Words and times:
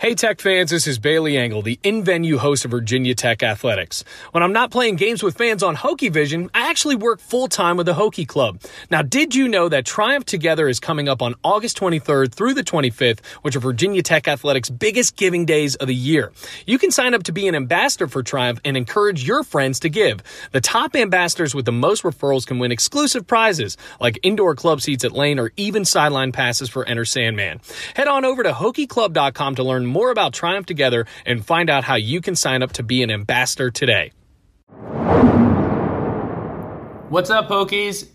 Hey 0.00 0.14
Tech 0.14 0.40
fans, 0.40 0.70
this 0.70 0.86
is 0.86 1.00
Bailey 1.00 1.36
Engel, 1.36 1.60
the 1.60 1.80
in-venue 1.82 2.38
host 2.38 2.64
of 2.64 2.70
Virginia 2.70 3.16
Tech 3.16 3.42
Athletics. 3.42 4.04
When 4.30 4.44
I'm 4.44 4.52
not 4.52 4.70
playing 4.70 4.94
games 4.94 5.24
with 5.24 5.36
fans 5.36 5.60
on 5.60 5.74
Hokie 5.74 6.12
Vision, 6.12 6.48
I 6.54 6.70
actually 6.70 6.94
work 6.94 7.18
full-time 7.18 7.76
with 7.76 7.86
the 7.86 7.94
Hokie 7.94 8.26
Club. 8.26 8.60
Now, 8.92 9.02
did 9.02 9.34
you 9.34 9.48
know 9.48 9.68
that 9.68 9.84
Triumph 9.84 10.24
Together 10.24 10.68
is 10.68 10.78
coming 10.78 11.08
up 11.08 11.20
on 11.20 11.34
August 11.42 11.80
23rd 11.80 12.32
through 12.32 12.54
the 12.54 12.62
25th, 12.62 13.26
which 13.42 13.56
are 13.56 13.58
Virginia 13.58 14.00
Tech 14.00 14.28
Athletics' 14.28 14.70
biggest 14.70 15.16
giving 15.16 15.44
days 15.44 15.74
of 15.74 15.88
the 15.88 15.96
year? 15.96 16.30
You 16.64 16.78
can 16.78 16.92
sign 16.92 17.12
up 17.12 17.24
to 17.24 17.32
be 17.32 17.48
an 17.48 17.56
ambassador 17.56 18.06
for 18.06 18.22
Triumph 18.22 18.60
and 18.64 18.76
encourage 18.76 19.26
your 19.26 19.42
friends 19.42 19.80
to 19.80 19.88
give. 19.88 20.22
The 20.52 20.60
top 20.60 20.94
ambassadors 20.94 21.56
with 21.56 21.64
the 21.64 21.72
most 21.72 22.04
referrals 22.04 22.46
can 22.46 22.60
win 22.60 22.70
exclusive 22.70 23.26
prizes 23.26 23.76
like 24.00 24.20
indoor 24.22 24.54
club 24.54 24.80
seats 24.80 25.02
at 25.02 25.10
Lane 25.10 25.40
or 25.40 25.50
even 25.56 25.84
sideline 25.84 26.30
passes 26.30 26.70
for 26.70 26.86
Enter 26.86 27.04
Sandman. 27.04 27.60
Head 27.96 28.06
on 28.06 28.24
over 28.24 28.44
to 28.44 28.52
HokieClub.com 28.52 29.56
to 29.56 29.64
learn 29.64 29.87
more 29.88 30.10
about 30.10 30.32
Triumph 30.32 30.66
Together 30.66 31.06
and 31.26 31.44
find 31.44 31.70
out 31.70 31.84
how 31.84 31.96
you 31.96 32.20
can 32.20 32.36
sign 32.36 32.62
up 32.62 32.72
to 32.74 32.82
be 32.82 33.02
an 33.02 33.10
ambassador 33.10 33.70
today. 33.70 34.12
What's 37.08 37.30
up, 37.30 37.48
Hokies? 37.48 38.08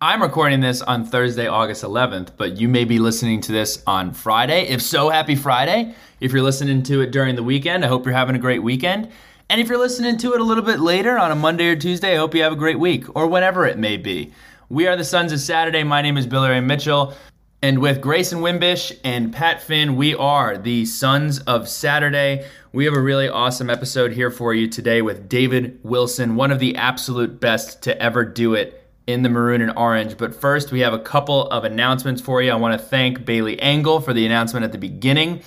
I'm 0.00 0.22
recording 0.22 0.60
this 0.60 0.80
on 0.80 1.04
Thursday, 1.04 1.48
August 1.48 1.82
11th, 1.82 2.30
but 2.36 2.56
you 2.56 2.68
may 2.68 2.84
be 2.84 2.98
listening 2.98 3.40
to 3.42 3.52
this 3.52 3.82
on 3.86 4.12
Friday. 4.12 4.68
If 4.68 4.80
so, 4.80 5.08
happy 5.08 5.34
Friday. 5.34 5.92
If 6.20 6.32
you're 6.32 6.42
listening 6.42 6.84
to 6.84 7.00
it 7.00 7.10
during 7.10 7.34
the 7.34 7.42
weekend, 7.42 7.84
I 7.84 7.88
hope 7.88 8.04
you're 8.04 8.14
having 8.14 8.36
a 8.36 8.38
great 8.38 8.62
weekend. 8.62 9.10
And 9.50 9.60
if 9.60 9.68
you're 9.68 9.78
listening 9.78 10.16
to 10.18 10.34
it 10.34 10.40
a 10.40 10.44
little 10.44 10.62
bit 10.62 10.78
later 10.78 11.18
on 11.18 11.30
a 11.30 11.34
Monday 11.34 11.68
or 11.68 11.76
Tuesday, 11.76 12.14
I 12.14 12.16
hope 12.18 12.34
you 12.34 12.42
have 12.42 12.52
a 12.52 12.56
great 12.56 12.78
week 12.78 13.04
or 13.16 13.26
whenever 13.26 13.66
it 13.66 13.76
may 13.76 13.96
be. 13.96 14.32
We 14.68 14.86
are 14.86 14.94
the 14.96 15.04
Sons 15.04 15.32
of 15.32 15.40
Saturday. 15.40 15.82
My 15.82 16.00
name 16.00 16.16
is 16.16 16.26
Billy 16.26 16.50
Ray 16.50 16.60
Mitchell. 16.60 17.14
And 17.60 17.80
with 17.80 18.00
Grayson 18.00 18.38
Wimbish 18.38 18.96
and 19.02 19.32
Pat 19.32 19.60
Finn, 19.60 19.96
we 19.96 20.14
are 20.14 20.56
the 20.56 20.84
Sons 20.84 21.40
of 21.40 21.68
Saturday. 21.68 22.46
We 22.72 22.84
have 22.84 22.94
a 22.94 23.00
really 23.00 23.28
awesome 23.28 23.68
episode 23.68 24.12
here 24.12 24.30
for 24.30 24.54
you 24.54 24.68
today 24.68 25.02
with 25.02 25.28
David 25.28 25.80
Wilson, 25.82 26.36
one 26.36 26.52
of 26.52 26.60
the 26.60 26.76
absolute 26.76 27.40
best 27.40 27.82
to 27.82 28.00
ever 28.00 28.24
do 28.24 28.54
it 28.54 28.88
in 29.08 29.22
the 29.22 29.28
maroon 29.28 29.60
and 29.60 29.76
orange. 29.76 30.16
But 30.16 30.36
first, 30.36 30.70
we 30.70 30.80
have 30.80 30.92
a 30.92 31.00
couple 31.00 31.48
of 31.48 31.64
announcements 31.64 32.22
for 32.22 32.40
you. 32.40 32.52
I 32.52 32.54
want 32.54 32.80
to 32.80 32.86
thank 32.86 33.24
Bailey 33.24 33.60
Engel 33.60 34.00
for 34.00 34.12
the 34.12 34.24
announcement 34.24 34.62
at 34.62 34.70
the 34.70 34.78
beginning. 34.78 35.42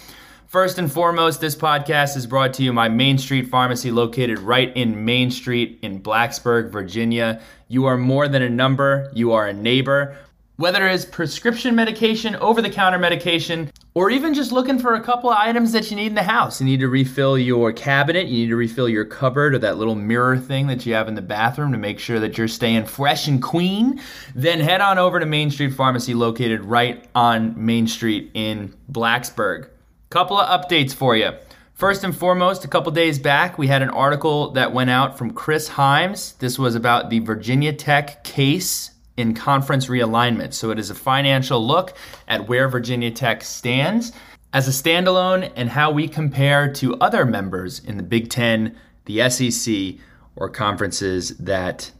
First 0.48 0.78
and 0.78 0.92
foremost, 0.92 1.40
this 1.40 1.56
podcast 1.56 2.18
is 2.18 2.28
brought 2.28 2.54
to 2.56 2.64
you 2.64 2.74
by 2.74 2.90
Main 2.90 3.20
Street 3.20 3.48
Pharmacy, 3.48 3.90
located 3.90 4.38
right 4.40 4.76
in 4.76 5.06
Main 5.06 5.32
Street 5.32 5.80
in 5.82 6.02
Blacksburg, 6.04 6.72
Virginia. 6.72 7.42
You 7.70 7.86
are 7.86 7.96
more 7.96 8.28
than 8.28 8.42
a 8.42 8.50
number, 8.50 9.10
you 9.14 9.32
are 9.32 9.48
a 9.48 9.54
neighbor. 9.54 10.18
Whether 10.62 10.88
it's 10.88 11.06
prescription 11.06 11.74
medication, 11.74 12.36
over 12.36 12.62
the 12.62 12.70
counter 12.70 13.00
medication, 13.00 13.72
or 13.96 14.12
even 14.12 14.36
just 14.36 14.52
looking 14.52 14.78
for 14.78 14.94
a 14.94 15.02
couple 15.02 15.32
of 15.32 15.38
items 15.40 15.72
that 15.72 15.90
you 15.90 15.98
need 15.98 16.10
in 16.10 16.14
the 16.14 16.22
house. 16.22 16.62
You 16.62 16.68
need 16.68 16.82
to 16.82 16.88
refill 16.88 17.36
your 17.36 17.74
cabinet, 17.74 18.28
you 18.28 18.44
need 18.44 18.50
to 18.50 18.56
refill 18.56 18.88
your 18.88 19.06
cupboard 19.06 19.56
or 19.56 19.58
that 19.58 19.80
little 19.80 19.96
mirror 19.96 20.38
thing 20.38 20.68
that 20.68 20.86
you 20.86 20.94
have 20.94 21.08
in 21.08 21.16
the 21.16 21.22
bathroom 21.24 21.72
to 21.72 21.80
make 21.80 21.98
sure 21.98 22.20
that 22.20 22.38
you're 22.38 22.48
staying 22.48 22.86
fresh 22.86 23.28
and 23.28 23.42
clean. 23.42 24.00
Then 24.36 24.60
head 24.60 24.82
on 24.82 25.00
over 25.00 25.20
to 25.20 25.26
Main 25.26 25.50
Street 25.50 25.74
Pharmacy, 25.74 26.14
located 26.14 26.64
right 26.64 27.08
on 27.16 27.66
Main 27.66 27.88
Street 27.88 28.30
in 28.36 28.72
Blacksburg. 28.92 29.68
Couple 30.12 30.38
of 30.38 30.62
updates 30.62 30.94
for 30.94 31.16
you. 31.16 31.32
First 31.74 32.04
and 32.04 32.16
foremost, 32.16 32.66
a 32.66 32.68
couple 32.68 32.92
days 32.92 33.18
back, 33.18 33.58
we 33.58 33.66
had 33.66 33.82
an 33.82 33.90
article 33.90 34.52
that 34.52 34.74
went 34.74 34.92
out 34.92 35.18
from 35.18 35.32
Chris 35.32 35.70
Hymes. 35.70 36.34
This 36.34 36.60
was 36.60 36.76
about 36.76 37.10
the 37.10 37.18
Virginia 37.18 37.74
Tech 37.74 38.24
case 38.24 38.91
in 39.18 39.34
conference 39.34 39.88
realignment. 39.88 40.54
So 40.54 40.72
it 40.72 40.80
is 40.80 40.90
a 40.90 40.96
financial 40.96 41.66
look 41.66 41.96
at 42.28 42.48
where 42.48 42.68
Virginia 42.68 43.12
Tech 43.12 43.44
stands 43.44 44.12
as 44.54 44.68
a 44.68 44.72
standalone 44.72 45.52
and 45.56 45.70
how 45.70 45.92
we 45.92 46.08
compare 46.08 46.72
to 46.74 46.96
other 46.96 47.26
members 47.26 47.80
in 47.80 47.98
the 47.98 48.04
Big 48.04 48.30
Ten, 48.30 48.76
the 49.06 49.30
SEC, 49.30 49.96
or 50.36 50.50
conferences 50.50 51.30
that 51.38 51.92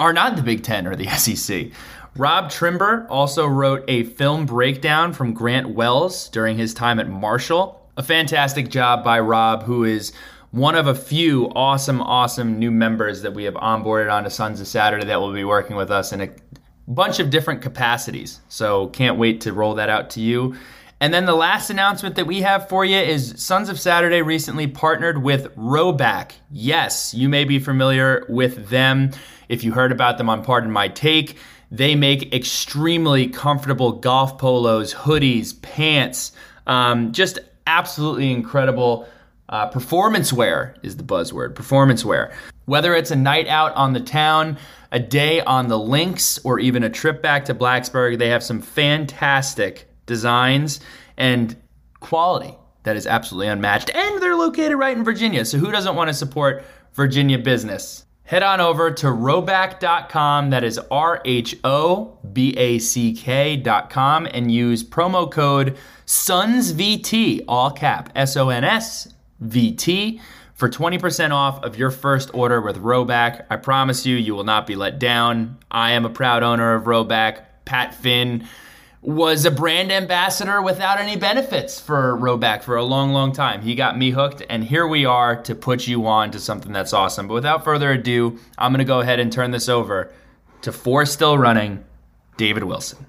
are 0.00 0.12
not 0.12 0.36
the 0.36 0.42
Big 0.42 0.62
Ten 0.62 0.86
or 0.86 0.96
the 0.96 1.06
SEC. 1.16 1.70
Rob 2.16 2.50
Trimber 2.50 3.06
also 3.08 3.46
wrote 3.46 3.84
a 3.86 4.04
film 4.04 4.46
breakdown 4.46 5.12
from 5.12 5.32
Grant 5.32 5.70
Wells 5.70 6.28
during 6.30 6.58
his 6.58 6.74
time 6.74 6.98
at 6.98 7.08
Marshall. 7.08 7.88
A 7.96 8.02
fantastic 8.02 8.70
job 8.70 9.04
by 9.04 9.20
Rob, 9.20 9.64
who 9.64 9.84
is 9.84 10.12
one 10.50 10.74
of 10.74 10.86
a 10.86 10.94
few 10.94 11.50
awesome, 11.54 12.00
awesome 12.00 12.58
new 12.58 12.70
members 12.70 13.22
that 13.22 13.34
we 13.34 13.44
have 13.44 13.54
onboarded 13.54 14.12
onto 14.12 14.30
Sons 14.30 14.60
of 14.60 14.66
Saturday 14.66 15.04
that 15.06 15.20
will 15.20 15.32
be 15.32 15.44
working 15.44 15.76
with 15.76 15.90
us 15.90 16.12
in 16.12 16.22
a 16.22 16.30
bunch 16.86 17.20
of 17.20 17.30
different 17.30 17.60
capacities. 17.60 18.40
So 18.48 18.88
can't 18.88 19.18
wait 19.18 19.42
to 19.42 19.52
roll 19.52 19.74
that 19.74 19.90
out 19.90 20.10
to 20.10 20.20
you. 20.20 20.56
And 21.00 21.14
then 21.14 21.26
the 21.26 21.34
last 21.34 21.70
announcement 21.70 22.16
that 22.16 22.26
we 22.26 22.40
have 22.40 22.68
for 22.68 22.84
you 22.84 22.96
is 22.96 23.34
Sons 23.36 23.68
of 23.68 23.78
Saturday 23.78 24.22
recently 24.22 24.66
partnered 24.66 25.22
with 25.22 25.54
Rhoback. 25.54 26.32
Yes, 26.50 27.14
you 27.14 27.28
may 27.28 27.44
be 27.44 27.58
familiar 27.60 28.26
with 28.28 28.68
them 28.68 29.12
if 29.48 29.62
you 29.62 29.72
heard 29.72 29.92
about 29.92 30.18
them 30.18 30.28
on 30.28 30.42
Pardon 30.42 30.72
My 30.72 30.88
Take. 30.88 31.36
They 31.70 31.94
make 31.94 32.34
extremely 32.34 33.28
comfortable 33.28 33.92
golf 33.92 34.38
polos, 34.38 34.92
hoodies, 34.94 35.60
pants, 35.62 36.32
um, 36.66 37.12
just 37.12 37.38
absolutely 37.66 38.32
incredible 38.32 39.06
uh, 39.48 39.66
performance 39.66 40.32
wear 40.32 40.74
is 40.82 40.96
the 40.96 41.02
buzzword. 41.02 41.54
Performance 41.54 42.04
wear. 42.04 42.32
Whether 42.66 42.94
it's 42.94 43.10
a 43.10 43.16
night 43.16 43.46
out 43.48 43.74
on 43.74 43.94
the 43.94 44.00
town, 44.00 44.58
a 44.92 45.00
day 45.00 45.40
on 45.40 45.68
the 45.68 45.78
links, 45.78 46.38
or 46.44 46.58
even 46.58 46.84
a 46.84 46.90
trip 46.90 47.22
back 47.22 47.46
to 47.46 47.54
Blacksburg, 47.54 48.18
they 48.18 48.28
have 48.28 48.42
some 48.42 48.60
fantastic 48.60 49.88
designs 50.06 50.80
and 51.16 51.56
quality 52.00 52.54
that 52.82 52.96
is 52.96 53.06
absolutely 53.06 53.48
unmatched. 53.48 53.90
And 53.94 54.22
they're 54.22 54.36
located 54.36 54.76
right 54.76 54.96
in 54.96 55.04
Virginia. 55.04 55.44
So 55.44 55.58
who 55.58 55.70
doesn't 55.70 55.96
want 55.96 56.08
to 56.08 56.14
support 56.14 56.64
Virginia 56.92 57.38
business? 57.38 58.04
Head 58.24 58.42
on 58.42 58.60
over 58.60 58.90
to 58.90 59.06
rhoback.com, 59.06 60.50
that 60.50 60.62
is 60.62 60.78
R 60.90 61.22
H 61.24 61.56
O 61.64 62.18
B 62.30 62.54
A 62.58 62.78
C 62.78 63.14
K.com, 63.14 64.28
and 64.30 64.52
use 64.52 64.84
promo 64.84 65.30
code 65.30 65.78
SONSVT, 66.04 67.44
all 67.48 67.70
cap, 67.70 68.12
S 68.14 68.36
O 68.36 68.50
N 68.50 68.64
S 68.64 69.14
VT 69.42 70.20
for 70.54 70.68
20% 70.68 71.30
off 71.30 71.62
of 71.62 71.78
your 71.78 71.90
first 71.90 72.30
order 72.34 72.60
with 72.60 72.78
Rhoback. 72.78 73.46
I 73.48 73.56
promise 73.56 74.04
you, 74.04 74.16
you 74.16 74.34
will 74.34 74.44
not 74.44 74.66
be 74.66 74.74
let 74.74 74.98
down. 74.98 75.58
I 75.70 75.92
am 75.92 76.04
a 76.04 76.10
proud 76.10 76.42
owner 76.42 76.74
of 76.74 76.84
Rhoback. 76.84 77.44
Pat 77.64 77.94
Finn 77.94 78.48
was 79.00 79.44
a 79.44 79.50
brand 79.50 79.92
ambassador 79.92 80.60
without 80.60 80.98
any 80.98 81.16
benefits 81.16 81.80
for 81.80 82.16
Rhoback 82.18 82.62
for 82.62 82.76
a 82.76 82.84
long, 82.84 83.12
long 83.12 83.32
time. 83.32 83.62
He 83.62 83.76
got 83.76 83.96
me 83.96 84.10
hooked, 84.10 84.42
and 84.50 84.64
here 84.64 84.86
we 84.86 85.04
are 85.04 85.40
to 85.42 85.54
put 85.54 85.86
you 85.86 86.06
on 86.06 86.32
to 86.32 86.40
something 86.40 86.72
that's 86.72 86.92
awesome. 86.92 87.28
But 87.28 87.34
without 87.34 87.62
further 87.62 87.92
ado, 87.92 88.38
I'm 88.58 88.72
going 88.72 88.78
to 88.78 88.84
go 88.84 89.00
ahead 89.00 89.20
and 89.20 89.32
turn 89.32 89.52
this 89.52 89.68
over 89.68 90.12
to 90.62 90.72
four 90.72 91.06
still 91.06 91.38
running, 91.38 91.84
David 92.36 92.64
Wilson. 92.64 93.06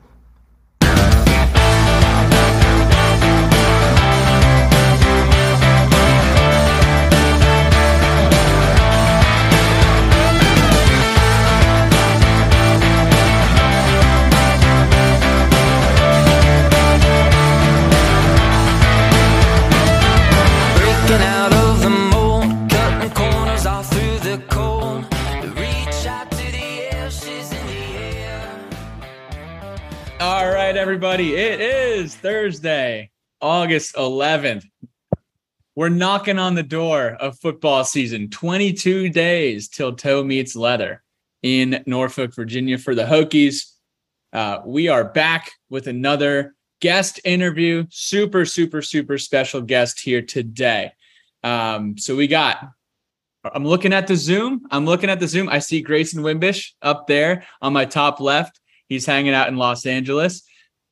Everybody. 30.89 31.35
It 31.35 31.61
is 31.61 32.15
Thursday, 32.15 33.11
August 33.39 33.93
11th. 33.93 34.65
We're 35.75 35.89
knocking 35.89 36.39
on 36.39 36.55
the 36.55 36.63
door 36.63 37.09
of 37.09 37.37
football 37.37 37.83
season. 37.83 38.31
22 38.31 39.09
days 39.09 39.67
till 39.67 39.95
toe 39.95 40.23
meets 40.23 40.55
leather 40.55 41.03
in 41.43 41.83
Norfolk, 41.85 42.33
Virginia 42.33 42.79
for 42.79 42.95
the 42.95 43.03
Hokies. 43.03 43.71
Uh, 44.33 44.61
we 44.65 44.87
are 44.87 45.03
back 45.03 45.51
with 45.69 45.85
another 45.85 46.55
guest 46.81 47.19
interview. 47.23 47.85
Super, 47.91 48.43
super, 48.43 48.81
super 48.81 49.19
special 49.19 49.61
guest 49.61 49.99
here 49.99 50.23
today. 50.23 50.91
Um, 51.43 51.99
so 51.99 52.15
we 52.15 52.25
got 52.25 52.67
I'm 53.43 53.63
looking 53.63 53.93
at 53.93 54.07
the 54.07 54.15
Zoom. 54.15 54.65
I'm 54.71 54.85
looking 54.85 55.11
at 55.11 55.19
the 55.19 55.27
Zoom. 55.27 55.49
I 55.49 55.59
see 55.59 55.81
Grayson 55.81 56.23
Wimbish 56.23 56.71
up 56.81 57.05
there 57.05 57.45
on 57.61 57.73
my 57.73 57.85
top 57.85 58.19
left. 58.19 58.59
He's 58.87 59.05
hanging 59.05 59.35
out 59.35 59.49
in 59.49 59.55
Los 59.55 59.85
Angeles. 59.85 60.48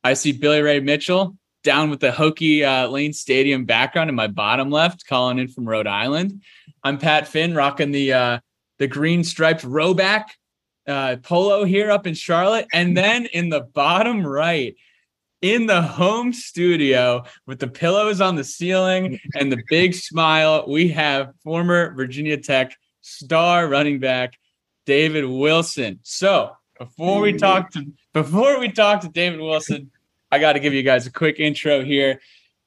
I 0.08 0.14
see 0.14 0.32
Billy 0.32 0.62
Ray 0.62 0.80
Mitchell 0.80 1.36
down 1.62 1.90
with 1.90 2.00
the 2.00 2.10
Hokie 2.10 2.62
uh, 2.62 2.88
Lane 2.88 3.12
Stadium 3.12 3.66
background 3.66 4.08
in 4.08 4.16
my 4.16 4.26
bottom 4.26 4.70
left, 4.70 5.06
calling 5.06 5.38
in 5.38 5.48
from 5.48 5.68
Rhode 5.68 5.86
Island. 5.86 6.42
I'm 6.82 6.96
Pat 6.96 7.28
Finn, 7.28 7.54
rocking 7.54 7.90
the 7.90 8.14
uh, 8.14 8.38
the 8.78 8.86
green 8.86 9.22
striped 9.22 9.64
Rhoback 9.64 10.24
uh, 10.86 11.16
polo 11.22 11.64
here 11.64 11.90
up 11.90 12.06
in 12.06 12.14
Charlotte, 12.14 12.66
and 12.72 12.96
then 12.96 13.26
in 13.26 13.50
the 13.50 13.60
bottom 13.60 14.26
right, 14.26 14.74
in 15.42 15.66
the 15.66 15.82
home 15.82 16.32
studio 16.32 17.24
with 17.46 17.58
the 17.58 17.68
pillows 17.68 18.22
on 18.22 18.34
the 18.34 18.44
ceiling 18.44 19.20
and 19.34 19.52
the 19.52 19.62
big 19.68 19.92
smile. 19.92 20.64
We 20.66 20.88
have 20.88 21.34
former 21.44 21.92
Virginia 21.92 22.38
Tech 22.38 22.74
star 23.02 23.68
running 23.68 23.98
back 23.98 24.38
David 24.86 25.26
Wilson. 25.26 26.00
So 26.02 26.52
before 26.78 27.20
we 27.20 27.34
talk 27.34 27.72
to 27.72 27.84
before 28.14 28.58
we 28.58 28.70
talk 28.70 29.02
to 29.02 29.10
David 29.10 29.40
Wilson, 29.40 29.90
I 30.30 30.38
got 30.38 30.54
to 30.54 30.60
give 30.60 30.74
you 30.74 30.82
guys 30.82 31.06
a 31.06 31.12
quick 31.12 31.40
intro 31.40 31.82
here. 31.82 32.20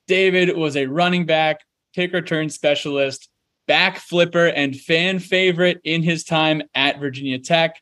David 0.08 0.56
was 0.56 0.76
a 0.76 0.88
running 0.88 1.26
back, 1.26 1.62
kick 1.94 2.14
return 2.14 2.50
specialist, 2.50 3.30
back 3.68 3.98
flipper, 3.98 4.48
and 4.48 4.76
fan 4.76 5.20
favorite 5.20 5.80
in 5.84 6.04
his 6.04 6.24
time 6.24 6.64
at 6.76 7.00
Virginia 7.00 7.40
Tech. 7.40 7.82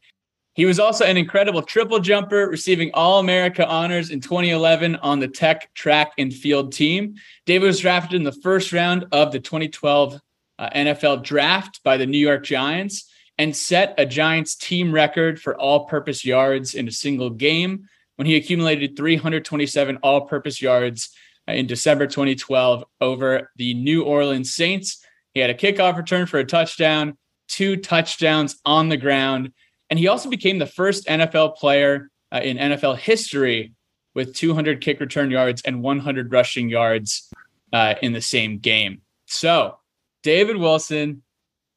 He 0.54 0.66
was 0.66 0.80
also 0.80 1.06
an 1.06 1.16
incredible 1.16 1.62
triple 1.62 2.00
jumper, 2.00 2.50
receiving 2.50 2.92
All 2.94 3.20
America 3.20 3.66
honors 3.66 4.10
in 4.10 4.20
2011 4.20 4.98
on 4.98 5.20
the 5.20 5.28
Tech 5.28 5.74
track 5.74 6.12
and 6.18 6.34
field 6.34 6.74
team. 6.74 7.16
David 7.46 7.68
was 7.68 7.80
drafted 7.80 8.16
in 8.16 8.24
the 8.24 8.34
first 8.44 8.74
round 8.74 9.06
of 9.14 9.32
the 9.32 9.40
2012 9.40 10.20
uh, 10.60 10.70
NFL 10.75 11.24
draft 11.24 11.82
by 11.84 11.96
the 11.96 12.06
New 12.06 12.18
York 12.18 12.44
Giants 12.44 13.10
and 13.38 13.56
set 13.56 13.96
a 13.98 14.06
Giants 14.06 14.56
team 14.56 14.92
record 14.92 15.42
for 15.42 15.58
all 15.58 15.86
purpose 15.86 16.25
yards 16.25 16.75
in 16.75 16.90
a 16.90 16.92
single 16.92 17.30
game 17.30 17.88
when 18.19 18.25
he 18.25 18.36
accumulated 18.36 18.98
327 18.98 19.95
all 20.04 20.27
purpose 20.27 20.62
yards 20.62 21.16
uh, 21.48 21.54
in 21.54 21.68
December 21.68 22.06
2012 22.06 22.83
over 23.00 23.50
the 23.56 23.74
New 23.75 24.04
Orleans 24.04 24.54
Saints. 24.54 25.01
He 25.33 25.39
had 25.39 25.50
a 25.50 25.54
kickoff 25.54 25.95
return 25.95 26.25
for 26.25 26.38
a 26.38 26.44
touchdown, 26.44 27.18
two 27.48 27.77
touchdowns 27.77 28.60
on 28.66 28.89
the 28.89 28.98
ground, 28.98 29.54
and 29.89 29.98
he 29.98 30.10
also 30.10 30.30
became 30.30 30.60
the 30.60 30.66
first 30.66 31.07
NFL 31.07 31.56
player 31.56 32.12
uh, 32.33 32.42
in 32.44 32.57
NFL 32.57 32.98
history 32.98 33.71
with 34.13 34.36
200 34.36 34.81
kick 34.81 35.00
return 35.00 35.31
yards 35.31 35.62
and 35.62 35.81
100 35.81 36.30
rushing 36.30 36.68
yards 36.68 37.31
uh, 37.72 37.94
in 38.01 38.12
the 38.12 38.22
same 38.22 38.57
game. 38.57 39.01
So, 39.27 39.77
David 40.24 40.57
Wilson, 40.57 41.24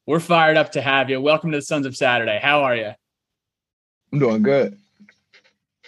we're 0.05 0.19
fired 0.19 0.57
up 0.57 0.73
to 0.73 0.81
have 0.81 1.09
you. 1.09 1.21
Welcome 1.21 1.51
to 1.51 1.59
the 1.59 1.61
Sons 1.61 1.85
of 1.85 1.95
Saturday. 1.95 2.37
How 2.41 2.63
are 2.63 2.75
you? 2.75 2.91
I'm 4.11 4.19
doing 4.19 4.43
good. 4.43 4.77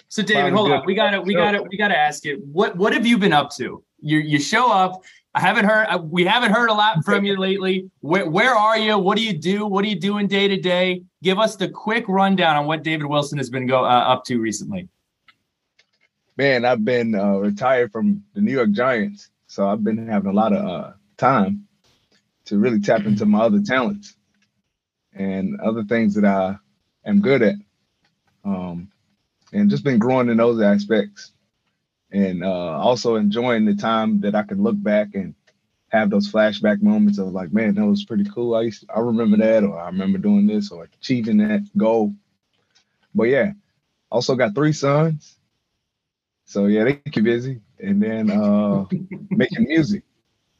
So 0.10 0.22
David, 0.24 0.54
hold 0.54 0.72
on. 0.72 0.86
We 0.86 0.94
gotta, 0.94 1.20
we 1.22 1.34
gotta, 1.34 1.64
we 1.64 1.78
gotta 1.78 1.98
ask 1.98 2.24
you 2.26 2.42
what 2.52 2.76
what 2.78 2.94
have 2.94 3.06
you 3.06 3.18
been 3.18 3.34
up 3.34 3.50
to? 3.58 3.84
You 4.00 4.20
you 4.20 4.40
show 4.40 4.72
up. 4.72 5.04
I 5.34 5.42
haven't 5.42 5.66
heard. 5.66 5.88
Uh, 5.88 5.98
we 5.98 6.24
haven't 6.24 6.54
heard 6.54 6.70
a 6.70 6.74
lot 6.74 7.04
from 7.04 7.26
you 7.26 7.38
lately. 7.38 7.90
Where 8.00 8.30
where 8.30 8.56
are 8.56 8.78
you? 8.78 8.98
What 8.98 9.18
do 9.18 9.24
you 9.24 9.34
do? 9.34 9.66
What 9.66 9.84
are 9.84 9.88
you 9.88 10.00
doing 10.00 10.28
day 10.28 10.48
to 10.48 10.56
day? 10.56 11.04
Give 11.24 11.40
us 11.40 11.58
the 11.58 11.68
quick 11.68 12.06
rundown 12.08 12.56
on 12.56 12.66
what 12.66 12.84
David 12.84 13.08
Wilson 13.08 13.38
has 13.38 13.50
been 13.50 13.68
go 13.68 13.84
uh, 13.84 13.88
up 13.88 14.24
to 14.26 14.40
recently. 14.40 14.88
Man, 16.38 16.66
I've 16.66 16.86
been 16.86 17.16
uh, 17.16 17.38
retired 17.38 17.92
from 17.92 18.24
the 18.34 18.42
New 18.42 18.52
York 18.52 18.72
Giants, 18.72 19.30
so 19.48 19.68
I've 19.68 19.84
been 19.84 20.08
having 20.08 20.30
a 20.30 20.34
lot 20.34 20.54
of 20.54 20.66
uh, 20.66 20.92
time 21.18 21.66
to 22.46 22.58
really 22.58 22.80
tap 22.80 23.06
into 23.06 23.26
my 23.26 23.40
other 23.40 23.62
talents 23.62 24.16
and 25.14 25.60
other 25.62 25.84
things 25.84 26.14
that 26.16 26.26
I 26.26 26.58
am 27.06 27.22
good 27.22 27.42
at. 27.42 27.56
Um, 28.44 28.90
and 29.56 29.72
just 29.72 29.84
been 29.84 30.00
growing 30.00 30.30
in 30.30 30.38
those 30.38 30.62
aspects 30.62 31.32
and 32.12 32.44
uh, 32.44 32.78
also 32.80 33.16
enjoying 33.16 33.66
the 33.66 33.76
time 33.76 34.22
that 34.22 34.36
I 34.36 34.44
can 34.44 34.62
look 34.64 34.82
back 34.82 35.16
and 35.16 35.36
have 35.90 36.10
those 36.10 36.32
flashback 36.32 36.82
moments 36.82 37.20
of 37.20 37.30
like, 37.30 37.54
man, 37.54 37.76
that 37.76 37.86
was 37.86 38.06
pretty 38.06 38.26
cool. 38.26 38.56
I 38.56 38.64
used 38.64 38.88
to, 38.88 38.94
I 38.96 39.00
remember 39.00 39.38
that, 39.38 39.64
or 39.64 39.80
I 39.80 39.88
remember 39.88 40.20
doing 40.20 40.48
this, 40.48 40.72
or 40.72 40.86
achieving 40.86 41.38
that 41.38 41.66
goal. 41.78 42.14
But 43.16 43.26
yeah, 43.26 43.54
also 44.12 44.36
got 44.36 44.56
three 44.56 44.74
sons, 44.74 45.38
so 46.46 46.68
yeah, 46.68 46.86
they 46.86 46.96
keep 46.96 47.24
busy, 47.24 47.62
and 47.80 48.02
then 48.02 48.32
uh, 48.32 48.86
making 49.30 49.66
music. 49.66 50.04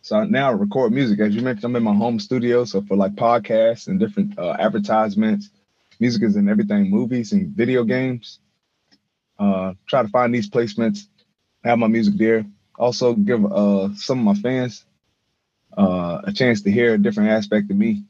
So 0.02 0.24
now 0.26 0.50
I 0.50 0.54
record 0.54 0.92
music. 0.94 1.20
As 1.20 1.36
you 1.36 1.42
mentioned, 1.42 1.66
I'm 1.66 1.76
in 1.76 1.84
my 1.84 1.96
home 1.96 2.20
studio. 2.20 2.66
So 2.66 2.82
for 2.82 2.98
like 2.98 3.16
podcasts 3.16 3.88
and 3.88 4.00
different 4.00 4.38
uh, 4.38 4.56
advertisements, 4.60 5.52
music 6.00 6.24
is 6.24 6.36
in 6.38 6.50
everything, 6.50 6.90
movies 6.90 7.34
and 7.34 7.50
video 7.50 7.84
games. 7.84 8.40
Uh, 9.38 9.74
try 9.88 10.02
to 10.02 10.08
find 10.08 10.34
these 10.34 10.50
placements, 10.50 11.08
have 11.64 11.80
my 11.80 11.88
music 11.88 12.16
there. 12.18 12.46
Also 12.78 13.14
give 13.14 13.46
uh, 13.46 13.94
some 13.96 14.20
of 14.20 14.36
my 14.36 14.42
fans 14.42 14.86
uh, 15.78 16.22
a 16.24 16.32
chance 16.32 16.62
to 16.62 16.72
hear 16.72 16.94
a 16.94 16.98
different 16.98 17.30
aspect 17.30 17.70
of 17.70 17.78
me 17.78 18.04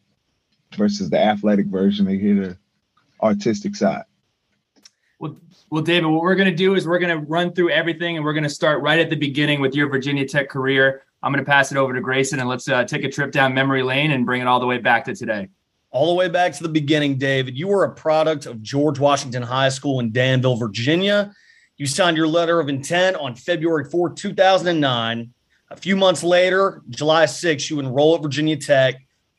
versus 0.75 1.09
the 1.09 1.19
athletic 1.19 1.67
version. 1.67 2.05
They 2.05 2.17
hear 2.17 2.35
the 2.35 2.57
artistic 3.21 3.75
side. 3.75 4.03
Well, 5.19 5.37
well, 5.69 5.81
David, 5.81 6.07
what 6.07 6.21
we're 6.21 6.35
going 6.35 6.49
to 6.49 6.55
do 6.55 6.75
is 6.75 6.87
we're 6.87 6.99
going 6.99 7.17
to 7.17 7.25
run 7.25 7.53
through 7.53 7.71
everything, 7.71 8.17
and 8.17 8.25
we're 8.25 8.33
going 8.33 8.43
to 8.43 8.49
start 8.49 8.81
right 8.81 8.99
at 8.99 9.09
the 9.09 9.15
beginning 9.15 9.61
with 9.61 9.73
your 9.73 9.89
Virginia 9.89 10.27
Tech 10.27 10.49
career. 10.49 11.03
I'm 11.23 11.31
going 11.31 11.43
to 11.43 11.49
pass 11.49 11.71
it 11.71 11.77
over 11.77 11.93
to 11.93 12.01
Grayson 12.01 12.39
and 12.39 12.47
let's 12.47 12.69
uh, 12.69 12.83
take 12.83 13.03
a 13.03 13.09
trip 13.09 13.31
down 13.31 13.53
memory 13.53 13.81
lane 13.81 14.11
and 14.11 14.27
bring 14.27 14.41
it 14.41 14.47
all 14.47 14.59
the 14.59 14.67
way 14.67 14.77
back 14.77 15.05
to 15.05 15.15
today. 15.15 15.49
All 15.95 16.07
the 16.07 16.13
way 16.13 16.27
back 16.27 16.51
to 16.51 16.61
the 16.61 16.67
beginning, 16.67 17.17
David. 17.17 17.57
You 17.57 17.69
were 17.69 17.85
a 17.85 17.89
product 17.89 18.47
of 18.47 18.61
George 18.61 18.99
Washington 18.99 19.41
High 19.41 19.69
School 19.69 20.01
in 20.01 20.11
Danville, 20.11 20.57
Virginia. 20.57 21.33
You 21.77 21.87
signed 21.87 22.17
your 22.17 22.27
letter 22.27 22.59
of 22.59 22.67
intent 22.67 23.15
on 23.15 23.33
February 23.33 23.85
4, 23.85 24.09
2009. 24.09 25.33
A 25.71 25.75
few 25.77 25.95
months 25.95 26.21
later, 26.21 26.81
July 26.89 27.25
6, 27.27 27.69
you 27.69 27.79
enroll 27.79 28.13
at 28.15 28.21
Virginia 28.21 28.57
Tech. 28.57 28.95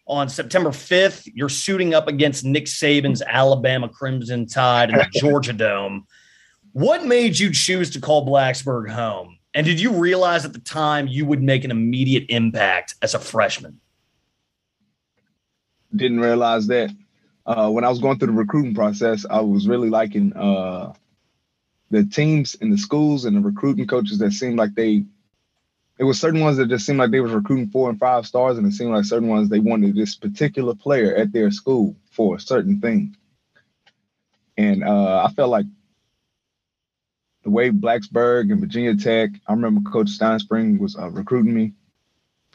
On 0.07 0.31
September 0.31 0.71
5th, 0.71 1.31
you're 1.35 1.51
suiting 1.51 1.93
up 1.93 2.09
against 2.09 2.43
Nick 2.43 2.65
Saban's 2.65 3.21
Alabama 3.21 3.91
Crimson 3.91 4.47
Tide 4.47 4.89
in 4.89 4.97
the 4.97 5.09
Georgia 5.13 5.53
Dome. 5.53 6.07
What 6.73 7.05
made 7.05 7.39
you 7.39 7.53
choose 7.53 7.91
to 7.91 8.01
call 8.01 8.27
Blacksburg 8.27 8.89
home? 8.89 9.37
And 9.53 9.67
did 9.67 9.79
you 9.79 9.93
realize 9.93 10.47
at 10.47 10.55
the 10.55 10.61
time 10.61 11.07
you 11.07 11.27
would 11.27 11.43
make 11.43 11.65
an 11.65 11.71
immediate 11.71 12.25
impact 12.31 12.95
as 13.03 13.13
a 13.13 13.19
freshman? 13.19 13.79
Didn't 15.95 16.21
realize 16.21 16.67
that. 16.69 16.91
Uh, 17.47 17.71
when 17.71 17.85
I 17.85 17.89
was 17.89 18.01
going 18.01 18.19
through 18.19 18.29
the 18.29 18.33
recruiting 18.33 18.75
process, 18.75 19.25
I 19.29 19.41
was 19.41 19.69
really 19.69 19.89
liking 19.89 20.33
uh, 20.35 20.93
the 21.91 22.05
teams 22.05 22.57
and 22.61 22.73
the 22.73 22.79
schools 22.79 23.25
and 23.25 23.37
the 23.37 23.41
recruiting 23.41 23.87
coaches 23.87 24.19
that 24.19 24.33
seemed 24.33 24.57
like 24.57 24.75
they. 24.75 25.05
It 25.99 26.05
was 26.05 26.21
certain 26.21 26.41
ones 26.41 26.59
that 26.59 26.69
just 26.69 26.85
seemed 26.85 26.99
like 26.99 27.11
they 27.11 27.21
was 27.21 27.33
recruiting 27.33 27.69
four 27.69 27.89
and 27.89 27.99
five 27.99 28.27
stars, 28.27 28.59
and 28.59 28.67
it 28.67 28.73
seemed 28.73 28.93
like 28.93 29.05
certain 29.05 29.29
ones 29.29 29.49
they 29.49 29.61
wanted 29.61 29.95
this 29.95 30.15
particular 30.17 30.75
player 30.75 31.15
at 31.15 31.33
their 31.33 31.51
school 31.51 31.97
for 32.11 32.37
a 32.37 32.41
certain 32.41 32.81
thing. 32.81 33.17
And 34.59 34.85
uh, 34.85 35.25
I 35.25 35.33
felt 35.33 35.51
like 35.51 35.67
the 37.45 37.51
way 37.51 37.71
Blacksburg 37.71 38.51
and 38.51 38.61
Virginia 38.61 38.97
Tech, 38.97 39.31
I 39.47 39.53
remember 39.53 39.89
Coach 39.89 40.09
Stinespring 40.09 40.79
was 40.79 40.97
uh, 40.99 41.11
recruiting 41.11 41.55
me. 41.55 41.73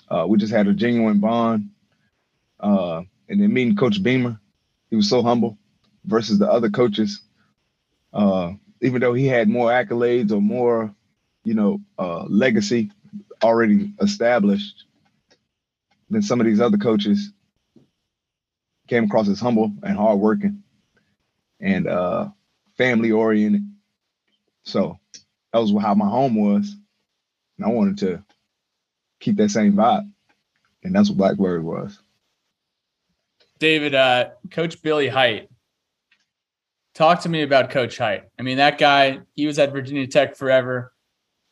Uh, 0.10 0.26
we 0.28 0.38
just 0.38 0.54
had 0.54 0.68
a 0.68 0.74
genuine 0.74 1.20
bond. 1.20 1.70
And 3.32 3.42
then 3.42 3.54
meeting 3.54 3.78
Coach 3.78 4.04
Beamer, 4.04 4.40
he 4.92 4.98
was 4.98 5.10
so 5.10 5.24
humble 5.24 5.58
versus 6.06 6.40
the 6.40 6.52
other 6.52 6.70
coaches. 6.72 7.22
Uh, 8.14 8.54
even 8.82 9.02
though 9.02 9.14
he 9.16 9.28
had 9.28 9.50
more 9.50 9.72
accolades 9.72 10.32
or 10.34 10.42
more, 10.42 10.94
you 11.46 11.56
know, 11.56 11.82
uh, 12.00 12.26
legacy 12.26 12.92
already 13.44 13.94
established 14.02 14.86
than 16.10 16.22
some 16.24 16.42
of 16.42 16.48
these 16.48 16.62
other 16.62 16.78
coaches, 16.78 17.32
came 18.88 19.06
across 19.06 19.30
as 19.30 19.40
humble 19.40 19.72
and 19.84 19.98
hardworking 19.98 20.64
and 21.62 21.88
uh, 21.88 22.30
family 22.78 23.12
oriented 23.12 23.62
so 24.64 25.00
that 25.54 25.60
was 25.60 25.74
how 25.84 25.96
my 25.96 26.08
home 26.10 26.36
was. 26.36 26.76
And 27.58 27.66
I 27.66 27.70
wanted 27.70 28.00
to 28.00 28.24
keep 29.20 29.38
that 29.38 29.52
same 29.52 29.74
vibe. 29.74 30.12
And 30.84 30.96
that's 30.96 31.12
what 31.12 31.38
Blacksburg 31.38 31.64
was. 31.64 32.00
David, 33.62 33.94
uh, 33.94 34.30
Coach 34.50 34.82
Billy 34.82 35.08
Hite. 35.08 35.48
Talk 36.96 37.22
to 37.22 37.30
me 37.30 37.44
about 37.44 37.70
Coach 37.70 37.96
Hite. 37.96 38.24
I 38.38 38.42
mean, 38.42 38.58
that 38.58 38.80
guy, 38.80 39.20
he 39.34 39.46
was 39.46 39.60
at 39.60 39.72
Virginia 39.72 40.08
Tech 40.08 40.36
forever. 40.36 40.92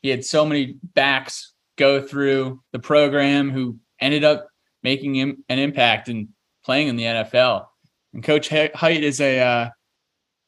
He 0.02 0.10
had 0.10 0.26
so 0.26 0.44
many 0.44 0.78
backs 0.82 1.54
go 1.78 2.02
through 2.02 2.62
the 2.72 2.80
program 2.80 3.52
who 3.52 3.78
ended 4.02 4.24
up 4.24 4.50
making 4.82 5.14
him 5.14 5.44
an 5.50 5.60
impact 5.60 6.10
and 6.10 6.30
playing 6.66 6.88
in 6.88 6.96
the 6.96 7.04
NFL. 7.04 7.68
And 8.14 8.24
Coach 8.24 8.50
Hite 8.50 9.04
is 9.04 9.22
a 9.22 9.40
uh, 9.40 9.70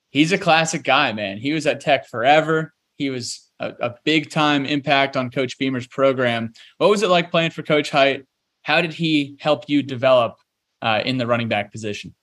he's 0.10 0.32
a 0.32 0.40
classic 0.40 0.84
guy, 0.84 1.14
man. 1.14 1.38
He 1.38 1.54
was 1.54 1.68
at 1.68 1.80
Tech 1.80 2.08
forever. 2.08 2.74
He 2.96 3.12
was 3.12 3.48
a, 3.60 3.70
a, 3.82 3.96
big 4.04 4.32
time 4.32 4.66
impact 4.66 5.16
on 5.16 5.30
Coach 5.30 5.60
Beamer's 5.60 5.88
program. 5.88 6.54
What 6.80 6.90
was 6.90 7.04
it 7.04 7.10
like 7.10 7.30
playing 7.30 7.52
for 7.52 7.62
Coach 7.62 7.92
Hite? 7.92 8.26
How 8.64 8.82
did 8.82 8.94
he 8.94 9.38
help 9.40 9.70
you 9.70 9.84
develop 9.84 10.38
uh, 10.82 11.02
in 11.06 11.18
the 11.18 11.28
running 11.28 11.48
back 11.48 11.72
position? 11.72 12.16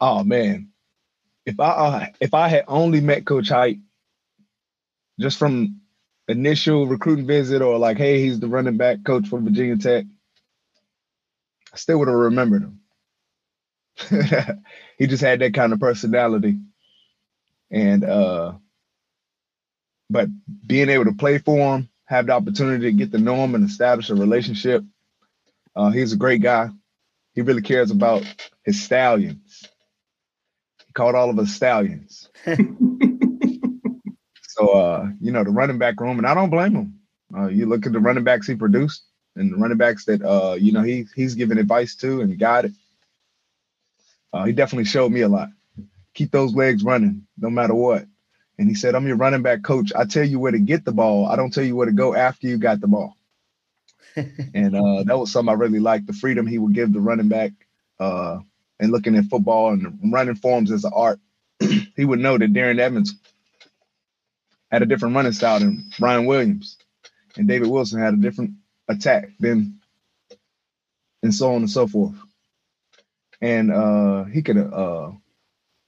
Oh 0.00 0.24
man, 0.24 0.68
if 1.44 1.58
I 1.60 1.68
uh, 1.68 2.06
if 2.20 2.34
I 2.34 2.48
had 2.48 2.64
only 2.68 3.00
met 3.00 3.24
Coach 3.24 3.48
Hite 3.48 3.78
just 5.18 5.38
from 5.38 5.80
initial 6.28 6.86
recruiting 6.86 7.26
visit 7.26 7.62
or 7.62 7.78
like, 7.78 7.96
hey, 7.96 8.20
he's 8.20 8.40
the 8.40 8.48
running 8.48 8.76
back 8.76 9.04
coach 9.04 9.28
for 9.28 9.40
Virginia 9.40 9.76
Tech, 9.76 10.04
I 11.72 11.76
still 11.76 11.98
would 11.98 12.08
have 12.08 12.16
remembered 12.16 12.62
him. 12.62 12.80
he 14.98 15.06
just 15.06 15.22
had 15.22 15.40
that 15.40 15.54
kind 15.54 15.72
of 15.72 15.80
personality. 15.80 16.58
And 17.70 18.04
uh 18.04 18.52
but 20.08 20.28
being 20.66 20.88
able 20.88 21.06
to 21.06 21.12
play 21.12 21.38
for 21.38 21.76
him, 21.76 21.88
have 22.04 22.26
the 22.26 22.32
opportunity 22.32 22.86
to 22.86 22.92
get 22.92 23.12
to 23.12 23.18
know 23.18 23.36
him 23.36 23.54
and 23.54 23.68
establish 23.68 24.10
a 24.10 24.14
relationship. 24.14 24.84
Uh, 25.74 25.90
he's 25.90 26.12
a 26.12 26.16
great 26.16 26.40
guy. 26.40 26.70
He 27.36 27.42
really 27.42 27.62
cares 27.62 27.90
about 27.92 28.24
his 28.64 28.82
stallions. 28.82 29.68
He 30.86 30.92
called 30.94 31.14
all 31.14 31.28
of 31.28 31.38
us 31.38 31.52
stallions. 31.52 32.30
so 34.48 34.68
uh, 34.70 35.10
you 35.20 35.30
know, 35.32 35.44
the 35.44 35.50
running 35.50 35.78
back 35.78 36.00
room, 36.00 36.16
and 36.16 36.26
I 36.26 36.32
don't 36.32 36.48
blame 36.48 36.74
him. 36.74 36.98
Uh, 37.36 37.48
you 37.48 37.66
look 37.66 37.84
at 37.84 37.92
the 37.92 38.00
running 38.00 38.24
backs 38.24 38.46
he 38.46 38.54
produced 38.54 39.02
and 39.36 39.52
the 39.52 39.56
running 39.58 39.76
backs 39.76 40.06
that 40.06 40.22
uh, 40.22 40.54
you 40.54 40.72
know 40.72 40.80
he 40.80 41.06
he's 41.14 41.34
giving 41.34 41.58
advice 41.58 41.94
to 41.96 42.22
and 42.22 42.38
guided. 42.38 42.74
Uh, 44.32 44.44
he 44.44 44.52
definitely 44.52 44.86
showed 44.86 45.12
me 45.12 45.20
a 45.20 45.28
lot. 45.28 45.50
Keep 46.14 46.30
those 46.30 46.54
legs 46.54 46.82
running, 46.82 47.26
no 47.36 47.50
matter 47.50 47.74
what. 47.74 48.06
And 48.58 48.66
he 48.66 48.74
said, 48.74 48.94
"I'm 48.94 49.06
your 49.06 49.16
running 49.16 49.42
back 49.42 49.62
coach. 49.62 49.92
I 49.94 50.06
tell 50.06 50.24
you 50.24 50.38
where 50.38 50.52
to 50.52 50.58
get 50.58 50.86
the 50.86 50.92
ball. 50.92 51.26
I 51.26 51.36
don't 51.36 51.52
tell 51.52 51.64
you 51.64 51.76
where 51.76 51.86
to 51.86 51.92
go 51.92 52.14
after 52.14 52.46
you 52.46 52.56
got 52.56 52.80
the 52.80 52.88
ball." 52.88 53.15
And 54.16 54.74
uh, 54.74 55.02
that 55.04 55.18
was 55.18 55.30
something 55.32 55.50
I 55.50 55.58
really 55.58 55.80
liked. 55.80 56.06
The 56.06 56.12
freedom 56.12 56.46
he 56.46 56.58
would 56.58 56.74
give 56.74 56.92
the 56.92 57.00
running 57.00 57.28
back, 57.28 57.52
uh, 58.00 58.38
and 58.80 58.92
looking 58.92 59.16
at 59.16 59.26
football 59.26 59.72
and 59.72 60.12
running 60.12 60.36
forms 60.36 60.70
as 60.72 60.84
an 60.84 60.92
art. 60.94 61.20
he 61.96 62.04
would 62.04 62.18
know 62.20 62.38
that 62.38 62.52
Darren 62.52 62.78
Evans 62.78 63.14
had 64.70 64.82
a 64.82 64.86
different 64.86 65.14
running 65.14 65.32
style 65.32 65.60
than 65.60 65.90
Ryan 66.00 66.26
Williams, 66.26 66.78
and 67.36 67.46
David 67.46 67.68
Wilson 67.68 68.00
had 68.00 68.14
a 68.14 68.18
different 68.18 68.52
attack 68.88 69.30
than, 69.38 69.80
and 71.22 71.34
so 71.34 71.50
on 71.54 71.56
and 71.62 71.70
so 71.70 71.86
forth. 71.86 72.16
And 73.40 73.70
uh, 73.70 74.24
he 74.24 74.42
could 74.42 74.56
uh, 74.56 75.10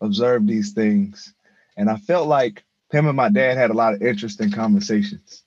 observe 0.00 0.46
these 0.46 0.72
things, 0.72 1.32
and 1.76 1.88
I 1.88 1.96
felt 1.96 2.28
like 2.28 2.64
him 2.90 3.06
and 3.06 3.16
my 3.16 3.30
dad 3.30 3.56
had 3.56 3.70
a 3.70 3.74
lot 3.74 3.94
of 3.94 4.02
interesting 4.02 4.50
conversations, 4.50 5.42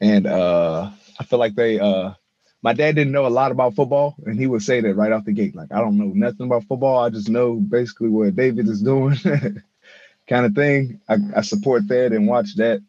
and 0.00 0.26
uh, 0.26 0.90
I 1.20 1.24
feel 1.24 1.38
like 1.38 1.54
they. 1.54 1.78
Uh, 1.78 2.14
my 2.62 2.72
dad 2.72 2.94
didn't 2.96 3.12
know 3.12 3.26
a 3.26 3.28
lot 3.28 3.52
about 3.52 3.74
football, 3.76 4.16
and 4.26 4.38
he 4.38 4.46
would 4.46 4.62
say 4.62 4.80
that 4.80 4.94
right 4.94 5.12
off 5.12 5.26
the 5.26 5.32
gate, 5.32 5.54
like 5.54 5.72
I 5.72 5.80
don't 5.80 5.98
know 5.98 6.12
nothing 6.14 6.46
about 6.46 6.64
football. 6.64 7.04
I 7.04 7.10
just 7.10 7.28
know 7.28 7.56
basically 7.56 8.08
what 8.08 8.34
David 8.34 8.68
is 8.68 8.82
doing. 8.82 9.16
kind 10.28 10.46
of 10.46 10.54
thing. 10.54 11.00
I, 11.08 11.16
I 11.36 11.40
support 11.42 11.88
that 11.88 12.12
and 12.12 12.26
watch 12.26 12.56
that. 12.56 12.80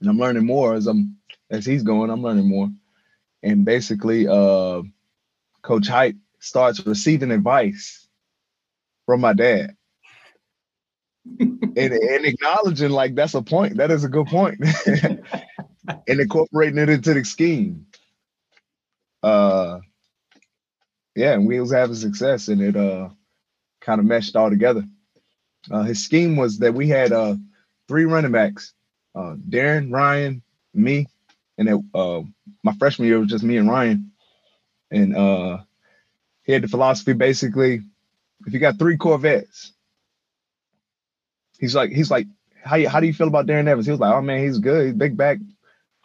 And 0.00 0.08
I'm 0.08 0.18
learning 0.18 0.46
more 0.46 0.74
as 0.74 0.86
I'm 0.86 1.18
as 1.50 1.66
he's 1.66 1.82
going, 1.82 2.10
I'm 2.10 2.22
learning 2.22 2.48
more. 2.48 2.70
And 3.42 3.64
basically, 3.64 4.26
uh, 4.26 4.82
Coach 5.62 5.88
Hite 5.88 6.16
starts 6.40 6.84
receiving 6.86 7.32
advice 7.32 8.08
from 9.04 9.20
my 9.20 9.34
dad. 9.34 9.76
and, 11.40 11.62
and 11.76 12.24
acknowledging 12.24 12.90
like 12.90 13.14
that's 13.14 13.34
a 13.34 13.42
point. 13.42 13.76
That 13.76 13.90
is 13.90 14.04
a 14.04 14.08
good 14.08 14.26
point. 14.26 14.64
and 16.08 16.20
incorporating 16.20 16.78
it 16.78 16.88
into 16.90 17.14
the 17.14 17.24
scheme. 17.24 17.86
Uh 19.22 19.80
yeah, 21.16 21.34
and 21.34 21.46
we 21.46 21.60
was 21.60 21.72
having 21.72 21.96
success 21.96 22.48
and 22.48 22.62
it 22.62 22.76
uh 22.76 23.10
kind 23.82 24.00
of 24.00 24.06
meshed 24.06 24.36
all 24.36 24.50
together. 24.50 24.84
Uh, 25.70 25.82
his 25.84 26.04
scheme 26.04 26.36
was 26.36 26.60
that 26.60 26.74
we 26.74 26.88
had 26.88 27.12
uh, 27.12 27.36
three 27.88 28.06
running 28.06 28.32
backs: 28.32 28.74
uh, 29.14 29.36
Darren, 29.48 29.92
Ryan, 29.92 30.42
me, 30.74 31.08
and 31.58 31.68
it, 31.68 31.80
uh, 31.94 32.22
my 32.64 32.74
freshman 32.78 33.08
year 33.08 33.20
was 33.20 33.28
just 33.30 33.44
me 33.44 33.56
and 33.58 33.68
Ryan. 33.70 34.12
And 34.90 35.16
uh, 35.16 35.58
he 36.44 36.52
had 36.52 36.62
the 36.62 36.68
philosophy 36.68 37.14
basically: 37.14 37.82
if 38.46 38.54
you 38.54 38.60
got 38.60 38.78
three 38.78 38.96
Corvettes, 38.96 39.72
he's 41.58 41.74
like, 41.76 41.90
he's 41.90 42.10
like, 42.10 42.26
how 42.64 42.86
how 42.88 43.00
do 43.00 43.06
you 43.06 43.14
feel 43.14 43.28
about 43.28 43.46
Darren 43.46 43.68
Evans? 43.68 43.86
He 43.86 43.92
was 43.92 44.00
like, 44.00 44.14
oh 44.14 44.22
man, 44.22 44.42
he's 44.44 44.58
good, 44.58 44.86
he's 44.86 44.94
big 44.94 45.16
back, 45.16 45.38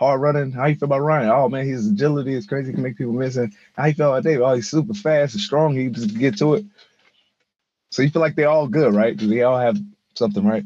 hard 0.01 0.19
running. 0.19 0.51
How 0.51 0.65
you 0.65 0.75
feel 0.75 0.87
about 0.87 1.01
Ryan? 1.01 1.29
Oh 1.29 1.47
man, 1.47 1.65
his 1.65 1.87
agility 1.87 2.33
is 2.33 2.47
crazy, 2.47 2.69
he 2.69 2.73
can 2.73 2.83
make 2.83 2.97
people 2.97 3.13
miss. 3.13 3.35
And 3.35 3.53
how 3.77 3.85
you 3.85 3.93
feel 3.93 4.09
about 4.09 4.23
David? 4.23 4.41
Oh, 4.41 4.55
he's 4.55 4.69
super 4.69 4.95
fast 4.95 5.35
and 5.35 5.41
strong. 5.41 5.75
He 5.75 5.89
just 5.89 6.17
get 6.17 6.37
to 6.39 6.55
it. 6.55 6.65
So 7.91 8.01
you 8.01 8.09
feel 8.09 8.21
like 8.21 8.35
they're 8.35 8.49
all 8.49 8.67
good, 8.67 8.95
right? 8.95 9.15
They 9.15 9.43
all 9.43 9.59
have 9.59 9.77
something, 10.15 10.43
right? 10.43 10.63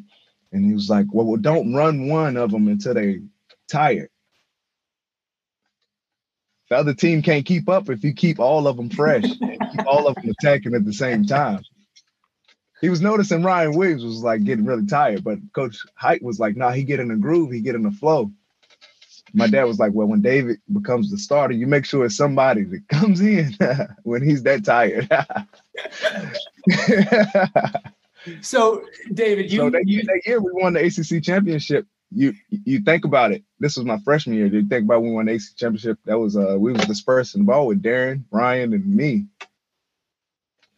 And 0.53 0.65
he 0.65 0.73
was 0.73 0.89
like, 0.89 1.07
well, 1.11 1.25
well 1.25 1.41
don't 1.41 1.73
run 1.73 2.07
one 2.07 2.37
of 2.37 2.51
them 2.51 2.67
until 2.69 2.93
they 2.93 3.21
tired. 3.69 4.09
The 6.69 6.77
other 6.77 6.93
team 6.93 7.21
can't 7.21 7.45
keep 7.45 7.67
up 7.67 7.89
if 7.89 8.03
you 8.03 8.13
keep 8.13 8.39
all 8.39 8.67
of 8.67 8.77
them 8.77 8.89
fresh 8.89 9.23
keep 9.23 9.85
all 9.85 10.07
of 10.07 10.15
them 10.15 10.29
attacking 10.29 10.75
at 10.75 10.85
the 10.85 10.93
same 10.93 11.25
time. 11.25 11.61
He 12.81 12.89
was 12.89 13.01
noticing 13.01 13.43
Ryan 13.43 13.75
Williams 13.75 14.03
was 14.03 14.23
like 14.23 14.43
getting 14.43 14.65
really 14.65 14.85
tired, 14.85 15.23
but 15.23 15.39
Coach 15.53 15.77
Hite 15.95 16.23
was 16.23 16.39
like, 16.39 16.55
nah, 16.55 16.71
he 16.71 16.83
get 16.83 16.99
in 16.99 17.09
the 17.09 17.15
groove, 17.15 17.51
he 17.51 17.61
get 17.61 17.75
in 17.75 17.83
the 17.83 17.91
flow. 17.91 18.31
My 19.35 19.47
dad 19.47 19.65
was 19.65 19.79
like, 19.79 19.91
well, 19.93 20.07
when 20.07 20.21
David 20.21 20.57
becomes 20.71 21.11
the 21.11 21.17
starter, 21.17 21.53
you 21.53 21.67
make 21.67 21.85
sure 21.85 22.05
it's 22.05 22.15
somebody 22.15 22.63
that 22.63 22.87
comes 22.89 23.21
in 23.21 23.55
when 24.03 24.23
he's 24.23 24.43
that 24.43 24.63
tired. 24.63 25.09
so, 28.41 28.83
David, 29.13 29.51
you, 29.51 29.59
so 29.59 29.69
that, 29.69 29.87
you, 29.87 30.03
that 30.03 30.21
year 30.25 30.41
we 30.41 30.51
won 30.53 30.73
the 30.73 30.85
ACC 30.85 31.21
championship. 31.23 31.85
You 32.11 32.33
you 32.49 32.79
think 32.81 33.03
about 33.03 33.31
it. 33.31 33.43
This 33.59 33.75
was 33.75 33.85
my 33.85 33.97
freshman 33.99 34.37
year. 34.37 34.45
You 34.45 34.65
think 34.65 34.85
about 34.85 35.01
when 35.01 35.09
we 35.09 35.15
won 35.15 35.25
the 35.25 35.33
ACC 35.33 35.57
championship. 35.57 35.97
That 36.05 36.19
was 36.19 36.37
uh 36.37 36.55
we 36.57 36.71
was 36.71 36.85
dispersing 36.85 37.41
the 37.41 37.45
ball 37.45 37.67
with 37.67 37.81
Darren, 37.81 38.23
Ryan, 38.31 38.73
and 38.73 38.85
me. 38.85 39.25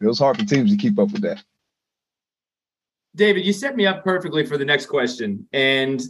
It 0.00 0.06
was 0.06 0.18
hard 0.18 0.38
for 0.38 0.44
teams 0.44 0.70
to 0.70 0.76
keep 0.76 0.98
up 0.98 1.12
with 1.12 1.22
that. 1.22 1.42
David, 3.14 3.44
you 3.44 3.52
set 3.52 3.76
me 3.76 3.86
up 3.86 4.04
perfectly 4.04 4.46
for 4.46 4.56
the 4.56 4.64
next 4.64 4.86
question. 4.86 5.46
And 5.52 6.00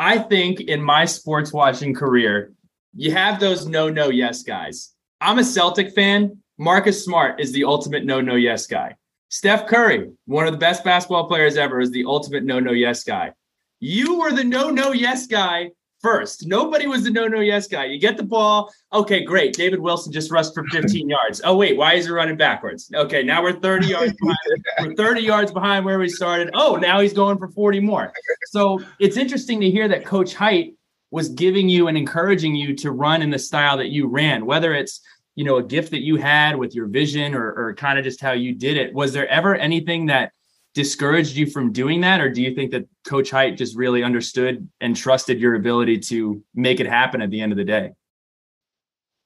I 0.00 0.16
think 0.16 0.60
in 0.60 0.82
my 0.82 1.04
sports 1.04 1.52
watching 1.52 1.92
career, 1.92 2.54
you 2.96 3.12
have 3.12 3.38
those 3.38 3.66
no, 3.66 3.90
no, 3.90 4.08
yes 4.08 4.42
guys. 4.42 4.94
I'm 5.20 5.38
a 5.38 5.44
Celtic 5.44 5.92
fan. 5.94 6.38
Marcus 6.56 7.04
Smart 7.04 7.38
is 7.38 7.52
the 7.52 7.64
ultimate 7.64 8.06
no, 8.06 8.22
no, 8.22 8.34
yes 8.34 8.66
guy. 8.66 8.96
Steph 9.28 9.66
Curry, 9.66 10.10
one 10.24 10.46
of 10.46 10.52
the 10.52 10.58
best 10.58 10.84
basketball 10.84 11.28
players 11.28 11.58
ever, 11.58 11.82
is 11.82 11.90
the 11.90 12.06
ultimate 12.06 12.44
no, 12.44 12.58
no, 12.58 12.72
yes 12.72 13.04
guy. 13.04 13.32
You 13.78 14.18
were 14.18 14.32
the 14.32 14.42
no, 14.42 14.70
no, 14.70 14.92
yes 14.92 15.26
guy 15.26 15.70
first. 16.00 16.46
Nobody 16.46 16.86
was 16.86 17.04
the 17.04 17.10
no, 17.10 17.26
no, 17.26 17.40
yes 17.40 17.66
guy. 17.66 17.86
You 17.86 17.98
get 17.98 18.16
the 18.16 18.22
ball. 18.22 18.72
Okay, 18.92 19.22
great. 19.22 19.54
David 19.54 19.80
Wilson 19.80 20.12
just 20.12 20.30
rushed 20.30 20.54
for 20.54 20.64
15 20.72 21.08
yards. 21.08 21.40
Oh, 21.44 21.56
wait, 21.56 21.76
why 21.76 21.94
is 21.94 22.06
he 22.06 22.12
running 22.12 22.36
backwards? 22.36 22.90
Okay, 22.94 23.22
now 23.22 23.42
we're 23.42 23.60
30 23.60 23.86
yards 23.86 24.12
behind. 24.14 24.64
we're 24.80 24.94
30 24.94 25.20
yards 25.20 25.52
behind 25.52 25.84
where 25.84 25.98
we 25.98 26.08
started. 26.08 26.50
Oh, 26.54 26.76
now 26.76 27.00
he's 27.00 27.12
going 27.12 27.38
for 27.38 27.48
40 27.48 27.80
more. 27.80 28.12
So 28.46 28.80
it's 28.98 29.16
interesting 29.16 29.60
to 29.60 29.70
hear 29.70 29.88
that 29.88 30.04
Coach 30.04 30.34
Hite 30.34 30.74
was 31.10 31.28
giving 31.28 31.68
you 31.68 31.88
and 31.88 31.96
encouraging 31.96 32.54
you 32.54 32.74
to 32.76 32.92
run 32.92 33.22
in 33.22 33.30
the 33.30 33.38
style 33.38 33.76
that 33.78 33.88
you 33.88 34.06
ran, 34.06 34.46
whether 34.46 34.74
it's 34.74 35.00
you 35.36 35.44
know 35.44 35.56
a 35.56 35.62
gift 35.62 35.90
that 35.92 36.00
you 36.00 36.16
had 36.16 36.56
with 36.56 36.74
your 36.74 36.86
vision 36.86 37.34
or, 37.34 37.52
or 37.52 37.74
kind 37.74 37.98
of 37.98 38.04
just 38.04 38.20
how 38.20 38.32
you 38.32 38.52
did 38.52 38.76
it 38.76 38.92
was 38.92 39.12
there 39.12 39.28
ever 39.28 39.54
anything 39.54 40.06
that 40.06 40.32
discouraged 40.74 41.36
you 41.36 41.46
from 41.46 41.72
doing 41.72 42.00
that 42.00 42.20
or 42.20 42.30
do 42.30 42.42
you 42.42 42.54
think 42.54 42.70
that 42.70 42.86
coach 43.04 43.30
hite 43.30 43.56
just 43.56 43.76
really 43.76 44.02
understood 44.02 44.68
and 44.80 44.96
trusted 44.96 45.40
your 45.40 45.54
ability 45.54 45.98
to 45.98 46.42
make 46.54 46.80
it 46.80 46.86
happen 46.86 47.20
at 47.20 47.30
the 47.30 47.40
end 47.40 47.52
of 47.52 47.58
the 47.58 47.64
day 47.64 47.92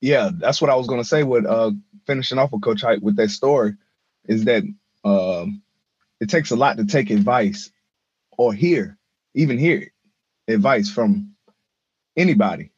yeah 0.01 0.31
that's 0.39 0.61
what 0.61 0.71
i 0.71 0.75
was 0.75 0.87
going 0.87 1.01
to 1.01 1.07
say 1.07 1.23
with 1.23 1.45
uh 1.45 1.71
finishing 2.07 2.39
off 2.39 2.53
with 2.53 2.63
coach 2.63 2.83
hite 2.83 3.03
with 3.03 3.17
that 3.17 3.31
story 3.31 3.75
is 4.27 4.45
that 4.45 4.63
um 5.05 5.63
it 6.21 6.31
takes 6.31 6.51
a 6.51 6.57
lot 6.57 6.77
to 6.77 6.87
take 6.87 7.11
advice 7.11 7.71
or 8.39 8.55
hear 8.55 8.97
even 9.35 9.59
hear 9.59 9.93
advice 10.49 10.91
from 10.91 11.35
anybody 12.17 12.71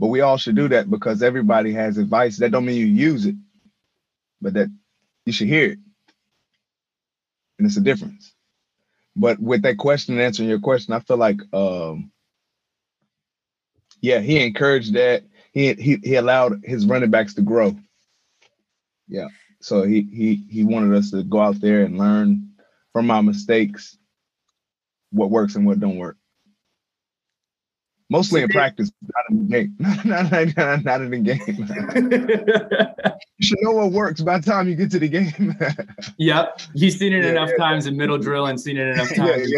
but 0.00 0.06
we 0.06 0.22
all 0.22 0.38
should 0.38 0.56
do 0.56 0.66
that 0.68 0.88
because 0.88 1.22
everybody 1.22 1.74
has 1.74 1.98
advice. 1.98 2.38
That 2.38 2.52
don't 2.52 2.64
mean 2.64 2.78
you 2.78 2.86
use 2.86 3.26
it, 3.26 3.34
but 4.40 4.54
that 4.54 4.68
you 5.26 5.32
should 5.32 5.48
hear 5.48 5.72
it. 5.72 5.78
And 7.60 7.68
it's 7.68 7.78
a 7.78 7.82
difference. 7.82 8.34
But 9.16 9.40
with 9.40 9.62
that 9.62 9.78
question, 9.78 10.20
answering 10.20 10.48
your 10.50 10.60
question, 10.60 10.94
I 10.94 11.00
feel 11.00 11.18
like 11.18 11.40
um 11.54 12.12
yeah, 14.02 14.20
he 14.20 14.42
encouraged 14.44 14.94
that. 14.94 15.24
He 15.52 15.74
he 15.74 15.98
he 16.04 16.16
allowed 16.16 16.62
his 16.64 16.86
running 16.86 17.10
backs 17.10 17.34
to 17.34 17.42
grow. 17.42 17.76
Yeah. 19.08 19.28
So 19.60 19.84
he 19.84 20.02
he 20.02 20.36
he 20.50 20.64
wanted 20.64 20.96
us 20.96 21.10
to 21.12 21.24
go 21.24 21.40
out 21.40 21.60
there 21.60 21.82
and 21.84 21.98
learn 21.98 22.50
from 22.92 23.10
our 23.10 23.22
mistakes 23.22 23.98
what 25.12 25.30
works 25.30 25.56
and 25.56 25.66
what 25.66 25.80
don't 25.80 25.98
work. 25.98 26.18
Mostly 28.10 28.42
in 28.42 28.48
practice, 28.48 28.90
not 29.02 29.24
in 29.30 29.48
the 29.48 29.54
game. 29.54 29.76
not, 30.04 30.56
not, 30.56 30.84
not 30.84 31.00
in 31.00 31.10
the 31.10 31.18
game. 31.18 31.40
you 33.38 33.46
should 33.46 33.58
know 33.62 33.70
what 33.70 33.92
works 33.92 34.20
by 34.20 34.36
the 34.38 34.44
time 34.44 34.68
you 34.68 34.74
get 34.74 34.90
to 34.90 34.98
the 34.98 35.08
game. 35.08 35.56
yep. 36.18 36.60
You've 36.74 36.94
seen 36.94 37.12
it 37.12 37.22
yeah, 37.22 37.30
enough 37.30 37.50
yeah, 37.50 37.64
times 37.64 37.86
yeah. 37.86 37.92
in 37.92 37.96
middle 37.96 38.18
drill 38.18 38.46
and 38.46 38.60
seen 38.60 38.76
it 38.78 38.88
enough 38.88 39.14
times. 39.14 39.48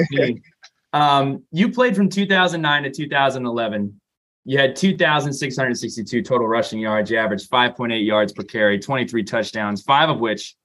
um, 0.92 1.42
you 1.50 1.73
played 1.73 1.97
from 1.97 2.11
2009 2.11 2.82
to 2.82 2.90
2011. 2.90 3.99
You 4.44 4.59
had 4.59 4.76
2,662 4.76 6.23
total 6.23 6.47
rushing 6.47 6.78
yards. 6.78 7.11
You 7.11 7.16
averaged 7.16 7.50
5.8 7.50 8.04
yards 8.04 8.35
per 8.35 8.42
carry, 8.42 8.78
23 8.78 9.25
touchdowns, 9.25 9.80
five 9.80 10.11
of 10.11 10.21
which 10.21 10.56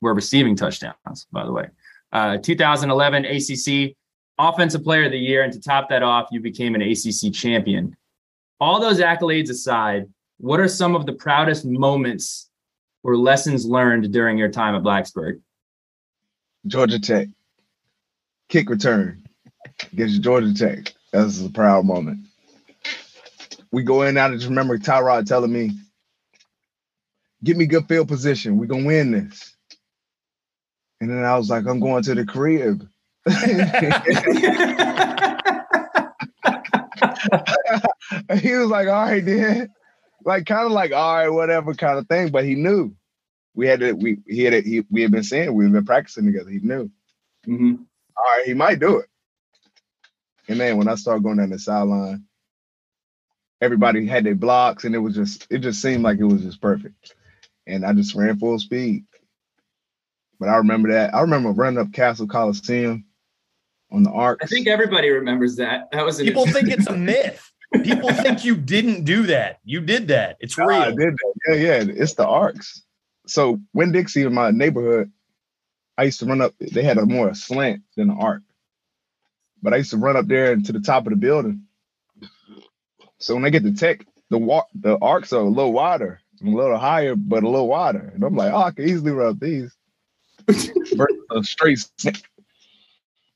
were 0.00 0.14
receiving 0.14 0.56
touchdowns, 0.56 1.28
by 1.30 1.44
the 1.44 1.52
way. 1.52 1.68
Uh, 2.10 2.38
2011 2.38 3.24
ACC 3.24 3.94
Offensive 4.38 4.84
Player 4.84 5.04
of 5.04 5.12
the 5.12 5.18
Year, 5.18 5.42
and 5.42 5.52
to 5.52 5.60
top 5.60 5.88
that 5.88 6.02
off, 6.02 6.28
you 6.30 6.40
became 6.40 6.74
an 6.74 6.82
ACC 6.82 7.32
champion. 7.32 7.96
All 8.60 8.80
those 8.80 9.00
accolades 9.00 9.50
aside, 9.50 10.08
what 10.38 10.60
are 10.60 10.68
some 10.68 10.94
of 10.94 11.06
the 11.06 11.12
proudest 11.12 11.64
moments 11.64 12.50
or 13.02 13.16
lessons 13.16 13.64
learned 13.64 14.12
during 14.12 14.36
your 14.36 14.50
time 14.50 14.74
at 14.74 14.82
Blacksburg? 14.82 15.40
Georgia 16.66 16.98
Tech 16.98 17.28
kick 18.48 18.68
return 18.68 19.24
against 19.92 20.20
Georgia 20.20 20.52
Tech. 20.54 20.94
That's 21.12 21.40
a 21.40 21.48
proud 21.48 21.84
moment. 21.84 22.26
We 23.72 23.82
go 23.82 24.02
in 24.02 24.14
now. 24.14 24.26
I 24.26 24.34
just 24.34 24.48
remember 24.48 24.78
Tyrod 24.78 25.26
telling 25.26 25.52
me, 25.52 25.72
"Get 27.44 27.56
me 27.56 27.66
good 27.66 27.86
field 27.86 28.08
position. 28.08 28.58
We're 28.58 28.66
gonna 28.66 28.86
win 28.86 29.10
this." 29.10 29.54
And 31.00 31.10
then 31.10 31.24
I 31.24 31.36
was 31.36 31.50
like, 31.50 31.66
"I'm 31.66 31.80
going 31.80 32.02
to 32.04 32.14
the 32.14 32.24
crib." 32.24 32.88
he 38.40 38.54
was 38.54 38.68
like, 38.68 38.86
"All 38.86 39.04
right, 39.04 39.24
then." 39.24 39.68
Like 40.24 40.46
kind 40.46 40.66
of 40.66 40.72
like, 40.72 40.92
"All 40.92 41.16
right, 41.16 41.28
whatever," 41.28 41.74
kind 41.74 41.98
of 41.98 42.06
thing. 42.06 42.30
But 42.30 42.44
he 42.44 42.54
knew 42.54 42.94
we 43.56 43.66
had 43.66 43.80
to 43.80 43.94
We 43.94 44.18
he 44.28 44.44
had 44.44 44.52
it. 44.52 44.64
He, 44.64 44.84
we 44.90 45.02
had 45.02 45.10
been 45.10 45.24
saying 45.24 45.52
we 45.52 45.64
had 45.64 45.72
been 45.72 45.84
practicing 45.84 46.26
together. 46.26 46.50
He 46.50 46.60
knew. 46.60 46.90
Mm-hmm. 47.48 47.74
All 48.16 48.36
right, 48.36 48.46
he 48.46 48.54
might 48.54 48.78
do 48.78 48.98
it. 48.98 49.06
And 50.48 50.60
then 50.60 50.76
when 50.76 50.88
I 50.88 50.94
started 50.94 51.24
going 51.24 51.38
down 51.38 51.50
the 51.50 51.58
sideline, 51.58 52.24
everybody 53.60 54.06
had 54.06 54.24
their 54.24 54.36
blocks, 54.36 54.84
and 54.84 54.94
it 54.94 54.98
was 54.98 55.16
just 55.16 55.48
it 55.50 55.58
just 55.58 55.82
seemed 55.82 56.04
like 56.04 56.20
it 56.20 56.24
was 56.24 56.42
just 56.42 56.60
perfect. 56.60 57.14
And 57.66 57.84
I 57.84 57.94
just 57.94 58.14
ran 58.14 58.38
full 58.38 58.58
speed. 58.60 59.06
But 60.38 60.50
I 60.50 60.58
remember 60.58 60.92
that. 60.92 61.14
I 61.14 61.22
remember 61.22 61.50
running 61.50 61.80
up 61.80 61.92
Cassell 61.92 62.28
Coliseum 62.28 63.06
on 63.90 64.02
the 64.02 64.10
arc. 64.10 64.40
I 64.42 64.46
think 64.46 64.66
everybody 64.66 65.10
remembers 65.10 65.56
that. 65.56 65.90
That 65.92 66.04
was 66.04 66.20
people 66.20 66.46
think 66.52 66.68
it's 66.68 66.86
a 66.86 66.96
myth. 66.96 67.52
People 67.82 68.12
think 68.12 68.44
you 68.44 68.56
didn't 68.56 69.04
do 69.04 69.24
that. 69.24 69.60
You 69.64 69.80
did 69.80 70.08
that. 70.08 70.36
It's 70.40 70.56
real. 70.56 70.70
I 70.70 70.86
did 70.90 71.14
that. 71.14 71.34
Yeah, 71.48 71.54
yeah. 71.54 71.84
It's 71.88 72.14
the 72.14 72.26
arcs. 72.26 72.82
So 73.26 73.60
Winn 73.72 73.92
Dixie 73.92 74.22
in 74.22 74.32
my 74.32 74.50
neighborhood, 74.50 75.10
I 75.98 76.04
used 76.04 76.20
to 76.20 76.26
run 76.26 76.40
up. 76.40 76.54
They 76.60 76.82
had 76.82 76.98
a 76.98 77.06
more 77.06 77.34
slant 77.34 77.82
than 77.96 78.10
an 78.10 78.16
arc, 78.18 78.42
but 79.62 79.74
I 79.74 79.78
used 79.78 79.90
to 79.90 79.96
run 79.96 80.16
up 80.16 80.26
there 80.26 80.56
to 80.56 80.72
the 80.72 80.80
top 80.80 81.06
of 81.06 81.10
the 81.10 81.16
building. 81.16 81.62
So 83.18 83.34
when 83.34 83.44
I 83.44 83.50
get 83.50 83.62
the 83.62 83.72
tech, 83.72 84.06
the 84.30 84.38
walk 84.38 84.68
the 84.74 84.98
arcs 84.98 85.32
are 85.32 85.40
a 85.40 85.48
little 85.48 85.72
wider, 85.72 86.20
a 86.44 86.48
little 86.48 86.78
higher, 86.78 87.16
but 87.16 87.42
a 87.42 87.48
little 87.48 87.68
wider, 87.68 88.12
and 88.14 88.22
I'm 88.22 88.36
like, 88.36 88.52
oh, 88.52 88.62
I 88.62 88.70
can 88.70 88.88
easily 88.88 89.12
run 89.12 89.28
up 89.28 89.40
these. 89.40 89.74
a 91.30 91.42
straight 91.42 91.78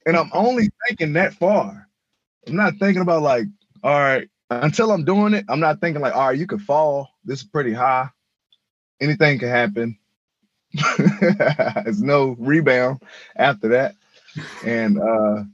and 0.07 0.17
I'm 0.17 0.31
only 0.33 0.71
thinking 0.87 1.15
that 1.15 1.35
far. 1.35 1.89
I'm 2.47 2.57
not 2.57 2.75
thinking 2.79 3.03
about 3.03 3.23
like, 3.23 3.47
all 3.83 3.93
right, 3.99 4.29
until 4.51 4.93
I'm 4.93 5.05
doing 5.05 5.35
it, 5.35 5.45
I'm 5.49 5.61
not 5.61 5.81
thinking 5.81 6.03
like, 6.03 6.15
all 6.15 6.29
right, 6.29 6.39
you 6.39 6.47
could 6.47 6.63
fall. 6.63 7.11
This 7.25 7.41
is 7.41 7.47
pretty 7.47 7.73
high. 7.73 8.09
Anything 9.01 9.39
can 9.39 9.49
happen. 9.49 9.99
There's 10.99 12.03
no 12.03 12.37
rebound 12.39 13.03
after 13.37 13.69
that. 13.69 13.95
And 14.65 15.01
uh 15.01 15.45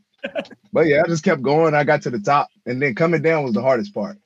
but 0.73 0.87
yeah, 0.87 1.03
I 1.05 1.09
just 1.09 1.25
kept 1.25 1.43
going. 1.43 1.75
I 1.75 1.85
got 1.85 2.03
to 2.03 2.11
the 2.11 2.19
top, 2.19 2.49
and 2.67 2.83
then 2.83 2.95
coming 2.95 3.23
down 3.23 3.45
was 3.45 3.55
the 3.55 3.63
hardest 3.63 3.95
part. 3.95 4.19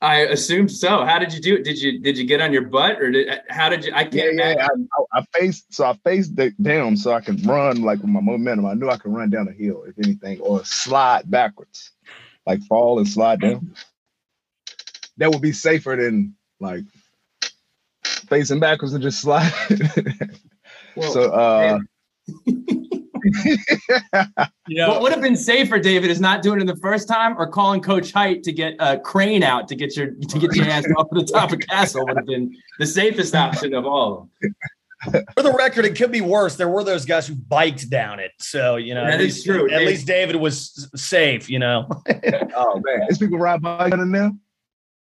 I 0.00 0.20
assumed 0.20 0.70
so. 0.70 1.04
How 1.04 1.18
did 1.18 1.32
you 1.32 1.40
do 1.40 1.56
it? 1.56 1.64
Did 1.64 1.80
you 1.80 1.98
did 1.98 2.16
you 2.16 2.24
get 2.24 2.40
on 2.40 2.52
your 2.52 2.62
butt 2.62 3.00
or 3.00 3.10
did 3.10 3.40
how 3.48 3.68
did 3.68 3.84
you? 3.84 3.92
I 3.92 4.04
can't. 4.04 4.36
Yeah, 4.36 4.54
yeah 4.56 4.68
I, 5.12 5.18
I, 5.18 5.24
faced 5.36 5.74
so 5.74 5.84
I 5.84 5.94
faced 6.04 6.36
the 6.36 6.50
down 6.62 6.96
so 6.96 7.12
I 7.12 7.20
can 7.20 7.42
run 7.42 7.82
like 7.82 7.98
with 8.00 8.10
my 8.10 8.20
momentum. 8.20 8.66
I 8.66 8.74
knew 8.74 8.88
I 8.88 8.96
could 8.96 9.12
run 9.12 9.30
down 9.30 9.48
a 9.48 9.52
hill 9.52 9.84
if 9.84 9.98
anything, 9.98 10.40
or 10.40 10.64
slide 10.64 11.28
backwards, 11.28 11.90
like 12.46 12.62
fall 12.62 12.98
and 12.98 13.08
slide 13.08 13.40
down. 13.40 13.74
That 15.16 15.30
would 15.30 15.42
be 15.42 15.52
safer 15.52 15.96
than 15.96 16.36
like 16.60 16.84
facing 18.04 18.60
backwards 18.60 18.94
and 18.94 19.02
just 19.02 19.20
slide. 19.20 19.52
well, 20.94 21.12
so 21.12 21.32
uh 21.32 21.78
yeah. 24.68 24.88
What 24.88 25.02
would 25.02 25.12
have 25.12 25.20
been 25.20 25.36
safer, 25.36 25.78
David, 25.78 26.10
is 26.10 26.20
not 26.20 26.42
doing 26.42 26.60
it 26.60 26.66
the 26.66 26.76
first 26.76 27.08
time 27.08 27.36
or 27.38 27.46
calling 27.46 27.80
Coach 27.80 28.12
Hite 28.12 28.42
to 28.44 28.52
get 28.52 28.74
a 28.78 28.98
crane 28.98 29.42
out 29.42 29.68
to 29.68 29.74
get 29.74 29.96
your 29.96 30.10
to 30.10 30.38
get 30.38 30.54
your 30.54 30.66
ass 30.66 30.84
off 30.96 31.08
the 31.10 31.24
top 31.24 31.52
of 31.52 31.60
Cassell 31.60 32.06
would 32.06 32.16
have 32.16 32.26
been 32.26 32.54
the 32.78 32.86
safest 32.86 33.34
option 33.34 33.74
of 33.74 33.86
all. 33.86 34.28
For 35.04 35.42
the 35.42 35.54
record, 35.56 35.84
it 35.84 35.96
could 35.96 36.10
be 36.10 36.20
worse. 36.20 36.56
There 36.56 36.68
were 36.68 36.82
those 36.82 37.04
guys 37.04 37.26
who 37.26 37.36
biked 37.36 37.88
down 37.88 38.18
it, 38.18 38.32
so 38.40 38.76
you 38.76 38.94
know 38.94 39.04
that 39.04 39.20
is 39.20 39.36
least, 39.36 39.46
true. 39.46 39.64
At 39.66 39.70
David. 39.70 39.86
least 39.86 40.06
David 40.06 40.36
was 40.36 40.90
safe. 40.96 41.48
You 41.48 41.60
know. 41.60 41.88
oh 42.56 42.82
man, 42.84 43.06
these 43.08 43.18
people 43.18 43.38
ride 43.38 43.62
bike 43.62 43.92
in 43.92 44.10
there. 44.10 44.32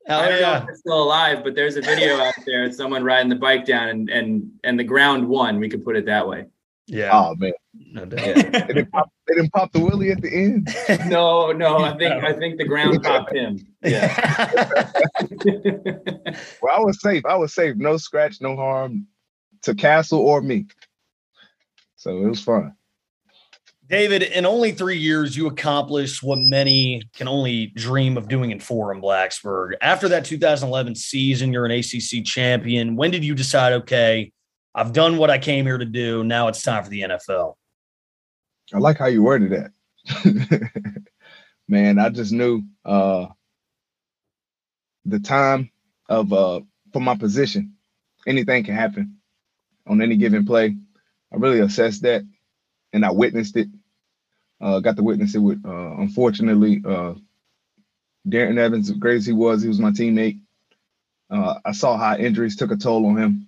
Hell 0.08 0.22
I 0.22 0.30
don't 0.30 0.40
yeah. 0.40 0.52
know 0.52 0.58
if 0.60 0.66
they're 0.68 0.76
still 0.76 1.04
alive, 1.04 1.44
but 1.44 1.54
there's 1.56 1.76
a 1.76 1.82
video 1.82 2.18
out 2.18 2.34
there 2.46 2.64
of 2.64 2.74
someone 2.74 3.04
riding 3.04 3.28
the 3.28 3.36
bike 3.36 3.66
down 3.66 3.90
and 3.90 4.10
and 4.10 4.52
and 4.64 4.80
the 4.80 4.84
ground 4.84 5.28
won. 5.28 5.60
We 5.60 5.68
could 5.68 5.84
put 5.84 5.98
it 5.98 6.06
that 6.06 6.28
way. 6.28 6.46
Yeah. 6.88 7.10
Oh 7.14 7.36
man. 7.36 7.52
No 7.74 8.06
doubt. 8.06 8.26
Yeah. 8.26 8.34
they, 8.34 8.74
didn't 8.74 8.92
pop, 8.92 9.12
they 9.28 9.36
didn't 9.36 9.52
pop 9.52 9.72
the 9.74 9.80
willie 9.80 10.12
at 10.12 10.22
the 10.22 10.34
end. 10.34 10.70
no, 11.10 11.52
no. 11.52 11.80
I 11.80 11.98
think 11.98 12.24
I 12.24 12.34
think 12.34 12.58
the 12.58 12.66
ground 12.66 13.04
popped 13.04 13.36
him. 13.36 13.60
Yeah. 13.84 14.90
well, 16.62 16.76
I 16.76 16.80
was 16.80 17.00
safe. 17.02 17.26
I 17.26 17.36
was 17.36 17.54
safe. 17.54 17.76
No 17.76 17.98
scratch, 17.98 18.42
no 18.42 18.56
harm 18.56 19.08
to 19.64 19.76
Cassell 19.76 20.20
or 20.20 20.42
me. 20.42 20.66
So 21.98 22.18
it 22.24 22.28
was 22.28 22.42
fun. 22.42 22.74
David, 23.90 24.24
in 24.24 24.46
only 24.46 24.74
three 24.74 24.98
years, 24.98 25.38
you 25.38 25.48
accomplished 25.48 26.22
what 26.22 26.40
many 26.40 27.04
can 27.16 27.30
only 27.30 27.68
dream 27.68 28.18
of 28.18 28.28
doing 28.28 28.52
in 28.52 28.60
four 28.60 28.94
in 28.94 29.02
Blacksburg. 29.02 29.74
After 29.82 30.10
that 30.10 30.26
2011 30.26 30.96
season, 30.96 31.54
you're 31.54 31.66
an 31.66 31.72
ACC 31.72 32.26
champion. 32.26 32.98
When 32.98 33.12
did 33.12 33.24
you 33.24 33.34
decide, 33.34 33.72
okay, 33.74 34.34
I've 34.78 34.94
done 34.94 35.18
what 35.18 35.32
I 35.32 35.40
came 35.40 35.66
here 35.66 35.80
to 35.80 35.86
do. 35.86 36.24
Now 36.24 36.50
it's 36.50 36.62
time 36.62 36.84
for 36.84 36.90
the 36.92 37.02
NFL. 37.02 37.56
I 38.72 38.78
like 38.78 39.00
how 39.00 39.08
you 39.08 39.24
worded 39.24 39.52
that. 39.52 40.72
Man, 41.68 41.98
I 41.98 42.10
just 42.10 42.32
knew 42.32 42.62
uh 42.86 43.26
the 45.06 45.20
time 45.20 45.72
of 46.08 46.32
uh 46.32 46.62
for 46.94 47.00
my 47.00 47.16
position. 47.16 47.74
Anything 48.28 48.64
can 48.66 48.76
happen 48.76 49.18
on 49.88 50.00
any 50.00 50.16
given 50.16 50.46
play. 50.46 50.78
I 51.34 51.38
really 51.38 51.60
assessed 51.60 52.04
that 52.04 52.22
and 52.94 53.04
I 53.04 53.12
witnessed 53.12 53.58
it. 53.58 53.70
Uh 54.62 54.80
got 54.80 54.96
to 54.98 55.04
witness 55.04 55.34
it 55.34 55.40
with 55.40 55.66
uh 55.66 55.96
unfortunately 55.98 56.84
uh 56.88 57.16
Darren 58.28 58.60
Evans, 58.60 58.92
great 58.92 59.18
as 59.18 59.26
he 59.26 59.34
was, 59.34 59.64
he 59.64 59.70
was 59.70 59.80
my 59.80 59.92
teammate. 59.92 60.40
Uh, 61.30 61.56
I 61.64 61.72
saw 61.72 61.98
how 61.98 62.18
injuries 62.18 62.58
took 62.58 62.72
a 62.72 62.76
toll 62.76 63.06
on 63.06 63.18
him 63.18 63.47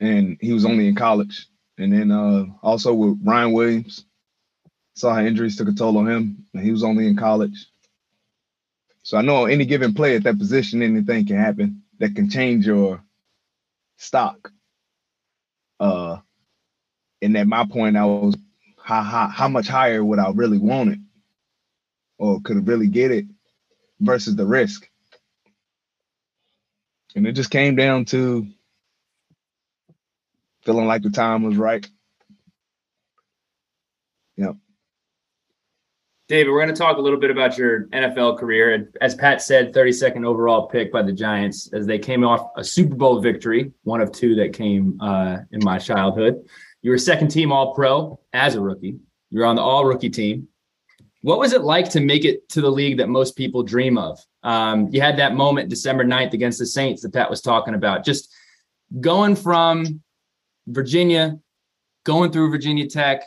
and 0.00 0.36
he 0.40 0.52
was 0.52 0.64
only 0.64 0.88
in 0.88 0.94
college. 0.94 1.46
And 1.78 1.92
then 1.92 2.10
uh, 2.10 2.46
also 2.62 2.94
with 2.94 3.20
Ryan 3.22 3.52
Williams, 3.52 4.04
saw 4.94 5.14
how 5.14 5.20
injuries 5.20 5.56
took 5.56 5.68
a 5.68 5.72
toll 5.72 5.98
on 5.98 6.08
him, 6.08 6.46
and 6.54 6.62
he 6.62 6.72
was 6.72 6.82
only 6.82 7.06
in 7.06 7.16
college. 7.16 7.66
So 9.02 9.18
I 9.18 9.22
know 9.22 9.44
any 9.44 9.66
given 9.66 9.94
play 9.94 10.16
at 10.16 10.24
that 10.24 10.38
position, 10.38 10.82
anything 10.82 11.26
can 11.26 11.36
happen 11.36 11.82
that 11.98 12.14
can 12.16 12.28
change 12.30 12.66
your 12.66 13.02
stock. 13.98 14.50
Uh, 15.78 16.18
and 17.22 17.36
at 17.36 17.46
my 17.46 17.66
point, 17.66 17.96
I 17.96 18.04
was 18.04 18.36
how 18.82 19.02
how 19.02 19.28
how 19.28 19.48
much 19.48 19.68
higher 19.68 20.04
would 20.04 20.18
I 20.18 20.30
really 20.30 20.58
want 20.58 20.92
it, 20.92 20.98
or 22.18 22.40
could 22.40 22.66
really 22.66 22.88
get 22.88 23.10
it, 23.10 23.26
versus 24.00 24.34
the 24.36 24.46
risk. 24.46 24.88
And 27.14 27.26
it 27.26 27.32
just 27.32 27.50
came 27.50 27.76
down 27.76 28.06
to 28.06 28.46
feeling 30.66 30.86
like 30.86 31.02
the 31.02 31.10
time 31.10 31.44
was 31.44 31.56
right. 31.56 31.88
Yep. 34.36 34.56
David, 36.28 36.50
we're 36.50 36.60
going 36.60 36.74
to 36.74 36.78
talk 36.78 36.96
a 36.96 37.00
little 37.00 37.20
bit 37.20 37.30
about 37.30 37.56
your 37.56 37.86
NFL 37.86 38.36
career. 38.36 38.90
As 39.00 39.14
Pat 39.14 39.40
said, 39.40 39.72
32nd 39.72 40.26
overall 40.26 40.66
pick 40.66 40.92
by 40.92 41.02
the 41.02 41.12
Giants 41.12 41.72
as 41.72 41.86
they 41.86 42.00
came 42.00 42.24
off 42.24 42.50
a 42.56 42.64
Super 42.64 42.96
Bowl 42.96 43.20
victory, 43.20 43.72
one 43.84 44.00
of 44.00 44.10
two 44.10 44.34
that 44.34 44.52
came 44.52 45.00
uh, 45.00 45.38
in 45.52 45.60
my 45.62 45.78
childhood. 45.78 46.44
You 46.82 46.90
were 46.90 46.98
second 46.98 47.28
team 47.28 47.52
All 47.52 47.74
Pro 47.74 48.18
as 48.32 48.56
a 48.56 48.60
rookie. 48.60 48.98
You 49.30 49.40
were 49.40 49.46
on 49.46 49.54
the 49.54 49.62
All 49.62 49.84
Rookie 49.84 50.10
team. 50.10 50.48
What 51.22 51.38
was 51.38 51.52
it 51.52 51.62
like 51.62 51.88
to 51.90 52.00
make 52.00 52.24
it 52.24 52.48
to 52.50 52.60
the 52.60 52.70
league 52.70 52.98
that 52.98 53.08
most 53.08 53.36
people 53.36 53.62
dream 53.62 53.96
of? 53.96 54.18
Um, 54.42 54.88
you 54.90 55.00
had 55.00 55.18
that 55.18 55.34
moment 55.34 55.68
December 55.68 56.04
9th 56.04 56.32
against 56.32 56.58
the 56.58 56.66
Saints 56.66 57.02
that 57.02 57.12
Pat 57.12 57.30
was 57.30 57.40
talking 57.40 57.74
about. 57.74 58.04
Just 58.04 58.34
going 59.00 59.36
from 59.36 60.02
Virginia, 60.66 61.38
going 62.04 62.30
through 62.32 62.50
Virginia 62.50 62.86
Tech, 62.86 63.22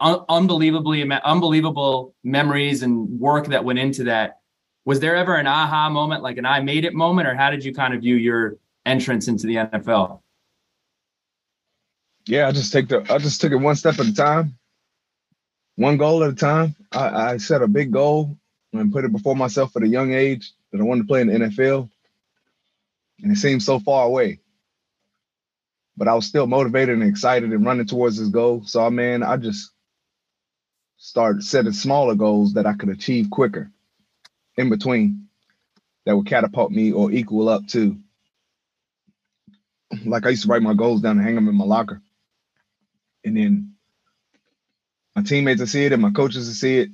un- 0.00 0.24
unbelievably 0.28 1.08
unbelievable 1.24 2.14
memories 2.24 2.82
and 2.82 3.08
work 3.20 3.46
that 3.46 3.64
went 3.64 3.78
into 3.78 4.04
that. 4.04 4.40
Was 4.84 5.00
there 5.00 5.16
ever 5.16 5.36
an 5.36 5.46
aha 5.46 5.90
moment, 5.90 6.22
like 6.22 6.38
an 6.38 6.46
I 6.46 6.60
made 6.60 6.84
it 6.84 6.94
moment, 6.94 7.28
or 7.28 7.34
how 7.34 7.50
did 7.50 7.64
you 7.64 7.74
kind 7.74 7.92
of 7.94 8.00
view 8.00 8.16
your 8.16 8.56
entrance 8.86 9.28
into 9.28 9.46
the 9.46 9.56
NFL? 9.56 10.20
Yeah, 12.26 12.48
I 12.48 12.52
just 12.52 12.72
take 12.72 12.88
the 12.88 13.04
I 13.12 13.18
just 13.18 13.40
took 13.40 13.52
it 13.52 13.56
one 13.56 13.76
step 13.76 13.98
at 13.98 14.06
a 14.06 14.14
time. 14.14 14.58
one 15.76 15.96
goal 15.96 16.24
at 16.24 16.30
a 16.30 16.34
time. 16.34 16.74
I, 16.92 17.32
I 17.32 17.36
set 17.36 17.62
a 17.62 17.68
big 17.68 17.92
goal 17.92 18.36
and 18.72 18.92
put 18.92 19.04
it 19.04 19.12
before 19.12 19.36
myself 19.36 19.76
at 19.76 19.82
a 19.82 19.88
young 19.88 20.12
age 20.12 20.52
that 20.72 20.80
I 20.80 20.84
wanted 20.84 21.02
to 21.02 21.06
play 21.06 21.20
in 21.20 21.28
the 21.28 21.34
NFL. 21.34 21.88
And 23.22 23.32
it 23.32 23.36
seemed 23.36 23.62
so 23.62 23.78
far 23.78 24.04
away. 24.06 24.40
But 25.98 26.06
I 26.06 26.14
was 26.14 26.26
still 26.26 26.46
motivated 26.46 26.96
and 26.96 27.08
excited 27.08 27.52
and 27.52 27.66
running 27.66 27.86
towards 27.86 28.18
this 28.18 28.28
goal. 28.28 28.62
So, 28.64 28.86
I 28.86 28.88
mean, 28.88 29.24
I 29.24 29.36
just 29.36 29.72
started 30.96 31.42
setting 31.42 31.72
smaller 31.72 32.14
goals 32.14 32.54
that 32.54 32.66
I 32.66 32.74
could 32.74 32.88
achieve 32.88 33.30
quicker 33.30 33.70
in 34.56 34.70
between 34.70 35.26
that 36.06 36.16
would 36.16 36.26
catapult 36.26 36.70
me 36.70 36.92
or 36.92 37.10
equal 37.10 37.48
up 37.48 37.66
to. 37.68 37.98
Like 40.04 40.24
I 40.24 40.30
used 40.30 40.42
to 40.44 40.48
write 40.48 40.62
my 40.62 40.74
goals 40.74 41.00
down 41.00 41.18
and 41.18 41.26
hang 41.26 41.34
them 41.34 41.48
in 41.48 41.56
my 41.56 41.64
locker. 41.64 42.00
And 43.24 43.36
then 43.36 43.74
my 45.16 45.22
teammates 45.22 45.60
will 45.60 45.66
see 45.66 45.84
it 45.84 45.92
and 45.92 46.02
my 46.02 46.12
coaches 46.12 46.46
will 46.46 46.54
see 46.54 46.78
it. 46.78 46.90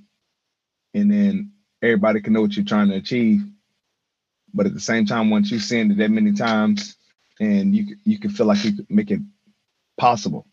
And 0.94 1.10
then 1.10 1.52
everybody 1.82 2.22
can 2.22 2.32
know 2.32 2.40
what 2.40 2.56
you're 2.56 2.64
trying 2.64 2.88
to 2.88 2.96
achieve. 2.96 3.42
But 4.54 4.66
at 4.66 4.74
the 4.74 4.80
same 4.80 5.04
time, 5.04 5.28
once 5.28 5.50
you've 5.50 5.62
seen 5.62 5.90
it 5.90 5.98
that 5.98 6.10
many 6.10 6.32
times, 6.32 6.96
and 7.40 7.74
you 7.74 7.96
you 8.04 8.18
can 8.18 8.30
feel 8.30 8.46
like 8.46 8.64
you 8.64 8.76
can 8.76 8.86
make 8.88 9.10
it 9.10 9.20
possible. 9.96 10.46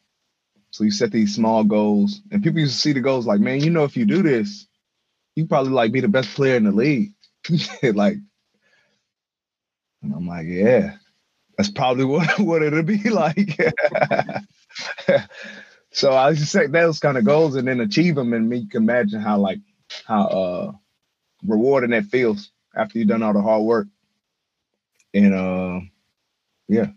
So 0.71 0.83
you 0.83 0.91
set 0.91 1.11
these 1.11 1.35
small 1.35 1.63
goals, 1.63 2.21
and 2.31 2.43
people 2.43 2.59
used 2.59 2.75
to 2.75 2.79
see 2.79 2.93
the 2.93 3.01
goals 3.01 3.27
like, 3.27 3.41
man, 3.41 3.61
you 3.61 3.69
know, 3.69 3.83
if 3.83 3.97
you 3.97 4.05
do 4.05 4.23
this, 4.23 4.67
you 5.35 5.45
probably 5.45 5.73
like 5.73 5.91
be 5.91 5.99
the 5.99 6.07
best 6.07 6.29
player 6.33 6.55
in 6.55 6.63
the 6.63 6.71
league. 6.71 7.11
like, 7.83 8.15
and 10.01 10.13
I'm 10.13 10.27
like, 10.27 10.47
yeah, 10.47 10.95
that's 11.57 11.71
probably 11.71 12.05
what 12.07 12.39
what 12.39 12.63
it'll 12.63 12.83
be 12.83 12.97
like. 13.09 13.59
so 15.91 16.13
I 16.13 16.33
just 16.33 16.51
set 16.51 16.71
those 16.71 16.99
kind 16.99 17.17
of 17.17 17.25
goals 17.25 17.55
and 17.55 17.67
then 17.67 17.81
achieve 17.81 18.15
them, 18.15 18.33
and 18.33 18.51
you 18.55 18.67
can 18.67 18.83
imagine 18.83 19.21
how 19.21 19.39
like 19.39 19.59
how 20.05 20.27
uh 20.27 20.71
rewarding 21.43 21.89
that 21.91 22.05
feels 22.05 22.51
after 22.75 22.99
you've 22.99 23.07
done 23.09 23.23
all 23.23 23.33
the 23.33 23.41
hard 23.41 23.63
work. 23.63 23.87
And 25.13 25.33
uh 25.33 25.79
yeah. 26.71 26.87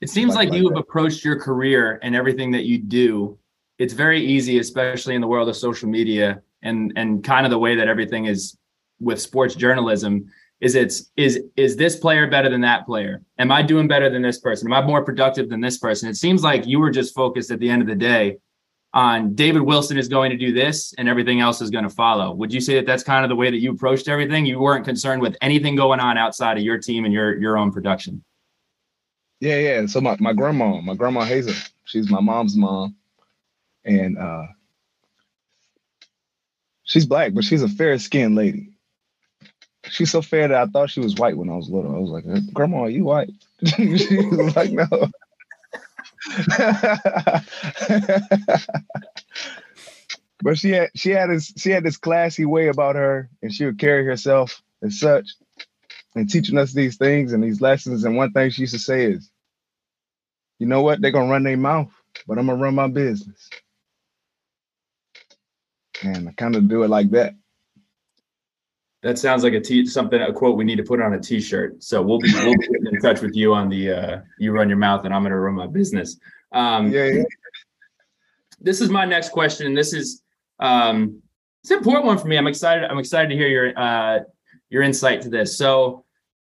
It 0.00 0.10
seems 0.10 0.34
like, 0.34 0.50
like 0.50 0.58
you 0.58 0.68
have 0.68 0.76
approached 0.76 1.24
your 1.24 1.40
career 1.40 1.98
and 2.02 2.14
everything 2.14 2.50
that 2.50 2.64
you 2.64 2.78
do. 2.78 3.38
It's 3.78 3.94
very 3.94 4.24
easy, 4.24 4.58
especially 4.58 5.14
in 5.14 5.20
the 5.20 5.26
world 5.26 5.48
of 5.48 5.56
social 5.56 5.88
media 5.88 6.42
and 6.62 6.92
and 6.96 7.22
kind 7.24 7.46
of 7.46 7.50
the 7.50 7.58
way 7.58 7.76
that 7.76 7.88
everything 7.88 8.26
is 8.26 8.56
with 9.00 9.20
sports 9.20 9.54
journalism 9.54 10.30
is 10.60 10.74
it's 10.74 11.10
is 11.16 11.42
is 11.56 11.76
this 11.76 11.96
player 11.96 12.26
better 12.28 12.48
than 12.48 12.60
that 12.60 12.86
player 12.86 13.22
am 13.38 13.50
i 13.50 13.60
doing 13.60 13.88
better 13.88 14.08
than 14.08 14.22
this 14.22 14.38
person 14.38 14.66
am 14.68 14.72
i 14.72 14.80
more 14.80 15.04
productive 15.04 15.48
than 15.48 15.60
this 15.60 15.78
person 15.78 16.08
it 16.08 16.14
seems 16.14 16.42
like 16.42 16.66
you 16.66 16.78
were 16.78 16.90
just 16.90 17.14
focused 17.14 17.50
at 17.50 17.58
the 17.58 17.68
end 17.68 17.82
of 17.82 17.88
the 17.88 17.94
day 17.94 18.36
on 18.94 19.34
David 19.34 19.62
Wilson 19.62 19.98
is 19.98 20.06
going 20.06 20.30
to 20.30 20.36
do 20.36 20.52
this 20.52 20.94
and 20.96 21.08
everything 21.08 21.40
else 21.40 21.60
is 21.60 21.68
going 21.68 21.82
to 21.82 21.90
follow. 21.90 22.32
Would 22.34 22.52
you 22.52 22.60
say 22.60 22.76
that 22.76 22.86
that's 22.86 23.02
kind 23.02 23.24
of 23.24 23.28
the 23.28 23.34
way 23.34 23.50
that 23.50 23.58
you 23.58 23.72
approached 23.72 24.06
everything? 24.06 24.46
You 24.46 24.60
weren't 24.60 24.84
concerned 24.84 25.20
with 25.20 25.36
anything 25.42 25.74
going 25.74 25.98
on 25.98 26.16
outside 26.16 26.56
of 26.56 26.62
your 26.62 26.78
team 26.78 27.04
and 27.04 27.12
your 27.12 27.36
your 27.36 27.58
own 27.58 27.72
production. 27.72 28.22
Yeah, 29.40 29.58
yeah. 29.58 29.86
So 29.86 30.00
my, 30.00 30.16
my 30.20 30.32
grandma, 30.34 30.80
my 30.80 30.94
grandma 30.94 31.22
Hazel, 31.24 31.54
she's 31.84 32.10
my 32.10 32.20
mom's 32.20 32.56
mom. 32.56 32.96
And 33.84 34.18
uh 34.18 34.46
she's 36.84 37.06
black, 37.06 37.34
but 37.34 37.44
she's 37.44 37.62
a 37.62 37.68
fair 37.68 37.98
skinned 37.98 38.36
lady. 38.36 38.70
She's 39.90 40.10
so 40.12 40.22
fair 40.22 40.48
that 40.48 40.56
I 40.62 40.66
thought 40.66 40.90
she 40.90 41.00
was 41.00 41.16
white 41.16 41.36
when 41.36 41.50
I 41.50 41.56
was 41.56 41.68
little. 41.70 41.94
I 41.94 41.98
was 41.98 42.10
like, 42.10 42.24
Grandma, 42.54 42.82
are 42.84 42.90
you 42.90 43.04
white? 43.04 43.30
she 43.66 44.16
was 44.18 44.56
like, 44.56 44.72
no. 44.72 44.86
but 50.42 50.58
she 50.58 50.70
had 50.70 50.90
she 50.94 51.10
had 51.10 51.30
this 51.30 51.52
she 51.56 51.70
had 51.70 51.84
this 51.84 51.96
classy 51.98 52.44
way 52.46 52.68
about 52.68 52.96
her, 52.96 53.30
and 53.42 53.52
she 53.52 53.66
would 53.66 53.78
carry 53.78 54.04
herself 54.04 54.62
as 54.82 55.00
such, 55.00 55.28
and 56.14 56.30
teaching 56.30 56.58
us 56.58 56.72
these 56.72 56.96
things 56.96 57.32
and 57.32 57.42
these 57.42 57.60
lessons. 57.60 58.04
And 58.04 58.16
one 58.16 58.32
thing 58.32 58.50
she 58.50 58.62
used 58.62 58.74
to 58.74 58.78
say 58.78 59.06
is, 59.06 59.30
"You 60.58 60.66
know 60.66 60.82
what? 60.82 61.00
They're 61.00 61.10
gonna 61.10 61.30
run 61.30 61.42
their 61.42 61.56
mouth, 61.56 61.92
but 62.26 62.38
I'm 62.38 62.46
gonna 62.46 62.62
run 62.62 62.74
my 62.74 62.88
business." 62.88 63.50
And 66.02 66.28
I 66.28 66.32
kind 66.32 66.56
of 66.56 66.68
do 66.68 66.82
it 66.82 66.88
like 66.88 67.10
that. 67.10 67.34
That 69.02 69.18
sounds 69.18 69.44
like 69.44 69.52
a 69.52 69.60
t- 69.60 69.84
something 69.84 70.20
a 70.20 70.32
quote 70.32 70.56
we 70.56 70.64
need 70.64 70.76
to 70.76 70.82
put 70.82 71.00
on 71.00 71.12
a 71.12 71.20
t-shirt. 71.20 71.82
So 71.82 72.00
we'll 72.00 72.18
be, 72.18 72.32
we'll 72.32 72.56
be 72.56 72.68
in 72.90 73.00
touch 73.00 73.20
with 73.20 73.36
you 73.36 73.52
on 73.52 73.68
the 73.68 73.92
uh, 73.92 74.20
you 74.38 74.50
run 74.50 74.68
your 74.68 74.78
mouth 74.78 75.04
and 75.04 75.12
I'm 75.12 75.20
going 75.20 75.32
to 75.32 75.38
run 75.38 75.54
my 75.54 75.66
business. 75.66 76.18
Um, 76.52 76.90
yeah, 76.90 77.04
yeah. 77.06 77.22
This 78.60 78.80
is 78.80 78.88
my 78.88 79.04
next 79.04 79.28
question, 79.28 79.66
and 79.66 79.76
this 79.76 79.92
is 79.92 80.22
um, 80.58 81.20
it's 81.62 81.70
an 81.70 81.78
important 81.78 82.06
one 82.06 82.16
for 82.16 82.28
me. 82.28 82.38
I'm 82.38 82.46
excited. 82.46 82.84
I'm 82.84 82.98
excited 82.98 83.28
to 83.28 83.36
hear 83.36 83.48
your 83.48 83.78
uh, 83.78 84.20
your 84.70 84.82
insight 84.82 85.20
to 85.22 85.28
this. 85.28 85.58
So 85.58 86.03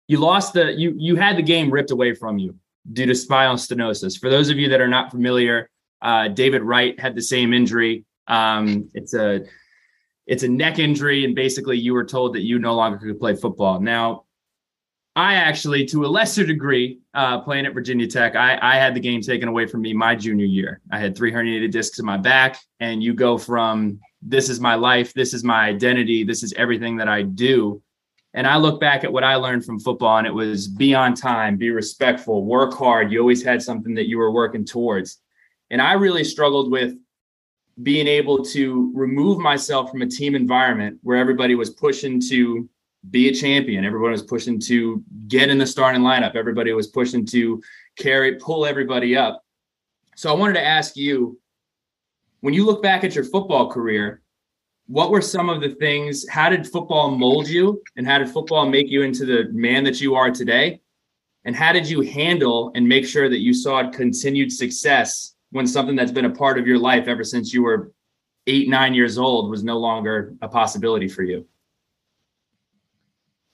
you 0.07 0.19
lost 0.19 0.53
the 0.53 0.73
you 0.73 0.93
you 0.97 1.15
had 1.15 1.37
the 1.37 1.43
game 1.43 1.71
ripped 1.71 1.91
away 1.91 2.13
from 2.13 2.37
you 2.37 2.55
due 2.93 3.05
to 3.05 3.15
spinal 3.15 3.55
stenosis. 3.55 4.19
For 4.19 4.29
those 4.29 4.49
of 4.49 4.57
you 4.57 4.69
that 4.69 4.81
are 4.81 4.87
not 4.87 5.11
familiar, 5.11 5.69
uh, 6.01 6.27
David 6.27 6.61
Wright 6.61 6.99
had 6.99 7.15
the 7.15 7.21
same 7.21 7.53
injury. 7.53 8.05
Um, 8.27 8.89
it's 8.93 9.13
a 9.13 9.41
it's 10.27 10.43
a 10.43 10.47
neck 10.47 10.79
injury, 10.79 11.25
and 11.25 11.35
basically 11.35 11.77
you 11.77 11.93
were 11.93 12.05
told 12.05 12.33
that 12.35 12.41
you 12.41 12.59
no 12.59 12.75
longer 12.75 12.97
could 12.97 13.19
play 13.19 13.35
football. 13.35 13.79
Now, 13.79 14.25
I 15.15 15.35
actually, 15.35 15.85
to 15.85 16.03
a 16.05 16.07
lesser 16.07 16.45
degree, 16.45 16.99
uh, 17.13 17.39
playing 17.41 17.65
at 17.65 17.73
Virginia 17.73 18.07
Tech, 18.07 18.35
I, 18.35 18.57
I 18.61 18.75
had 18.75 18.95
the 18.95 18.99
game 18.99 19.21
taken 19.21 19.47
away 19.47 19.65
from 19.65 19.81
me 19.81 19.93
my 19.93 20.15
junior 20.15 20.45
year. 20.45 20.81
I 20.91 20.99
had 20.99 21.15
three 21.15 21.31
herniated 21.31 21.71
discs 21.71 21.99
in 21.99 22.05
my 22.05 22.17
back, 22.17 22.59
and 22.79 23.01
you 23.01 23.13
go 23.13 23.37
from 23.37 23.99
this 24.21 24.49
is 24.49 24.59
my 24.59 24.75
life, 24.75 25.13
this 25.13 25.33
is 25.33 25.43
my 25.43 25.67
identity, 25.67 26.23
this 26.23 26.43
is 26.43 26.53
everything 26.53 26.97
that 26.97 27.07
I 27.07 27.21
do. 27.21 27.81
And 28.35 28.45
I 28.45 28.57
look 28.57 28.81
back 28.81 29.05
at 29.05 29.13
what 29.13 29.23
I 29.23 29.35
learned 29.35 29.63
from 29.63 29.79
football, 29.79 30.17
and 30.17 30.27
it 30.27 30.33
was 30.33 30.67
be 30.67 30.93
on 30.93 31.13
time, 31.13 31.55
be 31.55 31.69
respectful, 31.71 32.43
work 32.43 32.73
hard. 32.73 33.09
You 33.09 33.21
always 33.21 33.41
had 33.41 33.63
something 33.63 33.95
that 33.95 34.09
you 34.09 34.17
were 34.17 34.29
working 34.29 34.65
towards. 34.65 35.21
And 35.71 35.81
I 35.81 35.93
really 35.93 36.25
struggled 36.25 36.69
with 36.69 36.95
being 37.81 38.07
able 38.07 38.43
to 38.43 38.91
remove 38.93 39.39
myself 39.39 39.89
from 39.89 40.01
a 40.01 40.07
team 40.07 40.35
environment 40.35 40.99
where 41.01 41.17
everybody 41.17 41.55
was 41.55 41.69
pushing 41.69 42.19
to 42.29 42.67
be 43.09 43.29
a 43.29 43.33
champion. 43.33 43.85
Everybody 43.85 44.11
was 44.11 44.23
pushing 44.23 44.59
to 44.61 45.01
get 45.29 45.49
in 45.49 45.57
the 45.57 45.65
starting 45.65 46.01
lineup. 46.01 46.35
Everybody 46.35 46.73
was 46.73 46.87
pushing 46.87 47.25
to 47.27 47.63
carry, 47.97 48.35
pull 48.35 48.65
everybody 48.65 49.15
up. 49.15 49.45
So 50.17 50.29
I 50.29 50.35
wanted 50.35 50.55
to 50.55 50.65
ask 50.65 50.97
you 50.97 51.39
when 52.41 52.53
you 52.53 52.65
look 52.65 52.83
back 52.83 53.05
at 53.05 53.15
your 53.15 53.23
football 53.23 53.71
career, 53.71 54.21
what 54.87 55.09
were 55.09 55.21
some 55.21 55.49
of 55.49 55.61
the 55.61 55.69
things? 55.69 56.27
How 56.29 56.49
did 56.49 56.67
football 56.67 57.11
mold 57.11 57.47
you? 57.47 57.81
And 57.95 58.05
how 58.05 58.19
did 58.19 58.29
football 58.29 58.69
make 58.69 58.89
you 58.89 59.01
into 59.01 59.25
the 59.25 59.45
man 59.51 59.83
that 59.83 59.99
you 59.99 60.15
are 60.15 60.31
today? 60.31 60.81
And 61.43 61.55
how 61.55 61.73
did 61.73 61.89
you 61.89 62.01
handle 62.01 62.71
and 62.75 62.87
make 62.87 63.05
sure 63.05 63.29
that 63.29 63.39
you 63.39 63.53
saw 63.53 63.89
continued 63.89 64.51
success 64.51 65.35
when 65.51 65.67
something 65.67 65.95
that's 65.95 66.11
been 66.11 66.25
a 66.25 66.29
part 66.29 66.59
of 66.59 66.67
your 66.67 66.79
life 66.79 67.07
ever 67.07 67.23
since 67.23 67.53
you 67.53 67.63
were 67.63 67.91
eight, 68.47 68.69
nine 68.69 68.93
years 68.93 69.17
old 69.17 69.49
was 69.49 69.63
no 69.63 69.77
longer 69.77 70.35
a 70.41 70.47
possibility 70.47 71.07
for 71.07 71.23
you? 71.23 71.45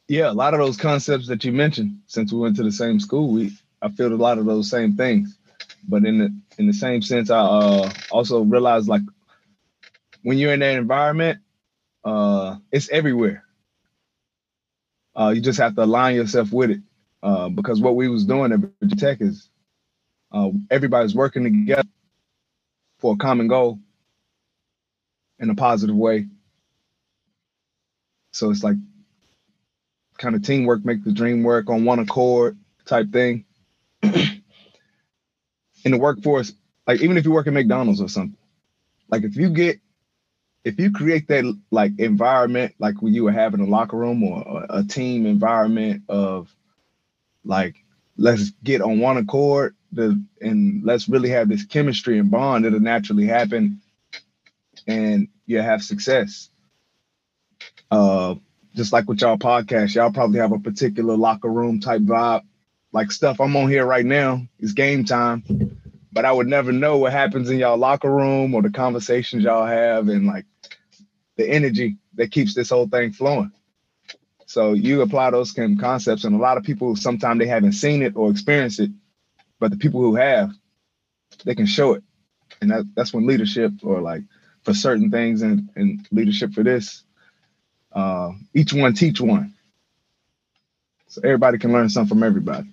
Yeah, 0.08 0.30
a 0.30 0.34
lot 0.34 0.54
of 0.54 0.60
those 0.60 0.78
concepts 0.78 1.28
that 1.28 1.46
you 1.46 1.54
mentioned, 1.54 2.00
since 2.08 2.34
we 2.34 2.40
went 2.40 2.58
to 2.58 2.64
the 2.64 2.72
same 2.72 3.00
school, 3.00 3.32
we 3.32 3.52
I 3.82 3.90
feel 3.90 4.14
a 4.14 4.16
lot 4.16 4.38
of 4.38 4.46
those 4.46 4.70
same 4.70 4.96
things. 4.96 5.38
But 5.88 6.06
in 6.06 6.18
the 6.18 6.36
in 6.58 6.68
the 6.68 6.74
same 6.74 7.02
sense, 7.02 7.30
I 7.30 7.40
uh, 7.40 7.92
also 8.12 8.42
realized 8.42 8.90
like 8.90 9.02
when 10.24 10.38
you're 10.38 10.54
in 10.54 10.60
that 10.62 10.78
environment, 10.78 11.40
uh, 12.04 12.58
it's 12.72 12.90
everywhere. 12.90 13.44
Uh, 15.16 15.34
you 15.36 15.42
just 15.42 15.60
have 15.60 15.76
to 15.76 15.84
align 15.84 16.16
yourself 16.16 16.52
with 16.52 16.72
it. 16.72 16.82
Uh, 17.24 17.50
because 17.50 17.80
what 17.82 17.96
we 17.96 18.08
was 18.10 18.26
doing 18.26 18.52
at 18.52 18.60
Virginia 18.60 18.96
Tech 18.96 19.22
is 19.22 19.50
uh, 20.32 20.50
everybody's 20.72 21.14
working 21.14 21.44
together 21.44 21.88
for 23.00 23.14
a 23.14 23.18
common 23.18 23.48
goal 23.48 23.80
in 25.40 25.50
a 25.50 25.56
positive 25.56 25.96
way. 25.96 26.28
So 28.32 28.50
it's 28.50 28.64
like 28.64 28.78
kind 30.18 30.36
of 30.36 30.44
teamwork 30.44 30.86
make 30.86 31.04
the 31.04 31.12
dream 31.12 31.44
work 31.44 31.70
on 31.70 31.86
one 31.86 32.00
accord 32.00 32.58
type 32.86 33.12
thing. 33.12 33.46
in 35.86 35.92
the 35.92 35.98
workforce, 35.98 36.54
like 36.88 37.02
even 37.02 37.18
if 37.18 37.26
you 37.26 37.32
work 37.32 37.48
at 37.48 37.54
McDonald's 37.54 38.02
or 38.02 38.10
something, 38.10 38.38
like 39.10 39.24
if 39.24 39.36
you 39.36 39.50
get 39.50 39.80
if 40.64 40.80
you 40.80 40.92
create 40.92 41.28
that 41.28 41.58
like 41.72 41.92
environment 41.98 42.74
like 42.80 43.02
when 43.02 43.14
you 43.14 43.24
were 43.24 43.32
having 43.32 43.62
a 43.62 43.66
locker 43.66 43.98
room 43.98 44.24
or 44.24 44.66
a, 44.70 44.84
team 44.84 45.26
environment 45.26 46.04
of 46.08 46.54
like 47.44 47.76
let's 48.18 48.52
get 48.64 48.82
on 48.82 49.00
one 49.00 49.18
accord 49.18 49.76
the 49.92 50.24
and 50.40 50.84
let's 50.84 51.10
really 51.10 51.30
have 51.30 51.50
this 51.50 51.66
chemistry 51.66 52.20
and 52.20 52.32
bond 52.32 52.66
it'll 52.66 52.80
naturally 52.80 53.26
happen 53.26 53.82
and 54.88 55.28
you 55.46 55.62
have 55.62 55.84
success. 55.84 56.50
Uh 57.90 58.36
just 58.76 58.94
like 58.94 59.08
with 59.08 59.22
y'all 59.22 59.38
podcast 59.38 59.96
y'all 59.96 60.12
probably 60.12 60.40
have 60.40 60.52
a 60.54 60.60
particular 60.60 61.18
locker 61.18 61.50
room 61.50 61.80
type 61.80 62.02
vibe. 62.02 62.44
Like 62.94 63.12
stuff 63.12 63.42
i'm 63.42 63.56
on 63.56 63.70
here 63.70 63.86
right 63.86 64.06
now 64.06 64.46
is 64.60 64.74
game 64.74 65.06
time 65.06 65.44
but 66.12 66.26
I 66.26 66.32
would 66.32 66.48
never 66.48 66.72
know 66.72 66.98
what 66.98 67.14
happens 67.14 67.50
in 67.50 67.60
y'all 67.60 67.78
locker 67.78 68.12
room 68.12 68.54
or 68.54 68.62
the 68.62 68.70
conversations 68.72 69.44
y'all 69.44 69.66
have 69.66 70.10
and 70.10 70.28
like 70.28 70.46
the 71.38 71.50
energy 71.50 71.98
that 72.16 72.32
keeps 72.32 72.54
this 72.54 72.70
whole 72.70 72.88
thing 72.88 73.14
flowing. 73.14 73.52
So 74.46 74.74
you 74.74 75.02
apply 75.02 75.32
those 75.32 75.54
kind 75.54 75.78
of 75.78 75.82
concepts, 75.82 76.26
and 76.26 76.36
a 76.36 76.40
lot 76.40 76.58
of 76.58 76.64
people 76.64 76.96
sometimes 76.96 77.40
they 77.40 77.48
haven't 77.48 77.74
seen 77.74 78.02
it 78.02 78.16
or 78.18 78.30
experienced 78.30 78.82
it, 78.82 78.92
but 79.60 79.72
the 79.72 79.78
people 79.78 80.02
who 80.02 80.16
have, 80.16 80.52
they 81.46 81.56
can 81.56 81.66
show 81.66 81.94
it, 81.94 82.04
and 82.62 82.70
that, 82.72 82.86
that's 82.96 83.14
when 83.14 83.26
leadership 83.28 83.72
or 83.82 84.02
like 84.02 84.24
for 84.64 84.74
certain 84.74 85.10
things 85.10 85.42
and, 85.42 85.70
and 85.76 86.06
leadership 86.12 86.54
for 86.54 86.64
this, 86.64 87.04
uh, 87.94 88.32
each 88.54 88.74
one 88.74 88.94
teach 88.94 89.22
one. 89.22 89.54
So 91.08 91.22
everybody 91.24 91.58
can 91.58 91.72
learn 91.72 91.90
something 91.90 92.10
from 92.10 92.24
everybody. 92.24 92.68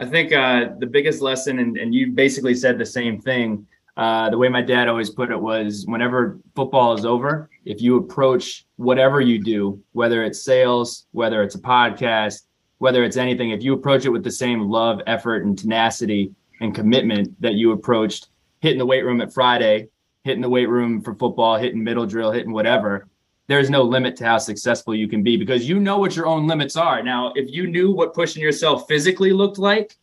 I 0.00 0.06
think 0.06 0.32
uh, 0.32 0.70
the 0.78 0.86
biggest 0.86 1.20
lesson, 1.20 1.58
and, 1.58 1.76
and 1.76 1.94
you 1.94 2.12
basically 2.12 2.54
said 2.54 2.78
the 2.78 2.86
same 2.86 3.20
thing. 3.20 3.66
Uh, 3.98 4.30
the 4.30 4.38
way 4.38 4.48
my 4.48 4.62
dad 4.62 4.88
always 4.88 5.10
put 5.10 5.30
it 5.30 5.38
was 5.38 5.84
whenever 5.86 6.38
football 6.56 6.94
is 6.94 7.04
over, 7.04 7.50
if 7.66 7.82
you 7.82 7.98
approach 7.98 8.64
whatever 8.76 9.20
you 9.20 9.38
do, 9.44 9.78
whether 9.92 10.24
it's 10.24 10.42
sales, 10.42 11.06
whether 11.12 11.42
it's 11.42 11.54
a 11.54 11.60
podcast, 11.60 12.44
whether 12.78 13.04
it's 13.04 13.18
anything, 13.18 13.50
if 13.50 13.62
you 13.62 13.74
approach 13.74 14.06
it 14.06 14.08
with 14.08 14.24
the 14.24 14.30
same 14.30 14.70
love, 14.70 15.02
effort, 15.06 15.44
and 15.44 15.58
tenacity 15.58 16.32
and 16.62 16.74
commitment 16.74 17.38
that 17.42 17.54
you 17.54 17.72
approached 17.72 18.28
hitting 18.60 18.78
the 18.78 18.86
weight 18.86 19.04
room 19.04 19.20
at 19.20 19.34
Friday, 19.34 19.88
hitting 20.24 20.40
the 20.40 20.48
weight 20.48 20.70
room 20.70 21.02
for 21.02 21.14
football, 21.14 21.58
hitting 21.58 21.84
middle 21.84 22.06
drill, 22.06 22.32
hitting 22.32 22.52
whatever, 22.52 23.06
there's 23.50 23.68
no 23.68 23.82
limit 23.82 24.14
to 24.14 24.24
how 24.24 24.38
successful 24.38 24.94
you 24.94 25.08
can 25.08 25.24
be 25.24 25.36
because 25.36 25.68
you 25.68 25.80
know 25.80 25.98
what 25.98 26.14
your 26.14 26.26
own 26.26 26.46
limits 26.46 26.76
are. 26.76 27.02
Now, 27.02 27.32
if 27.34 27.50
you 27.50 27.66
knew 27.66 27.90
what 27.90 28.14
pushing 28.14 28.40
yourself 28.40 28.86
physically 28.86 29.32
looked 29.32 29.58
like, 29.58 29.96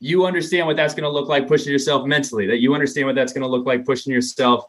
you 0.00 0.26
understand 0.26 0.66
what 0.66 0.76
that's 0.76 0.92
going 0.92 1.04
to 1.04 1.08
look 1.08 1.26
like 1.26 1.48
pushing 1.48 1.72
yourself 1.72 2.06
mentally, 2.06 2.46
that 2.46 2.58
you 2.58 2.74
understand 2.74 3.06
what 3.06 3.14
that's 3.14 3.32
going 3.32 3.40
to 3.40 3.48
look 3.48 3.64
like 3.64 3.86
pushing 3.86 4.12
yourself 4.12 4.66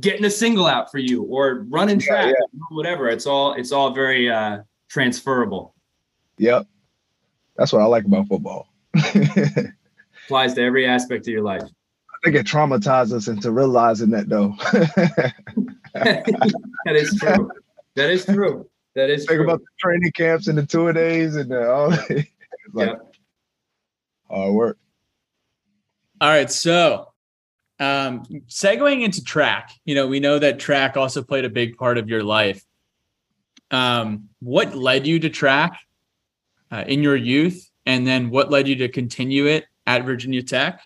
getting 0.00 0.24
a 0.24 0.30
single 0.30 0.66
out 0.66 0.90
for 0.90 0.96
you 0.96 1.24
or 1.24 1.66
running 1.68 1.98
track, 1.98 2.26
yeah, 2.28 2.32
yeah. 2.54 2.60
whatever. 2.70 3.10
It's 3.10 3.26
all 3.26 3.52
it's 3.52 3.70
all 3.70 3.92
very 3.92 4.30
uh 4.30 4.62
transferable. 4.88 5.74
Yep. 6.38 6.66
That's 7.56 7.70
what 7.70 7.82
I 7.82 7.84
like 7.84 8.06
about 8.06 8.28
football. 8.28 8.68
Applies 10.24 10.54
to 10.54 10.62
every 10.62 10.86
aspect 10.86 11.26
of 11.26 11.32
your 11.34 11.42
life. 11.42 11.62
I 11.64 12.16
think 12.24 12.36
it 12.36 12.46
traumatizes 12.46 13.12
us 13.12 13.28
into 13.28 13.50
realizing 13.50 14.08
that 14.10 14.30
though. 14.30 14.54
that 15.94 16.96
is 16.96 17.18
true. 17.18 17.50
That 17.94 18.10
is 18.10 18.24
true. 18.24 18.68
That 18.94 19.10
is 19.10 19.26
Think 19.26 19.38
true. 19.38 19.44
about 19.44 19.60
the 19.60 19.66
training 19.78 20.12
camps 20.12 20.48
and 20.48 20.56
the 20.56 20.66
tour 20.66 20.92
days 20.92 21.36
and 21.36 21.50
the, 21.50 21.70
all 21.70 21.88
like 22.72 22.88
yep. 22.88 23.14
hard 24.30 24.54
work. 24.54 24.78
All 26.20 26.28
right. 26.28 26.50
So 26.50 27.08
um 27.80 28.24
segueing 28.48 29.02
into 29.02 29.22
track, 29.24 29.70
you 29.84 29.94
know, 29.94 30.06
we 30.06 30.20
know 30.20 30.38
that 30.38 30.58
track 30.58 30.96
also 30.96 31.22
played 31.22 31.44
a 31.44 31.50
big 31.50 31.76
part 31.76 31.98
of 31.98 32.08
your 32.08 32.22
life. 32.22 32.64
Um, 33.70 34.28
what 34.40 34.74
led 34.74 35.06
you 35.06 35.18
to 35.20 35.30
track 35.30 35.80
uh, 36.70 36.84
in 36.86 37.02
your 37.02 37.16
youth? 37.16 37.68
And 37.86 38.06
then 38.06 38.30
what 38.30 38.50
led 38.50 38.68
you 38.68 38.76
to 38.76 38.88
continue 38.88 39.46
it 39.46 39.64
at 39.86 40.04
Virginia 40.04 40.42
Tech? 40.42 40.82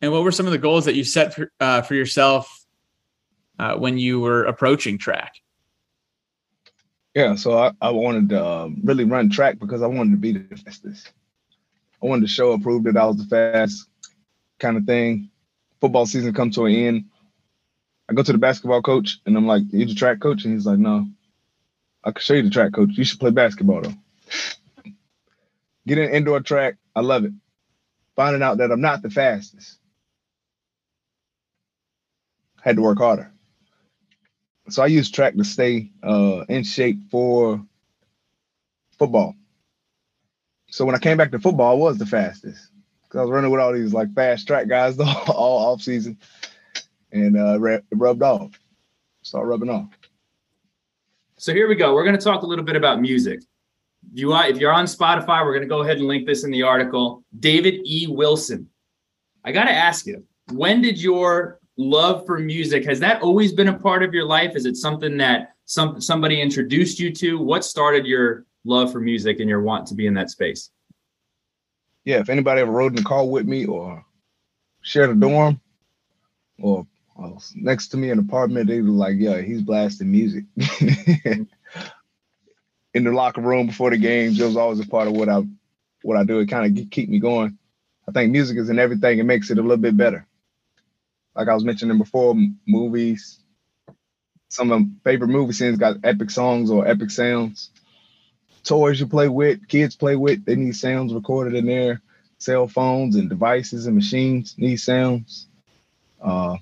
And 0.00 0.10
what 0.12 0.24
were 0.24 0.32
some 0.32 0.46
of 0.46 0.52
the 0.52 0.58
goals 0.58 0.84
that 0.86 0.96
you 0.96 1.04
set 1.04 1.34
for, 1.34 1.52
uh, 1.60 1.82
for 1.82 1.94
yourself 1.94 2.61
uh, 3.58 3.76
when 3.76 3.98
you 3.98 4.20
were 4.20 4.44
approaching 4.44 4.98
track? 4.98 5.34
Yeah, 7.14 7.34
so 7.34 7.58
I, 7.58 7.72
I 7.80 7.90
wanted 7.90 8.30
to 8.30 8.44
um, 8.44 8.80
really 8.82 9.04
run 9.04 9.28
track 9.28 9.58
because 9.58 9.82
I 9.82 9.86
wanted 9.86 10.12
to 10.12 10.16
be 10.16 10.32
the 10.32 10.56
fastest. 10.56 11.12
I 12.02 12.06
wanted 12.06 12.22
to 12.22 12.32
show 12.32 12.52
and 12.52 12.62
prove 12.62 12.84
that 12.84 12.96
I 12.96 13.04
was 13.04 13.18
the 13.18 13.24
fast 13.24 13.86
kind 14.58 14.76
of 14.76 14.84
thing. 14.84 15.30
Football 15.80 16.06
season 16.06 16.32
come 16.32 16.50
to 16.52 16.64
an 16.64 16.74
end. 16.74 17.04
I 18.08 18.14
go 18.14 18.22
to 18.22 18.32
the 18.32 18.38
basketball 18.38 18.82
coach 18.82 19.18
and 19.26 19.36
I'm 19.36 19.46
like, 19.46 19.62
"You 19.70 19.84
the 19.86 19.94
track 19.94 20.20
coach?" 20.20 20.44
And 20.44 20.54
he's 20.54 20.66
like, 20.66 20.78
"No, 20.78 21.06
I 22.02 22.12
can 22.12 22.20
show 22.20 22.34
you 22.34 22.42
the 22.42 22.50
track 22.50 22.72
coach. 22.72 22.90
You 22.92 23.04
should 23.04 23.20
play 23.20 23.30
basketball 23.30 23.82
though." 23.82 23.94
Get 25.86 25.98
in 25.98 26.10
indoor 26.10 26.40
track. 26.40 26.76
I 26.96 27.00
love 27.00 27.24
it. 27.24 27.32
Finding 28.16 28.42
out 28.42 28.58
that 28.58 28.70
I'm 28.70 28.80
not 28.80 29.02
the 29.02 29.10
fastest. 29.10 29.78
Had 32.62 32.76
to 32.76 32.82
work 32.82 32.98
harder 32.98 33.31
so 34.72 34.82
I 34.82 34.86
use 34.86 35.10
track 35.10 35.34
to 35.36 35.44
stay 35.44 35.90
uh, 36.02 36.44
in 36.48 36.64
shape 36.64 36.98
for 37.10 37.64
football. 38.98 39.34
So 40.70 40.86
when 40.86 40.94
I 40.94 40.98
came 40.98 41.18
back 41.18 41.30
to 41.32 41.38
football, 41.38 41.72
I 41.72 41.74
was 41.74 41.98
the 41.98 42.06
fastest 42.06 42.70
because 43.02 43.18
I 43.18 43.22
was 43.22 43.30
running 43.30 43.50
with 43.50 43.60
all 43.60 43.72
these 43.72 43.92
like 43.92 44.14
fast 44.14 44.46
track 44.46 44.68
guys 44.68 44.98
all 45.28 45.72
off 45.72 45.82
season, 45.82 46.18
and 47.12 47.36
uh, 47.36 47.58
rubbed 47.92 48.22
off. 48.22 48.58
started 49.20 49.48
rubbing 49.48 49.68
off. 49.68 49.90
So 51.36 51.52
here 51.52 51.68
we 51.68 51.74
go. 51.74 51.92
We're 51.94 52.04
going 52.04 52.16
to 52.16 52.24
talk 52.24 52.42
a 52.42 52.46
little 52.46 52.64
bit 52.64 52.76
about 52.76 53.00
music. 53.00 53.40
If 54.12 54.18
you 54.18 54.32
are, 54.32 54.46
if 54.46 54.58
you're 54.58 54.72
on 54.72 54.86
Spotify, 54.86 55.44
we're 55.44 55.52
going 55.52 55.62
to 55.62 55.68
go 55.68 55.82
ahead 55.82 55.98
and 55.98 56.06
link 56.06 56.26
this 56.26 56.44
in 56.44 56.50
the 56.50 56.62
article. 56.62 57.22
David 57.38 57.80
E. 57.84 58.06
Wilson. 58.08 58.68
I 59.44 59.52
got 59.52 59.64
to 59.64 59.72
ask 59.72 60.06
you, 60.06 60.24
when 60.52 60.80
did 60.80 61.00
your 61.00 61.58
love 61.82 62.24
for 62.26 62.38
music. 62.38 62.84
Has 62.84 63.00
that 63.00 63.22
always 63.22 63.52
been 63.52 63.68
a 63.68 63.78
part 63.78 64.02
of 64.02 64.14
your 64.14 64.24
life? 64.24 64.56
Is 64.56 64.66
it 64.66 64.76
something 64.76 65.16
that 65.18 65.54
some 65.64 66.00
somebody 66.00 66.40
introduced 66.40 66.98
you 66.98 67.12
to? 67.14 67.38
What 67.38 67.64
started 67.64 68.06
your 68.06 68.46
love 68.64 68.92
for 68.92 69.00
music 69.00 69.40
and 69.40 69.48
your 69.48 69.62
want 69.62 69.86
to 69.88 69.94
be 69.94 70.06
in 70.06 70.14
that 70.14 70.30
space? 70.30 70.70
Yeah 72.04 72.18
if 72.18 72.28
anybody 72.28 72.60
ever 72.60 72.72
rode 72.72 72.92
in 72.92 72.96
the 72.96 73.02
car 73.02 73.26
with 73.26 73.46
me 73.46 73.66
or 73.66 74.04
shared 74.82 75.10
a 75.10 75.14
dorm 75.14 75.60
or, 76.58 76.86
next 77.54 77.88
to 77.88 77.96
me 77.96 78.10
in 78.10 78.18
an 78.18 78.24
apartment 78.24 78.66
they 78.66 78.80
were 78.80 78.88
like 78.88 79.16
yeah 79.18 79.40
he's 79.40 79.62
blasting 79.62 80.10
music. 80.10 80.44
In 82.94 83.04
the 83.04 83.10
locker 83.10 83.40
room 83.40 83.68
before 83.68 83.88
the 83.88 83.96
games 83.96 84.38
it 84.38 84.44
was 84.44 84.56
always 84.56 84.78
a 84.78 84.86
part 84.86 85.08
of 85.08 85.14
what 85.14 85.28
i 85.28 85.42
what 86.02 86.18
i 86.18 86.24
do. 86.24 86.40
It 86.40 86.46
kind 86.46 86.78
of 86.78 86.90
keep 86.90 87.08
me 87.08 87.18
going. 87.18 87.56
I 88.06 88.12
think 88.12 88.32
music 88.32 88.58
is 88.58 88.68
in 88.68 88.78
everything. 88.78 89.18
It 89.18 89.24
makes 89.24 89.50
it 89.50 89.58
a 89.58 89.62
little 89.62 89.76
bit 89.78 89.96
better 89.96 90.26
like 91.34 91.48
I 91.48 91.54
was 91.54 91.64
mentioning 91.64 91.98
before, 91.98 92.34
movies. 92.66 93.40
Some 94.48 94.70
of 94.70 94.80
my 94.80 94.86
favorite 95.04 95.28
movie 95.28 95.54
scenes 95.54 95.78
got 95.78 95.96
epic 96.04 96.30
songs 96.30 96.70
or 96.70 96.86
epic 96.86 97.10
sounds. 97.10 97.70
Toys 98.64 99.00
you 99.00 99.06
play 99.06 99.28
with, 99.28 99.66
kids 99.66 99.96
play 99.96 100.14
with, 100.14 100.44
they 100.44 100.56
need 100.56 100.76
sounds 100.76 101.14
recorded 101.14 101.54
in 101.54 101.66
there. 101.66 102.00
Cell 102.38 102.68
phones 102.68 103.16
and 103.16 103.28
devices 103.28 103.86
and 103.86 103.96
machines 103.96 104.54
need 104.58 104.76
sounds. 104.76 105.46
Uh, 106.20 106.56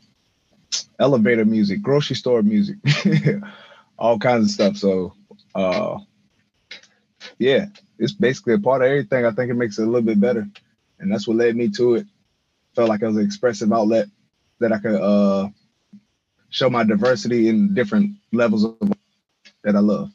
elevator 0.99 1.45
music, 1.45 1.83
grocery 1.83 2.17
store 2.17 2.43
music, 2.43 2.77
all 3.99 4.19
kinds 4.19 4.47
of 4.47 4.51
stuff. 4.51 4.77
So, 4.77 5.15
uh, 5.55 5.99
yeah, 7.39 7.67
it's 7.99 8.13
basically 8.13 8.55
a 8.55 8.59
part 8.59 8.83
of 8.83 8.89
everything. 8.89 9.25
I 9.27 9.33
think 9.33 9.51
it 9.51 9.55
makes 9.55 9.79
it 9.79 9.83
a 9.83 9.87
little 9.87 10.03
bit 10.03 10.21
better, 10.21 10.47
and 10.99 11.13
that's 11.13 11.27
what 11.27 11.39
led 11.39 11.57
me 11.57 11.71
to 11.71 11.97
it. 11.97 12.07
Felt 12.75 12.89
like 12.89 13.03
it 13.03 13.07
was 13.07 13.17
an 13.17 13.25
expressive 13.25 13.73
outlet 13.73 14.09
that 14.61 14.73
I 14.73 14.79
could 14.79 15.01
uh, 15.01 15.49
show 16.51 16.71
my 16.71 16.85
diversity 16.85 17.49
in 17.49 17.75
different 17.75 18.17
levels 18.33 18.65
of 18.65 18.77
that 19.65 19.75
I 19.77 19.81
love. 19.81 20.11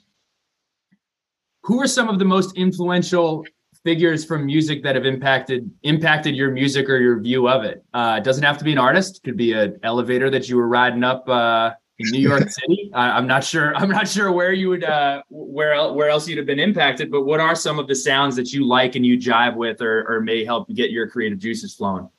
Who 1.63 1.81
are 1.81 1.88
some 1.88 2.10
of 2.10 2.19
the 2.19 2.25
most 2.25 2.55
influential 2.55 3.45
figures 3.84 4.23
from 4.25 4.45
music 4.45 4.84
that 4.84 4.95
have 4.95 5.05
impacted 5.05 5.69
impacted 5.84 6.36
your 6.36 6.51
music 6.51 6.89
or 6.89 6.97
your 6.97 7.19
view 7.19 7.47
of 7.49 7.63
it? 7.63 7.84
Uh, 7.93 8.17
it 8.19 8.23
doesn't 8.23 8.43
have 8.43 8.58
to 8.60 8.63
be 8.63 8.71
an 8.71 8.77
artist; 8.77 9.17
it 9.17 9.23
could 9.23 9.38
be 9.38 9.53
an 9.53 9.79
elevator 9.84 10.29
that 10.29 10.47
you 10.47 10.58
were 10.58 10.67
riding 10.67 11.03
up 11.03 11.27
uh, 11.27 11.71
in 11.97 12.12
New 12.12 12.19
York 12.19 12.49
City. 12.49 12.91
I, 12.93 13.17
am 13.17 13.25
not 13.25 13.43
sure. 13.43 13.75
I'm 13.75 13.89
not 13.89 14.08
sure 14.08 14.31
where 14.31 14.53
you 14.53 14.69
would 14.69 14.84
uh, 14.84 15.23
where 15.29 15.91
where 15.91 16.10
else 16.10 16.27
you'd 16.27 16.38
have 16.38 16.47
been 16.47 16.60
impacted. 16.60 17.12
But 17.12 17.23
what 17.23 17.39
are 17.39 17.55
some 17.55 17.79
of 17.79 17.88
the 17.88 17.95
sounds 17.95 18.36
that 18.36 18.53
you 18.53 18.67
like 18.67 18.95
and 18.95 19.05
you 19.05 19.17
jive 19.17 19.55
with, 19.55 19.81
or 19.81 20.08
or 20.08 20.21
may 20.21 20.45
help 20.45 20.69
get 20.69 20.91
your 20.91 21.10
creative 21.10 21.39
juices 21.39 21.73
flowing? 21.73 22.10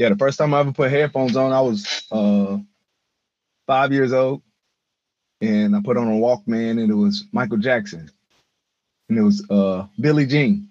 Yeah, 0.00 0.08
the 0.08 0.16
first 0.16 0.38
time 0.38 0.54
I 0.54 0.60
ever 0.60 0.72
put 0.72 0.90
headphones 0.90 1.36
on, 1.36 1.52
I 1.52 1.60
was 1.60 2.06
uh, 2.10 2.56
five 3.66 3.92
years 3.92 4.14
old, 4.14 4.40
and 5.42 5.76
I 5.76 5.82
put 5.82 5.98
on 5.98 6.08
a 6.08 6.12
Walkman, 6.12 6.80
and 6.80 6.90
it 6.90 6.94
was 6.94 7.26
Michael 7.32 7.58
Jackson, 7.58 8.10
and 9.10 9.18
it 9.18 9.22
was 9.22 9.46
uh, 9.50 9.88
Billie 10.00 10.24
Jean. 10.24 10.70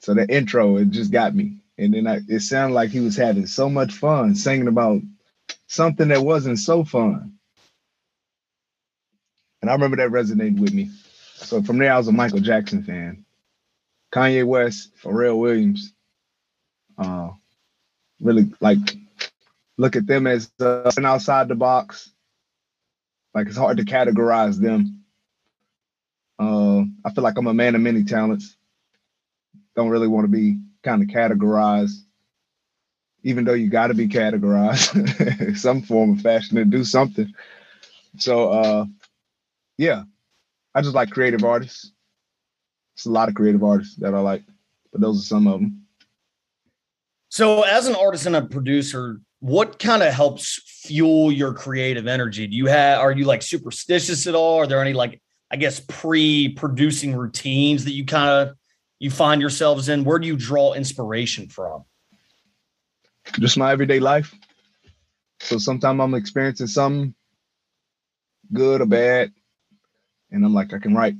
So 0.00 0.14
the 0.14 0.26
intro, 0.34 0.78
it 0.78 0.92
just 0.92 1.12
got 1.12 1.34
me, 1.34 1.58
and 1.76 1.92
then 1.92 2.06
I, 2.06 2.20
it 2.26 2.40
sounded 2.40 2.74
like 2.74 2.88
he 2.88 3.00
was 3.00 3.18
having 3.18 3.46
so 3.46 3.68
much 3.68 3.92
fun 3.92 4.34
singing 4.34 4.68
about 4.68 5.02
something 5.66 6.08
that 6.08 6.22
wasn't 6.24 6.60
so 6.60 6.84
fun, 6.84 7.34
and 9.60 9.70
I 9.70 9.74
remember 9.74 9.98
that 9.98 10.08
resonated 10.08 10.58
with 10.58 10.72
me. 10.72 10.90
So 11.34 11.62
from 11.62 11.76
there, 11.76 11.92
I 11.92 11.98
was 11.98 12.08
a 12.08 12.12
Michael 12.12 12.40
Jackson 12.40 12.82
fan. 12.82 13.26
Kanye 14.10 14.46
West, 14.46 14.92
Pharrell 15.02 15.38
Williams. 15.38 15.92
Uh, 16.96 17.32
really 18.20 18.52
like 18.60 18.78
look 19.78 19.96
at 19.96 20.06
them 20.06 20.26
as 20.26 20.50
uh, 20.60 20.90
outside 21.04 21.48
the 21.48 21.54
box. 21.56 22.10
Like 23.34 23.48
it's 23.48 23.56
hard 23.56 23.78
to 23.78 23.84
categorize 23.84 24.60
them. 24.60 25.04
Uh, 26.38 26.80
I 27.04 27.12
feel 27.14 27.24
like 27.24 27.38
I'm 27.38 27.46
a 27.48 27.54
man 27.54 27.74
of 27.76 27.80
many 27.82 28.04
talents. 28.04 28.56
Don't 29.76 29.90
really 29.90 30.08
want 30.08 30.24
to 30.24 30.28
be 30.32 30.60
kind 30.84 31.02
of 31.02 31.08
categorized. 31.08 31.98
even 33.22 33.44
though 33.44 33.54
you 33.54 33.70
got 33.70 33.88
to 33.88 33.94
be 33.94 34.08
categorized 34.08 35.56
some 35.58 35.82
form 35.82 36.12
of 36.14 36.22
fashion 36.22 36.56
to 36.56 36.66
do 36.66 36.84
something. 36.84 37.32
So, 38.18 38.50
uh, 38.50 38.86
yeah, 39.78 40.04
I 40.74 40.82
just 40.82 40.94
like 40.94 41.10
creative 41.10 41.44
artists. 41.44 41.92
It's 42.96 43.06
a 43.06 43.10
lot 43.10 43.28
of 43.30 43.36
creative 43.36 43.64
artists 43.64 43.96
that 43.96 44.14
I 44.14 44.20
like, 44.20 44.44
but 44.92 45.00
those 45.00 45.20
are 45.22 45.26
some 45.26 45.46
of 45.48 45.60
them. 45.60 45.83
So, 47.34 47.62
as 47.62 47.88
an 47.88 47.96
artist 47.96 48.26
and 48.26 48.36
a 48.36 48.42
producer, 48.42 49.20
what 49.40 49.80
kind 49.80 50.04
of 50.04 50.14
helps 50.14 50.62
fuel 50.86 51.32
your 51.32 51.52
creative 51.52 52.06
energy? 52.06 52.46
Do 52.46 52.56
you 52.56 52.66
have, 52.66 53.00
are 53.00 53.10
you 53.10 53.24
like 53.24 53.42
superstitious 53.42 54.28
at 54.28 54.36
all? 54.36 54.58
Are 54.58 54.68
there 54.68 54.80
any 54.80 54.92
like, 54.92 55.20
I 55.50 55.56
guess, 55.56 55.80
pre 55.80 56.50
producing 56.50 57.12
routines 57.12 57.86
that 57.86 57.90
you 57.90 58.06
kind 58.06 58.30
of, 58.30 58.56
you 59.00 59.10
find 59.10 59.40
yourselves 59.40 59.88
in? 59.88 60.04
Where 60.04 60.20
do 60.20 60.28
you 60.28 60.36
draw 60.36 60.74
inspiration 60.74 61.48
from? 61.48 61.82
Just 63.40 63.58
my 63.58 63.72
everyday 63.72 63.98
life. 63.98 64.32
So 65.40 65.58
sometimes 65.58 66.00
I'm 66.00 66.14
experiencing 66.14 66.68
something 66.68 67.16
good 68.52 68.80
or 68.80 68.86
bad, 68.86 69.32
and 70.30 70.44
I'm 70.44 70.54
like, 70.54 70.72
I 70.72 70.78
can 70.78 70.94
write, 70.94 71.16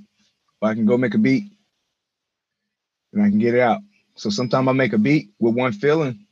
or 0.63 0.69
I 0.69 0.75
can 0.75 0.87
go 0.87 0.97
make 0.97 1.15
a 1.15 1.19
beat, 1.19 1.51
and 3.13 3.21
I 3.21 3.31
can 3.31 3.41
get 3.41 3.55
it 3.55 3.61
out. 3.61 3.81
So 4.17 4.31
sometimes 4.31 4.69
I 4.69 4.73
make 4.73 4.93
a 4.95 4.99
beat 4.99 5.31
with 5.41 5.55
one 5.57 5.73
feeling, 5.73 6.27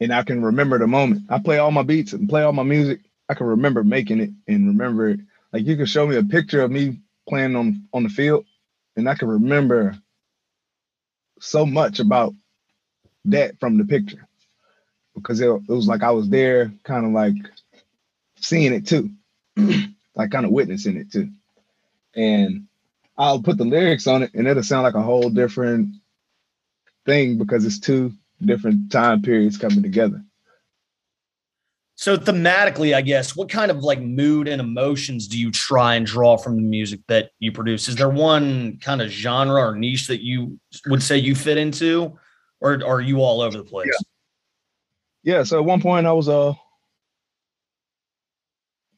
and 0.00 0.12
I 0.12 0.22
can 0.24 0.42
remember 0.44 0.78
the 0.78 0.86
moment. 0.86 1.24
I 1.30 1.38
play 1.40 1.58
all 1.58 1.70
my 1.72 1.82
beats 1.82 2.12
and 2.14 2.28
play 2.28 2.42
all 2.42 2.52
my 2.52 2.64
music. 2.64 3.00
I 3.28 3.34
can 3.34 3.46
remember 3.48 3.84
making 3.84 4.20
it 4.20 4.30
and 4.48 4.68
remember 4.68 5.10
it. 5.10 5.20
Like 5.52 5.66
you 5.66 5.76
can 5.76 5.86
show 5.86 6.06
me 6.06 6.16
a 6.16 6.24
picture 6.24 6.62
of 6.62 6.70
me 6.70 7.00
playing 7.28 7.56
on 7.56 7.88
on 7.92 8.04
the 8.04 8.08
field, 8.10 8.46
and 8.96 9.08
I 9.08 9.14
can 9.14 9.28
remember 9.28 9.96
so 11.40 11.66
much 11.66 12.00
about 12.00 12.34
that 13.26 13.60
from 13.60 13.78
the 13.78 13.84
picture 13.84 14.28
because 15.14 15.40
it, 15.40 15.48
it 15.48 15.68
was 15.72 15.88
like 15.88 16.02
I 16.02 16.12
was 16.12 16.28
there, 16.30 16.72
kind 16.84 17.06
of 17.06 17.12
like 17.12 17.34
seeing 18.36 18.74
it 18.74 18.86
too, 18.86 19.10
like 20.16 20.30
kind 20.32 20.46
of 20.46 20.52
witnessing 20.52 20.96
it 20.98 21.12
too. 21.12 21.30
And 22.16 22.67
I'll 23.18 23.42
put 23.42 23.58
the 23.58 23.64
lyrics 23.64 24.06
on 24.06 24.22
it, 24.22 24.30
and 24.34 24.46
it'll 24.46 24.62
sound 24.62 24.84
like 24.84 24.94
a 24.94 25.02
whole 25.02 25.28
different 25.28 25.96
thing 27.04 27.36
because 27.36 27.64
it's 27.64 27.80
two 27.80 28.12
different 28.44 28.92
time 28.92 29.20
periods 29.22 29.58
coming 29.58 29.82
together. 29.82 30.22
So 31.96 32.16
thematically, 32.16 32.94
I 32.94 33.00
guess, 33.00 33.34
what 33.34 33.48
kind 33.48 33.72
of 33.72 33.78
like 33.78 34.00
mood 34.00 34.46
and 34.46 34.60
emotions 34.60 35.26
do 35.26 35.36
you 35.36 35.50
try 35.50 35.96
and 35.96 36.06
draw 36.06 36.36
from 36.36 36.54
the 36.54 36.62
music 36.62 37.00
that 37.08 37.30
you 37.40 37.50
produce? 37.50 37.88
Is 37.88 37.96
there 37.96 38.08
one 38.08 38.78
kind 38.80 39.02
of 39.02 39.10
genre 39.10 39.60
or 39.60 39.74
niche 39.74 40.06
that 40.06 40.22
you 40.22 40.60
would 40.86 41.02
say 41.02 41.18
you 41.18 41.34
fit 41.34 41.58
into, 41.58 42.16
or 42.60 42.80
are 42.86 43.00
you 43.00 43.20
all 43.20 43.40
over 43.40 43.56
the 43.56 43.64
place? 43.64 43.90
Yeah. 45.24 45.38
yeah 45.38 45.42
so 45.42 45.58
at 45.58 45.64
one 45.64 45.82
point, 45.82 46.06
I 46.06 46.12
was 46.12 46.28
uh 46.28 46.54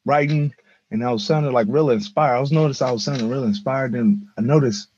writing, 0.04 0.52
and 0.90 1.04
I 1.04 1.12
was 1.12 1.24
sounding 1.26 1.52
like 1.52 1.66
really 1.70 1.94
inspired. 1.94 2.36
I 2.36 2.40
was 2.40 2.52
noticed 2.52 2.82
I 2.82 2.92
was 2.92 3.04
sounding 3.04 3.30
really 3.30 3.48
inspired, 3.48 3.94
and 3.94 4.26
I 4.38 4.42
noticed 4.42 4.88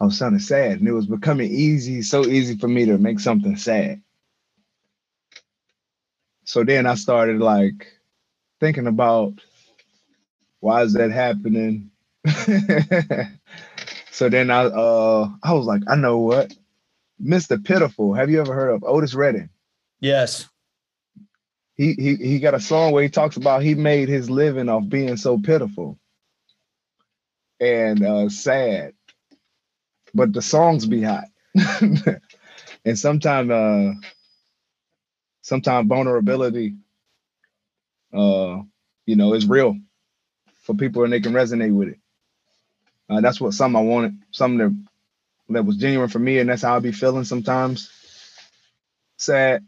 I 0.00 0.06
was 0.06 0.18
sounding 0.18 0.40
sad, 0.40 0.80
and 0.80 0.88
it 0.88 0.92
was 0.92 1.06
becoming 1.06 1.50
easy, 1.50 2.02
so 2.02 2.26
easy 2.26 2.56
for 2.58 2.68
me 2.68 2.86
to 2.86 2.98
make 2.98 3.20
something 3.20 3.56
sad. 3.56 4.02
So 6.44 6.64
then 6.64 6.86
I 6.86 6.94
started 6.96 7.40
like 7.40 7.88
thinking 8.60 8.86
about 8.88 9.34
why 10.60 10.82
is 10.82 10.94
that 10.94 11.12
happening? 11.12 11.90
so 14.10 14.28
then 14.30 14.50
I 14.50 14.64
uh 14.64 15.30
I 15.42 15.54
was 15.54 15.66
like, 15.66 15.82
I 15.88 15.96
know 15.96 16.18
what. 16.18 16.54
Mr. 17.22 17.64
Pitiful. 17.64 18.14
Have 18.14 18.30
you 18.30 18.40
ever 18.40 18.54
heard 18.54 18.70
of 18.74 18.84
Otis 18.84 19.14
Redding? 19.14 19.50
Yes. 20.00 20.48
He 21.78 21.94
he 21.94 22.16
he 22.16 22.40
got 22.40 22.54
a 22.54 22.60
song 22.60 22.92
where 22.92 23.04
he 23.04 23.10
talks 23.10 23.38
about 23.38 23.62
he 23.64 23.76
made 23.76 24.10
his 24.10 24.30
living 24.30 24.70
off 24.70 24.88
being 24.88 25.18
so 25.18 25.38
pitiful 25.38 25.98
and 27.60 28.04
uh 28.04 28.28
sad 28.30 28.94
but 30.14 30.32
the 30.32 30.42
songs 30.42 30.86
be 30.86 31.02
hot. 31.02 31.26
and 32.84 32.98
sometimes 32.98 33.50
uh 33.50 33.92
sometimes 35.42 35.88
vulnerability 35.88 36.76
uh 38.14 38.60
you 39.06 39.16
know 39.16 39.34
is 39.34 39.46
real 39.46 39.76
for 40.62 40.74
people 40.74 41.04
and 41.04 41.12
they 41.12 41.20
can 41.20 41.32
resonate 41.34 41.74
with 41.74 41.88
it. 41.90 41.98
Uh, 43.10 43.20
that's 43.22 43.40
what 43.40 43.54
some 43.54 43.76
I 43.76 43.82
wanted, 43.82 44.18
something 44.32 44.58
that 44.58 44.86
that 45.50 45.66
was 45.66 45.76
genuine 45.78 46.08
for 46.10 46.20
me, 46.20 46.40
and 46.40 46.50
that's 46.50 46.62
how 46.62 46.76
I 46.76 46.80
be 46.80 46.92
feeling 46.92 47.24
sometimes. 47.24 47.90
Sad, 49.18 49.66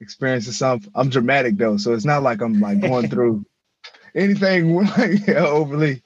experiencing 0.00 0.52
something. 0.52 0.90
I'm 0.94 1.10
dramatic 1.10 1.56
though, 1.56 1.76
so 1.76 1.92
it's 1.92 2.04
not 2.04 2.22
like 2.22 2.40
I'm 2.40 2.60
like 2.60 2.80
going 2.80 3.08
through 3.10 3.44
anything 4.14 4.74
like 4.98 5.28
overly 5.28 6.02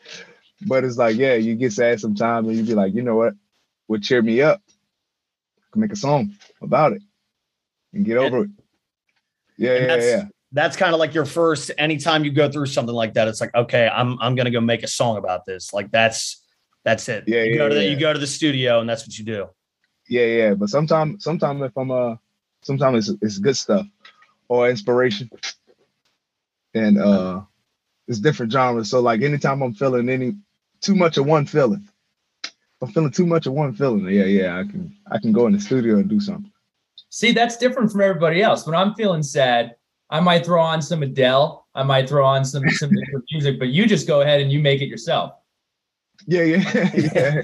but 0.67 0.85
it's 0.85 0.97
like, 0.97 1.17
yeah, 1.17 1.35
you 1.35 1.55
get 1.55 1.73
sad 1.73 2.01
sometimes 2.01 2.49
and 2.49 2.57
you 2.57 2.65
be 2.65 2.75
like, 2.75 2.95
you 2.95 3.03
know 3.03 3.17
what, 3.17 3.35
would 3.89 4.03
cheer 4.03 4.23
me 4.23 4.43
up. 4.43 4.61
I 5.59 5.63
can 5.73 5.81
make 5.81 5.93
a 5.93 5.97
song 5.97 6.35
about 6.63 6.93
it 6.93 7.03
and 7.93 8.05
get 8.05 8.17
over 8.17 8.39
and, 8.39 8.45
it. 8.47 8.65
Yeah, 9.57 9.75
yeah, 9.75 9.87
that's, 9.87 10.07
yeah. 10.07 10.25
That's 10.53 10.77
kind 10.77 10.95
of 10.95 11.01
like 11.01 11.15
your 11.15 11.25
first. 11.25 11.71
Anytime 11.79 12.25
you 12.25 12.31
go 12.31 12.51
through 12.51 12.67
something 12.67 12.95
like 12.95 13.15
that, 13.15 13.27
it's 13.27 13.41
like, 13.41 13.55
okay, 13.55 13.89
I'm 13.89 14.19
I'm 14.21 14.37
gonna 14.37 14.53
go 14.53 14.61
make 14.61 14.85
a 14.85 14.89
song 14.89 15.17
about 15.17 15.45
this. 15.45 15.73
Like 15.73 15.91
that's 15.91 16.45
that's 16.85 17.09
it. 17.09 17.25
Yeah, 17.27 17.43
you 17.43 17.53
yeah, 17.53 17.57
go 17.57 17.69
to 17.69 17.75
yeah. 17.75 17.81
the, 17.81 17.89
you 17.89 17.99
go 17.99 18.13
to 18.13 18.19
the 18.21 18.27
studio 18.27 18.81
and 18.81 18.89
that's 18.89 19.05
what 19.05 19.19
you 19.19 19.25
do. 19.25 19.49
Yeah, 20.09 20.27
yeah. 20.27 20.55
But 20.55 20.69
sometimes, 20.69 21.25
sometimes 21.25 21.61
if 21.63 21.77
I'm 21.77 21.91
uh, 21.91 22.17
sometimes 22.65 23.09
it's 23.09 23.23
it's 23.23 23.39
good 23.39 23.57
stuff 23.57 23.87
or 24.49 24.69
inspiration, 24.69 25.31
and 26.75 26.99
uh, 26.99 27.43
it's 28.09 28.19
different 28.19 28.53
genres. 28.53 28.91
So 28.91 29.01
like 29.01 29.23
anytime 29.23 29.63
I'm 29.63 29.75
feeling 29.75 30.09
any 30.09 30.35
too 30.81 30.95
much 30.95 31.17
of 31.17 31.27
one 31.27 31.47
feeling. 31.47 31.89
I'm 32.83 32.93
feeling 32.93 33.11
too 33.11 33.25
much 33.25 33.47
of 33.47 33.55
one 33.55 33.73
feeling, 33.73 34.05
yeah, 34.07 34.25
yeah, 34.25 34.59
I 34.59 34.65
can 34.65 34.95
I 35.11 35.19
can 35.19 35.33
go 35.33 35.47
in 35.47 35.55
the 35.55 35.61
studio 35.61 35.97
and 35.97 36.09
do 36.09 36.21
something. 36.21 36.53
See, 37.09 37.33
that's 37.33 37.57
different 37.57 37.91
from 37.91 38.03
everybody 38.03 38.43
else. 38.43 38.67
When 38.67 38.75
I'm 38.75 38.95
feeling 38.95 39.23
sad, 39.23 39.77
I 40.11 40.21
might 40.21 40.45
throw 40.45 40.61
on 40.61 40.83
some 40.83 41.03
Adele, 41.03 41.67
I 41.75 41.83
might 41.83 42.09
throw 42.09 42.27
on 42.27 42.45
some 42.45 42.69
some 42.71 42.91
music, 43.33 43.59
but 43.59 43.69
you 43.69 43.87
just 43.87 44.07
go 44.07 44.21
ahead 44.21 44.41
and 44.41 44.53
you 44.53 44.61
make 44.61 44.83
it 44.83 44.87
yourself. 44.87 45.35
Yeah, 46.27 46.43
yeah, 46.43 46.91
yeah. 47.15 47.43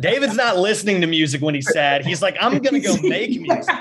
David's 0.00 0.36
not 0.36 0.58
listening 0.58 1.00
to 1.00 1.06
music 1.06 1.40
when 1.42 1.54
he's 1.54 1.72
sad. 1.72 2.04
He's 2.04 2.20
like, 2.22 2.36
I'm 2.40 2.58
gonna 2.58 2.80
go 2.80 2.96
make 3.02 3.40
music. 3.40 3.68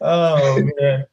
oh 0.00 0.68
man. 0.80 1.04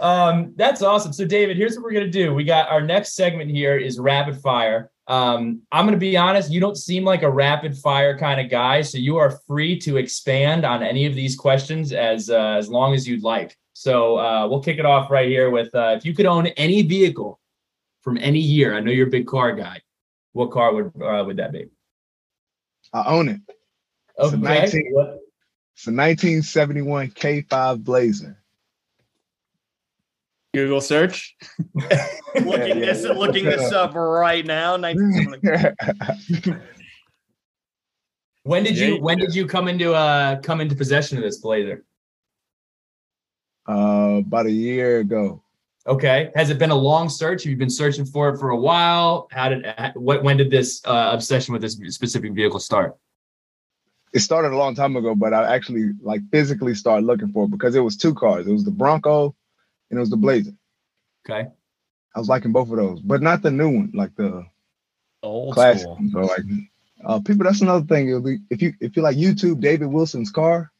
Um, 0.00 0.54
that's 0.56 0.80
awesome. 0.82 1.12
So, 1.12 1.26
David, 1.26 1.56
here's 1.56 1.76
what 1.76 1.84
we're 1.84 1.92
gonna 1.92 2.08
do. 2.08 2.34
We 2.34 2.42
got 2.44 2.68
our 2.68 2.80
next 2.80 3.14
segment 3.14 3.48
here 3.50 3.76
is 3.76 4.00
rapid 4.00 4.38
fire. 4.38 4.90
Um, 5.06 5.62
I'm 5.70 5.84
gonna 5.84 5.98
be 5.98 6.16
honest, 6.16 6.50
you 6.50 6.60
don't 6.60 6.76
seem 6.76 7.04
like 7.04 7.22
a 7.22 7.30
rapid 7.30 7.76
fire 7.76 8.18
kind 8.18 8.40
of 8.40 8.50
guy, 8.50 8.82
so 8.82 8.98
you 8.98 9.18
are 9.18 9.38
free 9.46 9.78
to 9.80 9.98
expand 9.98 10.64
on 10.64 10.82
any 10.82 11.06
of 11.06 11.14
these 11.14 11.36
questions 11.36 11.92
as 11.92 12.30
uh, 12.30 12.56
as 12.58 12.68
long 12.68 12.94
as 12.94 13.06
you'd 13.06 13.22
like. 13.22 13.56
So 13.74 14.18
uh, 14.18 14.46
we'll 14.48 14.62
kick 14.62 14.78
it 14.78 14.86
off 14.86 15.10
right 15.10 15.28
here 15.28 15.50
with 15.50 15.74
uh, 15.74 15.94
if 15.96 16.04
you 16.06 16.14
could 16.14 16.26
own 16.26 16.46
any 16.46 16.82
vehicle 16.82 17.40
from 18.02 18.16
any 18.18 18.38
year. 18.38 18.74
I 18.74 18.80
know 18.80 18.90
you're 18.92 19.08
a 19.08 19.10
big 19.10 19.26
car 19.26 19.52
guy. 19.52 19.80
What 20.32 20.50
car 20.52 20.72
would 20.72 20.92
uh, 21.02 21.22
would 21.26 21.36
that 21.38 21.52
be? 21.52 21.66
I 22.92 23.04
own 23.12 23.28
it. 23.28 23.40
It's 24.18 24.32
a 24.32 24.36
Okay. 24.36 24.60
19 24.60 24.88
What- 24.92 25.18
It's 25.74 25.86
a 25.88 25.90
1971 25.90 27.08
K5 27.10 27.82
Blazer. 27.82 28.40
Google 30.54 30.80
search. 30.80 31.36
looking 31.74 31.88
Yeah, 32.36 32.74
this 32.74 33.04
yeah. 33.04 33.10
looking 33.12 33.44
this 33.44 33.72
up 33.72 33.94
right 33.96 34.46
now. 34.46 34.76
1970. 34.78 36.54
When 38.44 38.62
did 38.62 38.76
Yeah, 38.76 38.86
you 38.88 38.94
you 38.96 39.00
when 39.00 39.18
did 39.18 39.34
you 39.34 39.46
come 39.46 39.68
into 39.68 39.94
uh 39.94 40.38
come 40.42 40.60
into 40.60 40.76
possession 40.76 41.16
of 41.16 41.24
this 41.24 41.38
blazer? 41.38 41.82
Uh, 43.68 44.20
about 44.26 44.46
a 44.46 44.50
year 44.50 45.00
ago. 45.00 45.42
Okay. 45.86 46.30
Has 46.34 46.50
it 46.50 46.58
been 46.58 46.70
a 46.70 46.74
long 46.74 47.08
search? 47.08 47.44
Have 47.44 47.50
you 47.50 47.56
been 47.56 47.70
searching 47.70 48.06
for 48.06 48.30
it 48.30 48.38
for 48.38 48.50
a 48.50 48.56
while? 48.56 49.28
How 49.30 49.50
did 49.50 49.66
what 49.94 50.22
when 50.22 50.36
did 50.36 50.50
this 50.50 50.80
uh, 50.86 51.10
obsession 51.12 51.52
with 51.52 51.62
this 51.62 51.74
specific 51.94 52.32
vehicle 52.32 52.60
start? 52.60 52.96
It 54.14 54.20
started 54.20 54.52
a 54.52 54.56
long 54.56 54.74
time 54.74 54.96
ago, 54.96 55.14
but 55.14 55.34
I 55.34 55.54
actually 55.54 55.90
like 56.00 56.22
physically 56.30 56.74
started 56.74 57.04
looking 57.04 57.32
for 57.32 57.44
it 57.44 57.50
because 57.50 57.74
it 57.74 57.80
was 57.80 57.96
two 57.96 58.14
cars. 58.14 58.46
It 58.46 58.52
was 58.52 58.64
the 58.64 58.70
Bronco 58.70 59.34
and 59.90 59.98
it 59.98 60.00
was 60.00 60.10
the 60.10 60.16
Blazer. 60.16 60.52
Okay. 61.28 61.48
I 62.14 62.18
was 62.18 62.28
liking 62.28 62.52
both 62.52 62.70
of 62.70 62.76
those, 62.76 63.00
but 63.00 63.22
not 63.22 63.42
the 63.42 63.50
new 63.50 63.68
one, 63.68 63.90
like 63.92 64.14
the 64.14 64.46
Old 65.22 65.54
classic. 65.54 65.82
school. 65.82 65.98
So 66.12 66.20
like 66.20 66.42
uh, 67.04 67.20
people, 67.20 67.44
that's 67.44 67.60
another 67.60 67.84
thing. 67.86 68.08
It'll 68.08 68.20
be, 68.20 68.38
if 68.50 68.62
you 68.62 68.72
if 68.80 68.96
you 68.96 69.02
like 69.02 69.16
YouTube 69.16 69.60
David 69.60 69.86
Wilson's 69.86 70.30
car, 70.30 70.70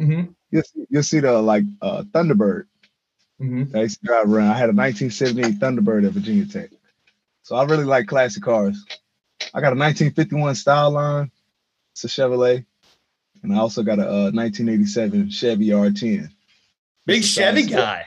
Mm-hmm. 0.00 0.32
you'll 0.50 0.62
see, 0.62 0.86
you'll 0.88 1.02
see 1.02 1.20
the 1.20 1.40
like 1.42 1.64
uh, 1.82 2.02
Thunderbird. 2.10 2.64
Mm-hmm. 3.40 3.76
I 3.76 3.82
used 3.82 4.00
to 4.00 4.06
drive 4.06 4.30
around. 4.32 4.48
I 4.50 4.58
had 4.58 4.70
a 4.70 4.74
1978 4.74 5.58
Thunderbird 5.58 6.06
at 6.06 6.12
Virginia 6.12 6.46
Tech. 6.46 6.70
So 7.42 7.56
I 7.56 7.64
really 7.64 7.84
like 7.84 8.06
classic 8.06 8.42
cars. 8.42 8.84
I 9.54 9.60
got 9.60 9.72
a 9.72 9.78
1951 9.78 10.54
Styleline. 10.54 11.30
It's 11.92 12.04
a 12.04 12.08
Chevrolet, 12.08 12.64
and 13.42 13.52
I 13.52 13.58
also 13.58 13.82
got 13.82 13.98
a 13.98 14.08
uh, 14.08 14.30
1987 14.30 15.30
Chevy 15.30 15.68
R10. 15.68 16.30
Big 17.06 17.24
Chevy 17.24 17.62
size 17.62 17.70
guy. 17.70 18.04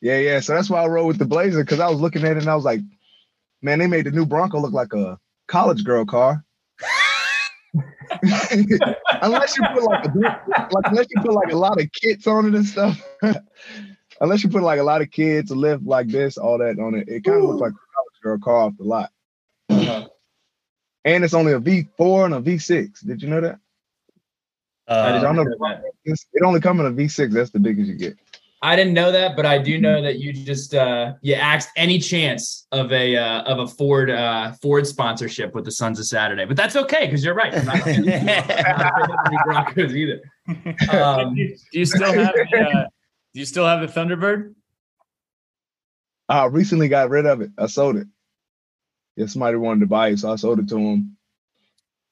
Yeah, 0.00 0.18
yeah. 0.18 0.40
So 0.40 0.54
that's 0.54 0.70
why 0.70 0.82
I 0.82 0.86
rode 0.86 1.06
with 1.06 1.18
the 1.18 1.24
Blazer 1.24 1.62
because 1.62 1.80
I 1.80 1.88
was 1.88 2.00
looking 2.00 2.24
at 2.24 2.36
it 2.36 2.42
and 2.42 2.50
I 2.50 2.54
was 2.54 2.64
like, 2.64 2.80
man, 3.62 3.78
they 3.78 3.86
made 3.86 4.06
the 4.06 4.10
new 4.10 4.26
Bronco 4.26 4.60
look 4.60 4.72
like 4.72 4.92
a 4.92 5.18
college 5.48 5.84
girl 5.84 6.04
car. 6.04 6.44
unless 9.22 9.56
you 9.56 9.64
put 9.72 9.82
like, 9.84 10.04
a, 10.04 10.18
like 10.70 10.84
unless 10.86 11.06
you 11.10 11.22
put 11.22 11.32
like 11.32 11.52
a 11.52 11.56
lot 11.56 11.80
of 11.80 11.90
kits 11.92 12.26
on 12.26 12.46
it 12.46 12.54
and 12.54 12.66
stuff. 12.66 13.00
unless 14.20 14.42
you 14.42 14.50
put 14.50 14.62
like 14.62 14.80
a 14.80 14.82
lot 14.84 15.02
of 15.02 15.10
kids, 15.10 15.50
a 15.50 15.54
lift 15.54 15.84
like 15.84 16.08
this, 16.08 16.36
all 16.36 16.58
that 16.58 16.78
on 16.78 16.94
it, 16.94 17.08
it 17.08 17.24
kind 17.24 17.38
of 17.38 17.44
looks 17.44 17.60
like 17.60 17.72
a 17.72 17.86
college 17.94 18.20
girl 18.22 18.38
car 18.38 18.66
off 18.66 18.76
the 18.76 18.84
lot. 18.84 19.10
And 21.02 21.24
it's 21.24 21.34
only 21.34 21.52
a 21.52 21.60
V4 21.60 22.26
and 22.26 22.34
a 22.34 22.40
V6. 22.40 23.06
Did 23.06 23.22
you 23.22 23.28
know 23.28 23.40
that? 23.40 23.58
Uh, 24.86 25.12
Did 25.12 25.22
know 25.22 25.32
know 25.32 25.44
that. 25.44 25.82
It 26.04 26.42
only 26.44 26.60
comes 26.60 26.80
in 26.80 26.86
a 26.86 26.90
V6. 26.90 27.32
That's 27.32 27.50
the 27.50 27.60
biggest 27.60 27.88
you 27.88 27.94
get. 27.94 28.18
I 28.62 28.76
didn't 28.76 28.92
know 28.92 29.10
that, 29.10 29.36
but 29.36 29.46
I 29.46 29.56
do 29.56 29.78
know 29.80 30.02
that 30.02 30.18
you 30.18 30.32
just 30.34 30.74
uh 30.74 31.14
you 31.22 31.34
asked 31.34 31.70
any 31.76 31.98
chance 31.98 32.66
of 32.72 32.92
a 32.92 33.16
uh, 33.16 33.42
of 33.42 33.58
a 33.58 33.66
Ford 33.66 34.10
uh 34.10 34.52
Ford 34.60 34.86
sponsorship 34.86 35.54
with 35.54 35.64
the 35.64 35.72
Sons 35.72 35.98
of 35.98 36.06
Saturday. 36.06 36.44
But 36.44 36.56
that's 36.58 36.76
okay 36.76 37.06
because 37.06 37.24
you're 37.24 37.34
right. 37.34 37.54
I'm 37.54 37.64
not 37.64 37.84
gonna- 37.84 38.12
I'm 38.12 38.78
not 38.78 39.30
do 39.30 39.36
Broncos 39.44 39.94
either. 39.96 40.20
Um, 40.92 41.34
do 41.36 41.56
you 41.72 41.84
still 41.86 42.12
have 42.12 42.34
the, 42.34 42.58
uh, 42.60 42.86
do 43.32 43.40
you 43.40 43.46
still 43.46 43.64
have 43.66 43.80
the 43.80 43.86
Thunderbird? 44.00 44.54
I 46.28 46.44
recently 46.46 46.88
got 46.88 47.08
rid 47.10 47.26
of 47.26 47.40
it. 47.40 47.50
I 47.58 47.66
sold 47.66 47.96
it. 47.96 48.06
Yeah, 49.16 49.26
somebody 49.26 49.56
wanted 49.56 49.80
to 49.80 49.86
buy 49.86 50.08
it, 50.08 50.18
so 50.18 50.32
I 50.32 50.36
sold 50.36 50.58
it 50.60 50.68
to 50.68 50.74
them. 50.74 51.16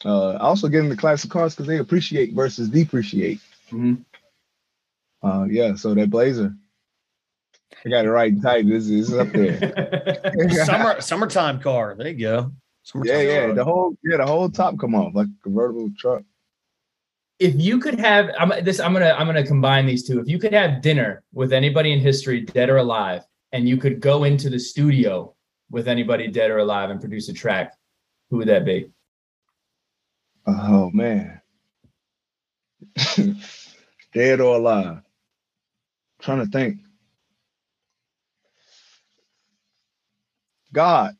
Uh, 0.04 0.30
I 0.32 0.38
also 0.40 0.68
get 0.68 0.82
into 0.84 0.96
classic 0.96 1.30
cars 1.30 1.54
because 1.54 1.66
they 1.66 1.78
appreciate 1.78 2.32
versus 2.32 2.68
depreciate. 2.68 3.40
Mhm. 3.70 4.04
Uh, 5.22 5.46
yeah, 5.50 5.74
so 5.74 5.94
that 5.94 6.10
Blazer, 6.10 6.54
I 7.84 7.88
got 7.88 8.04
it 8.04 8.10
right 8.10 8.32
and 8.32 8.42
tight. 8.42 8.66
This 8.66 8.88
is 8.88 9.12
up 9.12 9.30
there. 9.32 9.58
Summer 10.64 11.00
summertime 11.00 11.60
car. 11.60 11.94
There 11.96 12.08
you 12.08 12.18
go. 12.18 12.52
Summertime 12.82 13.14
yeah, 13.14 13.22
yeah. 13.22 13.46
car. 13.46 13.54
The 13.54 13.64
whole 13.64 13.96
yeah, 14.02 14.16
the 14.18 14.26
whole 14.26 14.48
top 14.48 14.78
come 14.78 14.94
off 14.94 15.14
like 15.14 15.26
a 15.26 15.42
convertible 15.42 15.90
truck. 15.98 16.22
if 17.38 17.54
you 17.56 17.78
could 17.78 17.98
have 17.98 18.30
I'm 18.38 18.52
this 18.64 18.80
I'm 18.80 18.92
gonna 18.92 19.14
I'm 19.16 19.26
gonna 19.26 19.46
combine 19.46 19.86
these 19.86 20.06
two. 20.06 20.20
If 20.20 20.28
you 20.28 20.38
could 20.38 20.52
have 20.52 20.82
dinner 20.82 21.22
with 21.32 21.52
anybody 21.52 21.92
in 21.92 22.00
history, 22.00 22.40
dead 22.40 22.68
or 22.70 22.78
alive, 22.78 23.22
and 23.52 23.68
you 23.68 23.76
could 23.76 24.00
go 24.00 24.24
into 24.24 24.50
the 24.50 24.58
studio 24.58 25.34
with 25.70 25.88
anybody 25.88 26.28
dead 26.28 26.50
or 26.50 26.58
alive 26.58 26.90
and 26.90 27.00
produce 27.00 27.28
a 27.28 27.32
track, 27.32 27.74
who 28.30 28.38
would 28.38 28.48
that 28.48 28.64
be? 28.64 28.90
Oh 30.46 30.90
man, 30.92 31.40
dead 34.14 34.40
or 34.40 34.56
alive? 34.56 35.02
Trying 36.20 36.38
to 36.38 36.46
think. 36.46 36.78
God, 40.72 41.16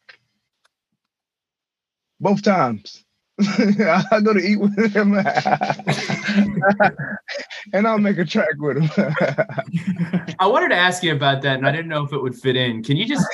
both 2.21 2.43
times. 2.43 3.05
I 3.41 4.21
go 4.25 4.35
to 4.35 4.41
eat 4.41 4.57
with 4.57 4.93
him, 4.93 5.15
and 7.73 7.87
I'll 7.87 7.99
make 7.99 8.19
a 8.19 8.25
track 8.25 8.57
with 8.59 8.79
him. 8.79 8.91
I 10.41 10.49
wanted 10.49 10.71
to 10.71 10.75
ask 10.75 11.05
you 11.05 11.15
about 11.15 11.43
that, 11.43 11.57
and 11.57 11.67
I 11.67 11.71
didn't 11.71 11.87
know 11.87 12.05
if 12.05 12.13
it 12.13 12.21
would 12.21 12.35
fit 12.35 12.57
in. 12.57 12.83
Can 12.83 12.97
you 12.97 13.07
just 13.07 13.25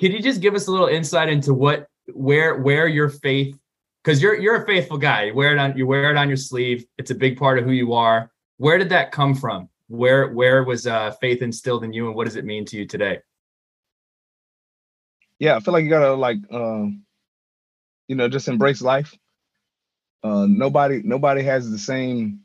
can 0.00 0.10
you 0.10 0.20
just 0.20 0.40
give 0.40 0.56
us 0.56 0.66
a 0.66 0.72
little 0.72 0.88
insight 0.88 1.28
into 1.28 1.54
what 1.54 1.86
where 2.12 2.56
where 2.56 2.88
your 2.88 3.08
faith 3.08 3.56
because 4.02 4.20
you're 4.20 4.34
you're 4.34 4.64
a 4.64 4.66
faithful 4.66 4.98
guy. 4.98 5.26
You 5.26 5.34
wear 5.34 5.52
it 5.52 5.60
on 5.60 5.78
you 5.78 5.86
wear 5.86 6.10
it 6.10 6.16
on 6.16 6.26
your 6.26 6.36
sleeve. 6.36 6.84
It's 6.98 7.12
a 7.12 7.14
big 7.14 7.38
part 7.38 7.60
of 7.60 7.64
who 7.64 7.70
you 7.70 7.92
are. 7.92 8.32
Where 8.56 8.78
did 8.78 8.88
that 8.88 9.12
come 9.12 9.36
from? 9.36 9.68
Where 9.90 10.30
where 10.32 10.64
was 10.64 10.88
uh, 10.88 11.12
faith 11.12 11.42
instilled 11.42 11.84
in 11.84 11.92
you, 11.94 12.08
and 12.08 12.16
what 12.16 12.26
does 12.26 12.36
it 12.36 12.46
mean 12.46 12.64
to 12.66 12.78
you 12.78 12.86
today? 12.86 13.20
yeah, 15.40 15.56
I 15.56 15.60
feel 15.60 15.74
like 15.74 15.84
you 15.84 15.90
gotta 15.90 16.14
like 16.14 16.38
um, 16.52 17.04
you 18.08 18.16
know, 18.16 18.28
just 18.28 18.48
embrace 18.48 18.82
life. 18.82 19.16
Uh 20.24 20.46
nobody 20.48 21.02
nobody 21.04 21.42
has 21.44 21.70
the 21.70 21.78
same 21.78 22.40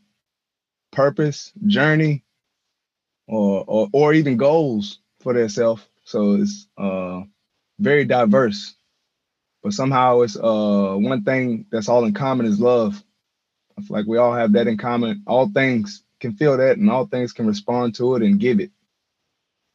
purpose, 0.92 1.54
journey, 1.68 2.24
or 3.28 3.66
or, 3.68 3.90
or 3.94 4.14
even 4.14 4.38
goals 4.38 5.00
for 5.22 5.34
themselves. 5.34 5.84
So 6.06 6.36
it's 6.36 6.68
uh 6.78 7.24
very 7.80 8.06
diverse. 8.06 8.76
But 9.64 9.74
somehow 9.74 10.22
it's 10.22 10.38
uh 10.38 10.96
one 10.98 11.24
thing 11.26 11.68
that's 11.72 11.90
all 11.90 12.06
in 12.06 12.14
common 12.16 12.48
is 12.48 12.62
love. 12.62 13.04
I 13.78 13.84
feel 13.84 13.98
like 13.98 14.08
we 14.08 14.20
all 14.20 14.34
have 14.36 14.54
that 14.54 14.68
in 14.68 14.78
common. 14.78 15.24
All 15.28 15.50
things 15.50 16.05
can 16.28 16.38
feel 16.38 16.58
that 16.58 16.78
and 16.78 16.90
all 16.90 17.06
things 17.06 17.34
can 17.34 17.48
respond 17.48 17.96
to 17.96 18.16
it 18.16 18.24
and 18.24 18.40
give 18.40 18.60
it 18.60 18.72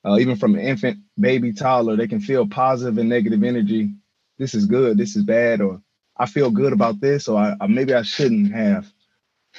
uh, 0.04 0.18
even 0.18 0.36
from 0.36 0.54
an 0.54 0.60
infant, 0.60 0.98
baby, 1.18 1.52
toddler, 1.52 1.96
they 1.96 2.08
can 2.08 2.20
feel 2.20 2.48
positive 2.48 2.96
and 2.98 3.08
negative 3.08 3.42
energy. 3.42 3.90
This 4.38 4.54
is 4.54 4.64
good, 4.64 4.96
this 4.96 5.14
is 5.16 5.24
bad, 5.24 5.60
or 5.60 5.82
I 6.16 6.26
feel 6.26 6.50
good 6.50 6.72
about 6.72 7.00
this, 7.00 7.28
or 7.28 7.38
I, 7.38 7.54
I 7.60 7.66
maybe 7.66 7.92
I 7.92 8.02
shouldn't 8.02 8.54
have, 8.54 8.90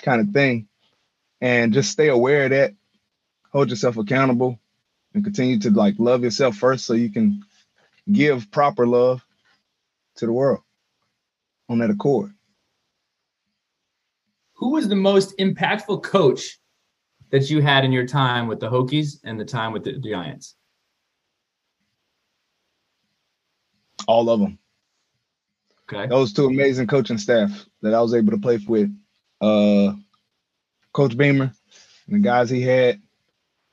kind 0.02 0.22
of 0.22 0.34
thing. 0.34 0.68
And 1.40 1.74
just 1.74 1.92
stay 1.92 2.08
aware 2.08 2.46
of 2.46 2.50
that. 2.52 2.74
Hold 3.52 3.70
yourself 3.70 3.98
accountable, 3.98 4.60
and 5.14 5.24
continue 5.24 5.60
to 5.60 5.70
like 5.70 5.96
love 6.00 6.24
yourself 6.24 6.56
first, 6.56 6.86
so 6.86 6.94
you 6.94 7.12
can 7.12 7.44
give 8.12 8.50
proper 8.50 8.88
love 8.88 9.24
to 10.16 10.26
the 10.26 10.32
world 10.32 10.62
on 11.70 11.80
that 11.80 11.90
accord. 11.90 12.34
Who 14.54 14.72
was 14.72 14.88
the 14.88 14.96
most 14.96 15.38
impactful 15.38 16.04
coach 16.04 16.60
that 17.32 17.50
you 17.50 17.62
had 17.62 17.84
in 17.84 17.92
your 17.92 18.06
time 18.06 18.48
with 18.48 18.60
the 18.60 18.70
Hokies 18.70 19.20
and 19.24 19.40
the 19.40 19.46
time 19.46 19.74
with 19.74 19.84
the 19.84 19.94
Giants? 19.94 20.56
All 24.08 24.30
of 24.30 24.40
them. 24.40 24.58
Okay. 25.92 26.08
those 26.08 26.32
two 26.32 26.46
amazing 26.46 26.88
coaching 26.88 27.18
staff 27.18 27.66
that 27.82 27.94
I 27.94 28.02
was 28.02 28.14
able 28.14 28.32
to 28.32 28.38
play 28.38 28.58
with. 28.66 28.96
Uh, 29.42 29.94
Coach 30.94 31.18
Beamer 31.18 31.52
and 32.08 32.16
the 32.16 32.20
guys 32.20 32.50
he 32.50 32.62
had. 32.62 33.02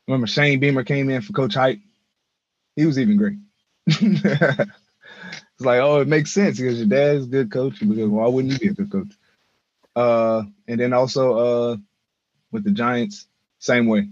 Remember 0.07 0.27
Shane 0.27 0.61
Beamer 0.61 0.85
came 0.85 1.11
in 1.11 1.23
for 1.23 1.33
Coach 1.33 1.55
Hite. 1.55 1.81
He 2.77 2.87
was 2.87 2.99
even 2.99 3.17
great. 3.17 3.39
it's 3.87 4.71
like, 5.61 5.81
oh, 5.81 6.01
it 6.01 6.09
makes 6.09 6.31
sense 6.33 6.59
because 6.59 6.79
your 6.79 6.87
dad 6.87 7.17
is 7.17 7.25
a 7.25 7.29
good 7.29 7.51
coach. 7.51 7.79
Because 7.81 8.09
why 8.09 8.27
wouldn't 8.27 8.55
you 8.55 8.59
be 8.59 8.69
a 8.69 8.73
good 8.73 8.91
coach? 8.91 9.13
Uh, 9.95 10.45
and 10.67 10.81
then 10.81 10.93
also 10.93 11.37
uh, 11.73 11.77
with 12.53 12.65
the 12.65 12.71
Giants, 12.71 13.27
same 13.59 13.87
way. 13.87 14.09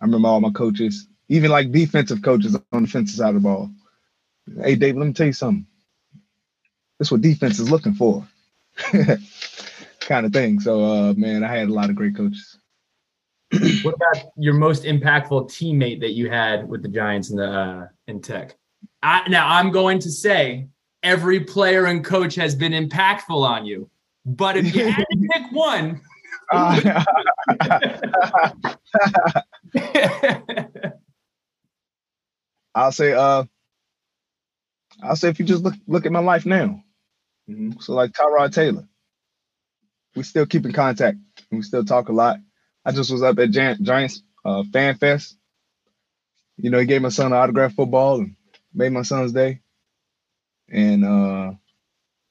I 0.00 0.04
remember 0.04 0.28
all 0.28 0.40
my 0.40 0.50
coaches, 0.50 1.08
even 1.28 1.50
like 1.50 1.72
defensive 1.72 2.22
coaches 2.22 2.54
on 2.54 2.82
the 2.82 2.86
defensive 2.86 3.16
side 3.16 3.28
of 3.28 3.34
the 3.34 3.40
ball. 3.40 3.70
Hey, 4.62 4.76
Dave, 4.76 4.96
let 4.96 5.06
me 5.06 5.12
tell 5.12 5.26
you 5.26 5.32
something. 5.32 5.66
That's 6.98 7.10
what 7.10 7.20
defense 7.20 7.58
is 7.58 7.70
looking 7.70 7.94
for. 7.94 8.26
kind 10.00 10.26
of 10.26 10.32
thing. 10.32 10.60
So 10.60 10.84
uh 10.84 11.14
man, 11.14 11.42
I 11.42 11.48
had 11.48 11.68
a 11.68 11.72
lot 11.72 11.90
of 11.90 11.96
great 11.96 12.16
coaches. 12.16 12.58
What 13.82 13.94
about 13.94 14.30
your 14.36 14.54
most 14.54 14.84
impactful 14.84 15.50
teammate 15.50 16.00
that 16.00 16.12
you 16.12 16.28
had 16.28 16.68
with 16.68 16.82
the 16.82 16.88
Giants 16.88 17.30
in 17.30 17.36
the 17.36 17.50
uh, 17.50 17.86
in 18.06 18.20
Tech? 18.20 18.56
I, 19.02 19.28
now 19.28 19.48
I'm 19.48 19.70
going 19.70 19.98
to 20.00 20.10
say 20.10 20.68
every 21.02 21.40
player 21.40 21.86
and 21.86 22.04
coach 22.04 22.34
has 22.34 22.54
been 22.54 22.72
impactful 22.72 23.30
on 23.30 23.64
you, 23.64 23.88
but 24.24 24.56
if 24.56 24.74
you 24.74 24.88
had 24.88 25.06
to 25.10 25.28
pick 25.32 25.52
one, 25.52 26.00
Uh, 26.50 26.80
I'll 32.74 32.92
say 32.92 33.12
uh 33.14 33.44
I'll 35.02 35.16
say 35.16 35.28
if 35.30 35.38
you 35.40 35.46
just 35.46 35.62
look 35.64 35.74
look 35.86 36.06
at 36.06 36.12
my 36.12 36.20
life 36.20 36.46
now. 36.46 36.82
Mhm. 37.50 37.82
So 37.82 37.94
like 37.94 38.12
Tyrod 38.12 38.52
Taylor. 38.54 38.88
We 40.16 40.22
still 40.24 40.46
keep 40.46 40.64
in 40.66 40.72
contact. 40.72 41.18
And 41.50 41.58
we 41.58 41.62
still 41.62 41.84
talk 41.84 42.08
a 42.08 42.12
lot. 42.12 42.38
I 42.84 42.92
just 42.92 43.10
was 43.12 43.22
up 43.22 43.38
at 43.38 43.50
Gi- 43.50 43.82
Giants 43.82 44.22
uh, 44.44 44.64
Fan 44.72 44.96
Fest. 44.96 45.36
You 46.58 46.70
know, 46.70 46.78
he 46.78 46.86
gave 46.86 47.02
my 47.02 47.10
son 47.10 47.28
an 47.28 47.32
autograph 47.38 47.74
football 47.74 48.20
and 48.20 48.36
made 48.74 48.92
my 48.92 49.02
son's 49.02 49.32
day. 49.32 49.60
And 50.70 51.04
uh 51.04 51.52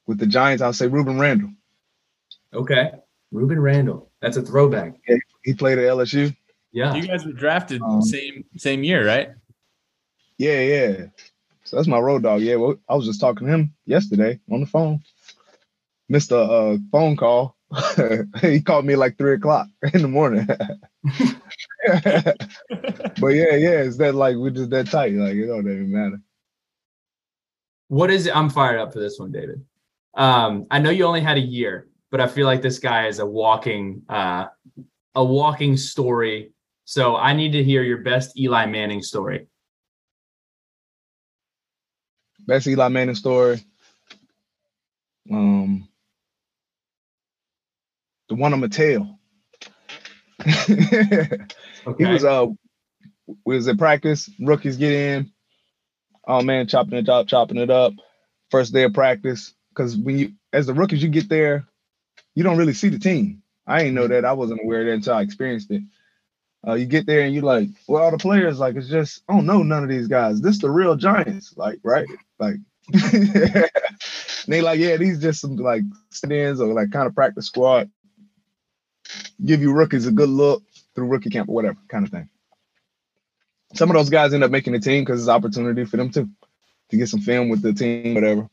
with 0.07 0.20
the 0.20 0.28
Giants, 0.28 0.61
I'll 0.63 0.74
say 0.74 0.88
Rueben 0.88 1.20
Randle. 1.20 1.51
okay, 2.53 2.91
Rueben 3.34 3.62
Randle, 3.62 4.12
that's 4.22 4.38
a 4.38 4.42
throwback. 4.42 4.96
He 5.44 5.54
played 5.54 5.78
at 5.78 5.86
LSU. 5.86 6.36
Yeah, 6.72 6.94
You 6.94 7.08
guys 7.08 7.26
were 7.26 7.32
drafted 7.32 7.82
Um, 7.82 8.02
same 8.02 8.44
same 8.58 8.84
year, 8.84 9.06
right? 9.08 9.30
Yeah, 10.38 10.60
yeah. 10.60 11.06
So 11.64 11.78
that's 11.78 11.88
my 11.88 12.00
road 12.00 12.24
dog. 12.24 12.42
Yeah, 12.42 12.56
well, 12.56 12.76
I 12.90 12.96
was 12.96 13.06
just 13.06 13.22
talking 13.22 13.48
to 13.48 13.54
him 13.54 13.74
yesterday 13.86 14.40
on 14.52 14.60
the 14.60 14.68
phone. 14.68 15.00
Missed 16.10 16.32
a 16.32 16.38
uh, 16.40 16.78
phone 16.92 17.16
call. 17.16 17.56
he 18.42 18.62
called 18.62 18.86
me 18.86 18.96
like 18.96 19.18
three 19.18 19.34
o'clock 19.36 19.68
in 19.94 20.02
the 20.02 20.08
morning. 20.08 20.46
but 21.88 23.30
yeah, 23.30 23.56
yeah, 23.56 23.82
it's 23.82 23.98
that 23.98 24.14
like 24.14 24.36
we're 24.36 24.52
just 24.52 24.70
that 24.70 24.88
tight. 24.88 25.14
Like 25.14 25.36
it 25.36 25.48
don't 25.48 25.62
even 25.62 25.92
matter. 25.92 26.22
what 27.88 28.12
is 28.12 28.28
it? 28.28 28.36
I'm 28.36 28.50
fired 28.50 28.80
up 28.80 28.94
for 28.94 29.00
this 29.00 29.18
one, 29.18 29.32
David. 29.32 29.64
Um, 30.14 30.68
I 30.72 30.80
know 30.80 30.90
you 30.92 31.06
only 31.06 31.22
had 31.22 31.38
a 31.38 31.42
year, 31.42 31.88
but 32.12 32.22
I 32.22 32.28
feel 32.28 32.45
like 32.45 32.62
this 32.62 32.80
guy 32.80 33.08
is 33.08 33.20
a 33.20 33.26
walking 33.26 34.03
uh, 34.10 34.45
a 35.16 35.24
walking 35.24 35.78
story. 35.78 36.51
So 36.86 37.16
I 37.16 37.34
need 37.34 37.51
to 37.53 37.64
hear 37.64 37.84
your 37.84 37.99
best 37.99 38.38
Eli 38.39 38.66
Manning 38.68 39.01
story. 39.01 39.47
Best 42.47 42.68
Eli 42.68 42.89
Manning 42.89 43.16
story. 43.16 43.60
Um, 45.32 45.88
the 48.30 48.36
one 48.36 48.53
on 48.53 48.62
Mattel. 48.62 49.18
Okay. 51.88 52.03
He 52.03 52.12
was 52.12 52.24
uh 52.24 52.47
we 53.45 53.56
was 53.56 53.68
at 53.68 53.78
practice, 53.78 54.30
rookies 54.39 54.78
get 54.78 54.91
in. 54.91 55.32
Oh 56.28 56.41
man, 56.41 56.68
chopping 56.68 56.97
it 56.97 57.10
up, 57.10 57.28
chopping 57.28 57.58
it 57.58 57.70
up. 57.70 57.93
First 58.49 58.74
day 58.74 58.84
of 58.84 58.93
practice. 58.93 59.53
Cause 59.76 59.95
when 59.95 60.18
you 60.18 60.34
as 60.53 60.66
the 60.66 60.74
rookies, 60.74 61.03
you 61.03 61.10
get 61.10 61.30
there, 61.30 61.66
you 62.36 62.44
don't 62.44 62.58
really 62.58 62.74
see 62.74 62.90
the 62.90 63.00
team. 63.00 63.42
I 63.66 63.80
didn't 63.80 63.96
know 63.96 64.08
that. 64.08 64.26
I 64.26 64.34
wasn't 64.34 64.62
aware 64.62 64.82
of 64.82 64.88
that 64.88 64.94
until 64.94 65.16
I 65.16 65.22
experienced 65.22 65.72
it. 65.72 65.82
Uh, 66.68 66.74
you 66.74 66.86
get 66.86 67.06
there 67.06 67.22
and 67.22 67.34
you're 67.34 67.44
like, 67.44 67.70
well, 67.88 68.04
all 68.04 68.12
the 68.12 68.18
players, 68.18 68.60
like 68.60 68.76
it's 68.76 68.90
just, 68.90 69.22
I 69.30 69.34
don't 69.34 69.46
know 69.46 69.64
none 69.64 69.84
of 69.84 69.90
these 69.90 70.08
guys. 70.08 70.42
This 70.42 70.60
the 70.60 70.70
real 70.70 70.96
giants, 70.96 71.56
like, 71.56 71.80
right? 71.84 72.08
Like 72.40 72.56
they 74.48 74.62
like, 74.62 74.80
yeah, 74.80 74.98
these 74.98 75.20
just 75.20 75.42
some 75.42 75.56
like 75.56 75.84
stand-ins 76.10 76.60
or 76.60 76.74
like 76.74 76.92
kind 76.92 77.08
of 77.08 77.16
practice 77.16 77.48
squad. 77.48 77.90
Give 79.44 79.62
you 79.62 79.74
rookies 79.74 80.08
a 80.08 80.12
good 80.12 80.30
look 80.30 80.64
through 80.96 81.08
rookie 81.08 81.30
camp 81.30 81.50
or 81.50 81.56
whatever 81.56 81.78
kind 81.88 82.06
of 82.06 82.12
thing. 82.12 82.30
Some 83.76 83.90
of 83.90 83.96
those 83.96 84.10
guys 84.10 84.34
end 84.34 84.44
up 84.44 84.52
making 84.52 84.74
the 84.74 84.80
team 84.80 85.04
because 85.04 85.20
it's 85.22 85.28
an 85.28 85.36
opportunity 85.36 85.86
for 85.86 85.98
them 85.98 86.12
too 86.12 86.30
to 86.90 86.98
get 86.98 87.10
some 87.10 87.22
film 87.22 87.50
with 87.50 87.62
the 87.62 87.74
team, 87.74 88.16
whatever. 88.16 88.50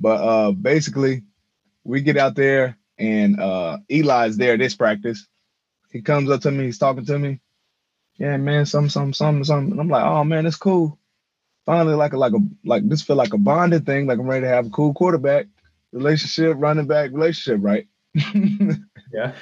But 0.00 0.20
uh 0.20 0.52
basically, 0.52 1.22
we 1.82 2.02
get 2.02 2.16
out 2.16 2.36
there 2.36 2.77
and 2.98 3.40
uh 3.40 3.78
Eli's 3.90 4.36
there 4.36 4.56
this 4.58 4.76
practice. 4.76 5.26
He 5.92 6.02
comes 6.02 6.30
up 6.30 6.42
to 6.42 6.50
me, 6.50 6.66
he's 6.66 6.78
talking 6.78 7.06
to 7.06 7.18
me. 7.18 7.40
Yeah, 8.18 8.36
man, 8.38 8.66
some, 8.66 8.88
some, 8.90 9.12
some, 9.14 9.44
some. 9.44 9.72
And 9.72 9.80
I'm 9.80 9.88
like, 9.88 10.04
oh 10.04 10.24
man, 10.24 10.46
it's 10.46 10.56
cool. 10.56 10.98
Finally, 11.66 11.94
like 11.96 12.12
a 12.14 12.18
like 12.18 12.32
a 12.32 12.38
like 12.64 12.88
this 12.88 13.02
feel 13.02 13.16
like 13.16 13.34
a 13.34 13.38
bonded 13.38 13.86
thing. 13.86 14.06
Like 14.06 14.18
I'm 14.18 14.26
ready 14.28 14.42
to 14.44 14.48
have 14.48 14.66
a 14.66 14.70
cool 14.70 14.94
quarterback 14.94 15.46
relationship, 15.92 16.56
running 16.58 16.86
back 16.86 17.12
relationship, 17.12 17.60
right? 17.62 17.86
Yeah. 19.12 19.32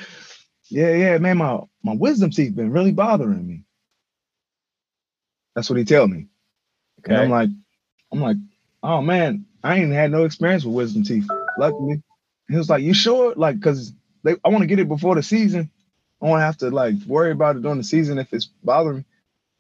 Yeah, 0.71 0.95
yeah, 0.95 1.19
man, 1.19 1.39
my 1.39 1.61
my 1.83 1.95
wisdom 1.95 2.31
teeth 2.31 2.57
been 2.57 2.73
really 2.73 2.93
bothering 2.93 3.47
me. 3.47 3.65
That's 5.55 5.71
what 5.71 5.79
he 5.79 5.85
tell 5.87 6.09
me. 6.09 6.29
And 7.09 7.19
I'm 7.19 7.29
like, 7.29 7.51
I'm 8.13 8.21
like, 8.21 8.37
oh 8.83 9.03
man, 9.03 9.47
I 9.65 9.79
ain't 9.79 9.93
had 9.93 10.11
no 10.13 10.25
experience 10.25 10.65
with 10.65 10.75
wisdom 10.75 11.05
teeth. 11.05 11.29
Luckily, 11.57 12.03
he 12.49 12.57
was 12.57 12.71
like, 12.71 12.83
you 12.83 12.95
sure? 12.95 13.35
Like, 13.37 13.61
cause 13.61 13.93
they, 14.25 14.37
I 14.45 14.49
want 14.49 14.63
to 14.63 14.67
get 14.67 14.79
it 14.79 14.89
before 14.89 15.15
the 15.15 15.23
season. 15.23 15.71
I 16.23 16.27
won't 16.27 16.41
have 16.43 16.59
to 16.59 16.71
like 16.71 16.95
worry 17.07 17.33
about 17.33 17.57
it 17.57 17.63
during 17.63 17.79
the 17.79 17.85
season 17.85 18.19
if 18.19 18.33
it's 18.33 18.47
bothering 18.65 18.99
me. 18.99 19.05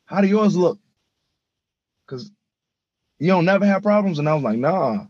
How 0.06 0.20
do 0.20 0.28
yours 0.28 0.56
look? 0.56 0.78
Cause 2.06 2.30
you 3.18 3.28
don't 3.28 3.44
never 3.46 3.66
have 3.66 3.82
problems. 3.82 4.18
And 4.18 4.28
I 4.28 4.34
was 4.34 4.42
like, 4.44 4.58
nah. 4.58 5.04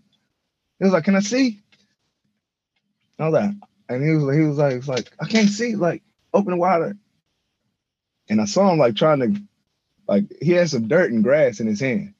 He 0.78 0.84
was 0.84 0.92
like, 0.92 1.04
can 1.04 1.16
I 1.16 1.20
see? 1.20 1.60
Was 3.18 3.32
like, 3.32 3.52
and 3.88 4.04
he 4.04 4.10
was 4.12 4.24
like, 4.24 4.36
he 4.38 4.44
was 4.44 4.58
like, 4.58 4.86
like, 4.88 5.12
I 5.20 5.26
can't 5.26 5.48
see, 5.48 5.76
like, 5.76 6.02
open 6.34 6.54
it 6.54 6.58
wider. 6.58 6.96
And 8.28 8.40
I 8.40 8.46
saw 8.46 8.72
him 8.72 8.78
like 8.78 8.96
trying 8.96 9.20
to, 9.20 9.42
like, 10.08 10.24
he 10.42 10.52
had 10.52 10.70
some 10.70 10.88
dirt 10.88 11.12
and 11.12 11.24
grass 11.24 11.60
in 11.60 11.68
his 11.68 11.80
hand. 11.80 12.14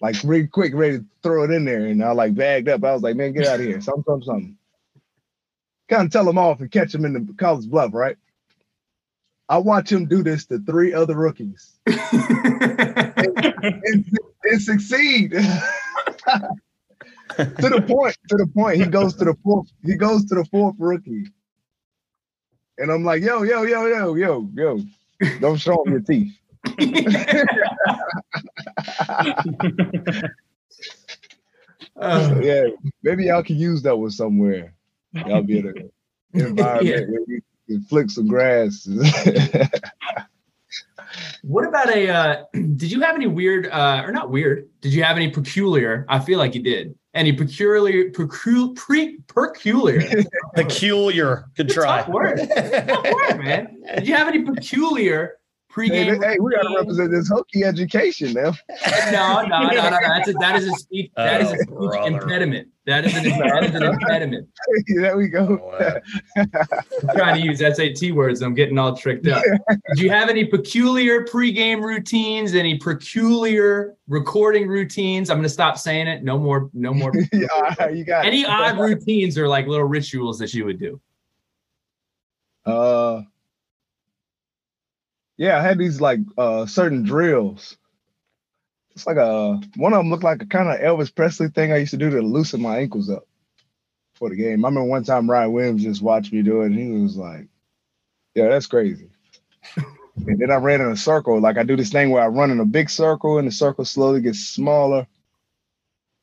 Like 0.00 0.16
real 0.24 0.46
quick, 0.46 0.72
ready 0.74 0.98
to 0.98 1.04
throw 1.22 1.44
it 1.44 1.50
in 1.50 1.64
there. 1.64 1.86
And 1.86 2.02
I 2.02 2.12
like 2.12 2.34
bagged 2.34 2.68
up. 2.68 2.84
I 2.84 2.92
was 2.92 3.02
like, 3.02 3.16
man, 3.16 3.32
get 3.32 3.46
out 3.46 3.60
of 3.60 3.66
here. 3.66 3.80
Something, 3.80 4.04
something, 4.04 4.26
something. 4.26 4.56
Kind 5.88 6.06
of 6.06 6.12
tell 6.12 6.28
him 6.28 6.38
off 6.38 6.60
and 6.60 6.70
catch 6.70 6.94
him 6.94 7.04
in 7.04 7.12
the 7.12 7.34
college 7.34 7.68
bluff, 7.68 7.92
right? 7.92 8.16
I 9.48 9.58
watch 9.58 9.90
him 9.90 10.06
do 10.06 10.22
this 10.22 10.46
to 10.46 10.60
three 10.60 10.94
other 10.94 11.16
rookies 11.16 11.76
and, 11.86 11.98
and 14.44 14.62
succeed. 14.62 15.32
to 15.32 15.40
the 17.36 17.84
point, 17.86 18.16
to 18.28 18.36
the 18.36 18.46
point, 18.46 18.76
he 18.76 18.86
goes 18.86 19.16
to 19.16 19.24
the 19.24 19.34
fourth, 19.42 19.72
he 19.84 19.96
goes 19.96 20.24
to 20.26 20.36
the 20.36 20.44
fourth 20.44 20.76
rookie. 20.78 21.26
And 22.78 22.92
I'm 22.92 23.04
like, 23.04 23.22
yo, 23.22 23.42
yo, 23.42 23.62
yo, 23.64 23.86
yo, 23.86 24.14
yo, 24.14 24.48
yo, 24.54 24.80
don't 25.40 25.58
show 25.58 25.82
him 25.84 25.92
your 25.92 26.00
teeth. 26.00 26.39
Uh, 31.96 32.38
yeah, 32.42 32.64
maybe 33.02 33.24
y'all 33.26 33.42
can 33.42 33.56
use 33.56 33.82
that 33.82 33.96
one 33.96 34.10
somewhere. 34.10 34.74
Y'all 35.12 35.42
be 35.42 35.58
in 35.58 35.66
an 35.68 35.90
environment 36.46 36.86
Yeah. 36.86 37.00
where 37.00 37.20
you 37.26 37.42
can 37.68 37.82
flick 37.82 38.10
some 38.10 38.26
grass. 38.26 38.88
what 41.42 41.66
about 41.66 41.94
a? 41.94 42.08
Uh, 42.08 42.44
did 42.52 42.90
you 42.90 43.00
have 43.02 43.14
any 43.14 43.26
weird, 43.26 43.66
uh, 43.66 44.02
or 44.04 44.12
not 44.12 44.30
weird? 44.30 44.68
Did 44.80 44.94
you 44.94 45.02
have 45.02 45.16
any 45.16 45.30
peculiar? 45.30 46.06
I 46.08 46.18
feel 46.20 46.38
like 46.38 46.54
you 46.54 46.62
did. 46.62 46.94
Any 47.12 47.32
peculiar, 47.32 48.08
peculiar, 48.10 48.68
pre, 48.76 49.18
peculiar? 49.26 50.00
Peculiar. 50.54 51.46
Good 51.56 51.70
try. 51.70 52.02
Tough 52.02 52.08
word. 52.08 52.38
Tough 52.38 53.04
word, 53.04 53.38
man. 53.38 53.82
Did 53.96 54.06
you 54.06 54.14
have 54.14 54.28
any 54.28 54.42
peculiar 54.42 55.26
hey, 55.26 55.32
pregame? 55.72 56.22
hey, 56.24 56.36
we 56.40 56.52
gotta 56.54 56.74
represent 56.76 57.10
this 57.10 57.30
Hokie 57.30 57.62
education 57.64 58.32
now. 58.32 58.52
No, 59.12 59.42
no, 59.42 59.62
no, 59.62 59.68
no, 59.70 59.90
no. 59.90 59.98
That's 60.06 60.28
a, 60.28 60.32
that 60.34 60.56
is 60.56 60.66
a 60.66 60.72
speech. 60.72 61.10
That 61.16 61.40
is 61.42 61.48
a 61.48 61.52
Oh, 61.52 61.56
speech 61.56 61.68
brother. 61.76 62.08
impediment. 62.22 62.68
That 62.86 63.04
is 63.04 63.14
an, 63.16 63.24
that 63.38 63.64
is 63.64 63.74
an 63.74 63.82
impediment. 64.00 64.48
there 64.88 65.16
we 65.16 65.28
go. 65.28 65.72
I'm 66.36 66.46
trying 67.16 67.40
to 67.40 67.46
use 67.46 67.58
SAT 67.60 68.12
words. 68.12 68.42
I'm 68.42 68.54
getting 68.54 68.78
all 68.78 68.96
tricked 68.96 69.28
up. 69.28 69.42
Did 69.94 69.98
you 70.02 70.10
have 70.10 70.28
any 70.28 70.44
peculiar 70.44 71.24
pregame 71.24 71.82
routines? 71.82 72.54
Any 72.54 72.78
peculiar 72.78 73.96
recording 74.08 74.66
routines? 74.66 75.30
I'm 75.30 75.38
gonna 75.38 75.48
stop 75.48 75.78
saying 75.78 76.08
it. 76.08 76.24
No 76.24 76.36
more. 76.38 76.68
No 76.74 76.92
more. 76.92 77.12
yeah, 77.32 77.88
you 77.88 78.04
got 78.04 78.24
Any 78.26 78.42
it. 78.42 78.48
odd 78.48 78.78
routines 78.78 79.38
or 79.38 79.46
like 79.46 79.66
little 79.66 79.86
rituals 79.86 80.38
that 80.40 80.52
you 80.52 80.64
would 80.64 80.80
do? 80.80 81.00
Uh, 82.66 83.22
yeah, 85.40 85.56
I 85.56 85.62
had 85.62 85.78
these 85.78 86.02
like 86.02 86.20
uh 86.36 86.66
certain 86.66 87.02
drills. 87.02 87.78
It's 88.94 89.06
like 89.06 89.16
a 89.16 89.58
one 89.76 89.94
of 89.94 90.00
them 90.00 90.10
looked 90.10 90.22
like 90.22 90.42
a 90.42 90.46
kind 90.46 90.68
of 90.68 90.78
Elvis 90.78 91.14
Presley 91.14 91.48
thing 91.48 91.72
I 91.72 91.78
used 91.78 91.92
to 91.92 91.96
do 91.96 92.10
to 92.10 92.20
loosen 92.20 92.60
my 92.60 92.76
ankles 92.76 93.08
up 93.08 93.26
for 94.12 94.28
the 94.28 94.36
game. 94.36 94.62
I 94.62 94.68
remember 94.68 94.84
one 94.84 95.02
time 95.02 95.30
Ryan 95.30 95.52
Williams 95.52 95.82
just 95.82 96.02
watched 96.02 96.30
me 96.30 96.42
do 96.42 96.60
it, 96.60 96.66
and 96.66 96.78
he 96.78 96.90
was 96.90 97.16
like, 97.16 97.48
"Yeah, 98.34 98.48
that's 98.48 98.66
crazy." 98.66 99.08
and 99.76 100.38
then 100.38 100.50
I 100.50 100.56
ran 100.56 100.82
in 100.82 100.92
a 100.92 100.96
circle. 100.96 101.40
Like 101.40 101.56
I 101.56 101.62
do 101.62 101.74
this 101.74 101.90
thing 101.90 102.10
where 102.10 102.22
I 102.22 102.26
run 102.26 102.50
in 102.50 102.60
a 102.60 102.66
big 102.66 102.90
circle, 102.90 103.38
and 103.38 103.48
the 103.48 103.52
circle 103.52 103.86
slowly 103.86 104.20
gets 104.20 104.40
smaller. 104.40 105.06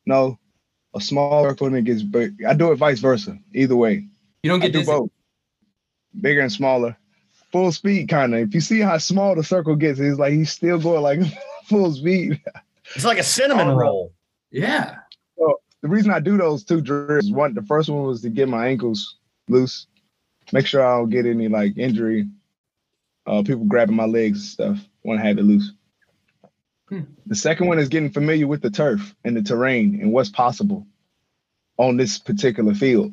No, 0.06 0.38
a 0.94 1.00
small 1.00 1.42
circle 1.42 1.66
and 1.66 1.76
it 1.76 1.82
gets 1.82 2.04
big. 2.04 2.44
I 2.44 2.54
do 2.54 2.70
it 2.70 2.76
vice 2.76 3.00
versa. 3.00 3.36
Either 3.52 3.74
way. 3.74 4.06
You 4.44 4.50
don't 4.50 4.62
I 4.62 4.66
get 4.66 4.74
do 4.74 4.78
dizzy. 4.78 4.92
both. 4.92 5.10
Bigger 6.20 6.42
and 6.42 6.52
smaller. 6.52 6.96
Full 7.52 7.72
speed, 7.72 8.08
kind 8.08 8.34
of. 8.34 8.40
If 8.40 8.54
you 8.54 8.60
see 8.60 8.80
how 8.80 8.98
small 8.98 9.34
the 9.34 9.42
circle 9.42 9.74
gets, 9.74 9.98
it's 9.98 10.18
like 10.18 10.32
he's 10.32 10.52
still 10.52 10.78
going 10.78 11.02
like 11.02 11.20
full 11.64 11.92
speed. 11.92 12.40
It's 12.94 13.04
like 13.04 13.18
a 13.18 13.22
cinnamon 13.22 13.68
roll. 13.68 14.12
Yeah. 14.50 14.96
So 15.38 15.60
The 15.82 15.88
reason 15.88 16.10
I 16.10 16.20
do 16.20 16.36
those 16.36 16.64
two 16.64 16.80
drills, 16.80 17.30
one, 17.30 17.54
the 17.54 17.62
first 17.62 17.88
one 17.88 18.04
was 18.04 18.22
to 18.22 18.30
get 18.30 18.48
my 18.48 18.66
ankles 18.66 19.16
loose, 19.48 19.86
make 20.52 20.66
sure 20.66 20.84
I 20.84 20.98
don't 20.98 21.10
get 21.10 21.26
any 21.26 21.48
like 21.48 21.76
injury. 21.78 22.28
Uh, 23.26 23.42
people 23.42 23.64
grabbing 23.66 23.96
my 23.96 24.06
legs 24.06 24.38
and 24.38 24.48
stuff 24.48 24.88
when 25.02 25.18
I 25.18 25.26
have 25.26 25.38
it 25.38 25.42
loose. 25.42 25.72
Hmm. 26.88 27.00
The 27.26 27.34
second 27.34 27.66
one 27.66 27.78
is 27.78 27.90
getting 27.90 28.10
familiar 28.10 28.46
with 28.46 28.62
the 28.62 28.70
turf 28.70 29.14
and 29.24 29.36
the 29.36 29.42
terrain 29.42 30.00
and 30.00 30.12
what's 30.12 30.30
possible 30.30 30.86
on 31.76 31.96
this 31.96 32.18
particular 32.18 32.74
field, 32.74 33.12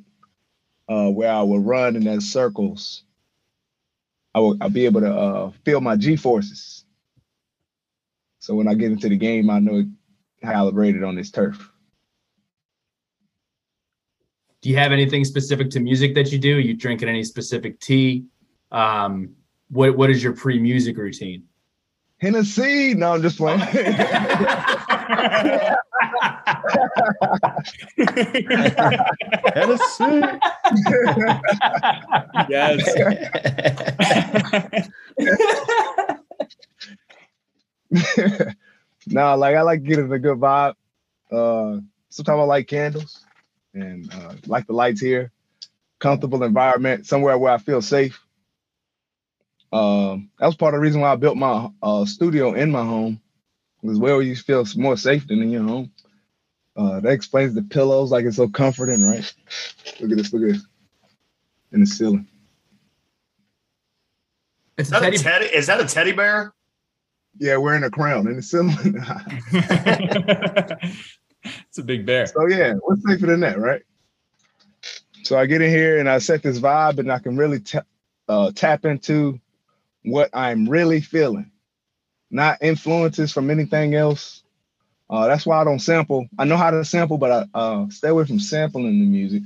uh, 0.87 1.09
where 1.09 1.31
I 1.31 1.41
will 1.41 1.59
run 1.59 1.97
in 1.97 2.05
those 2.05 2.25
circles. 2.31 3.03
I 4.35 4.39
will 4.39 4.57
I'll 4.59 4.69
be 4.69 4.85
able 4.85 4.99
to 4.99 5.11
uh, 5.11 5.51
feel 5.63 5.79
my 5.79 5.95
G 5.95 6.17
forces. 6.17 6.83
So 8.39 8.53
when 8.53 8.67
I 8.67 8.73
get 8.73 8.91
into 8.91 9.07
the 9.07 9.15
game, 9.15 9.49
I 9.49 9.59
know 9.59 9.77
it 9.77 9.87
calibrated 10.43 11.03
on 11.03 11.15
this 11.15 11.31
turf. 11.31 11.71
Do 14.61 14.69
you 14.69 14.75
have 14.75 14.91
anything 14.91 15.23
specific 15.23 15.69
to 15.71 15.79
music 15.79 16.15
that 16.15 16.33
you 16.33 16.37
do? 16.37 16.59
you 16.59 16.73
drinking 16.73 17.07
any 17.07 17.23
specific 17.23 17.79
tea? 17.79 18.25
Um, 18.71 19.35
what 19.69 19.95
What 19.95 20.09
is 20.09 20.21
your 20.21 20.33
pre 20.33 20.59
music 20.59 20.97
routine? 20.97 21.43
Hennessy. 22.17 22.93
No, 22.93 23.13
I'm 23.13 23.21
just 23.21 23.37
playing. 23.37 23.61
Tennessee. 29.53 30.39
yes. 32.47 32.95
no, 39.07 39.35
like 39.37 39.55
I 39.55 39.61
like 39.61 39.83
getting 39.83 40.11
a 40.11 40.19
good 40.19 40.37
vibe. 40.39 40.75
Uh 41.31 41.79
sometimes 42.09 42.39
I 42.39 42.43
like 42.43 42.67
candles 42.67 43.25
and 43.73 44.11
uh 44.13 44.35
like 44.47 44.67
the 44.67 44.73
lights 44.73 45.01
here. 45.01 45.31
comfortable 45.99 46.43
environment, 46.43 47.07
somewhere 47.07 47.37
where 47.37 47.53
I 47.53 47.57
feel 47.57 47.81
safe. 47.81 48.19
Um, 49.71 50.29
that 50.39 50.45
was 50.47 50.55
part 50.55 50.73
of 50.73 50.79
the 50.79 50.83
reason 50.83 51.01
why 51.01 51.11
I 51.11 51.15
built 51.15 51.37
my 51.37 51.69
uh, 51.81 52.05
studio 52.05 52.53
in 52.53 52.71
my 52.71 52.83
home, 52.85 53.21
was 53.83 53.99
where 53.99 54.21
you 54.21 54.35
feel 54.35 54.65
more 54.77 54.97
safe 54.97 55.27
than 55.27 55.41
in 55.41 55.51
your 55.51 55.63
home. 55.63 55.91
Uh, 56.75 56.99
that 56.99 57.13
explains 57.13 57.53
the 57.53 57.61
pillows, 57.61 58.11
like 58.11 58.25
it's 58.25 58.35
so 58.35 58.49
comforting, 58.49 59.01
right? 59.01 59.33
Look 60.01 60.11
at 60.11 60.17
this, 60.17 60.33
look 60.33 60.43
at 60.43 60.55
this, 60.55 60.65
in 61.71 61.79
the 61.79 61.85
ceiling. 61.85 62.27
It's 64.77 64.89
Is 64.89 64.89
a 64.89 64.99
that, 64.99 65.01
teddy. 65.01 65.15
a 65.15 65.19
teddy, 65.19 65.45
is 65.45 65.67
that 65.67 65.79
a 65.79 65.85
teddy 65.85 66.11
bear? 66.11 66.53
Yeah, 67.37 67.55
wearing 67.57 67.83
a 67.83 67.89
crown 67.89 68.27
in 68.27 68.35
the 68.35 68.41
ceiling. 68.41 68.75
it's 71.69 71.77
a 71.77 71.83
big 71.83 72.05
bear. 72.05 72.27
So 72.27 72.45
yeah, 72.47 72.73
what's 72.81 73.07
safer 73.07 73.27
than 73.27 73.39
that, 73.41 73.57
right? 73.57 73.81
So 75.23 75.37
I 75.39 75.45
get 75.45 75.61
in 75.61 75.69
here 75.69 75.99
and 75.99 76.09
I 76.09 76.17
set 76.19 76.43
this 76.43 76.59
vibe, 76.59 76.99
and 76.99 77.09
I 77.11 77.19
can 77.19 77.35
really 77.37 77.59
ta- 77.61 77.83
uh, 78.27 78.51
tap 78.53 78.83
into 78.85 79.39
what 80.03 80.29
I'm 80.33 80.67
really 80.69 80.99
feeling, 81.01 81.51
not 82.29 82.57
influences 82.61 83.31
from 83.31 83.49
anything 83.49 83.95
else. 83.95 84.43
Uh, 85.09 85.27
that's 85.27 85.45
why 85.45 85.59
I 85.61 85.63
don't 85.63 85.79
sample. 85.79 86.27
I 86.37 86.45
know 86.45 86.57
how 86.57 86.71
to 86.71 86.83
sample, 86.85 87.17
but 87.17 87.31
I 87.31 87.59
uh, 87.59 87.89
stay 87.89 88.09
away 88.09 88.25
from 88.25 88.39
sampling 88.39 88.99
the 88.99 89.05
music 89.05 89.43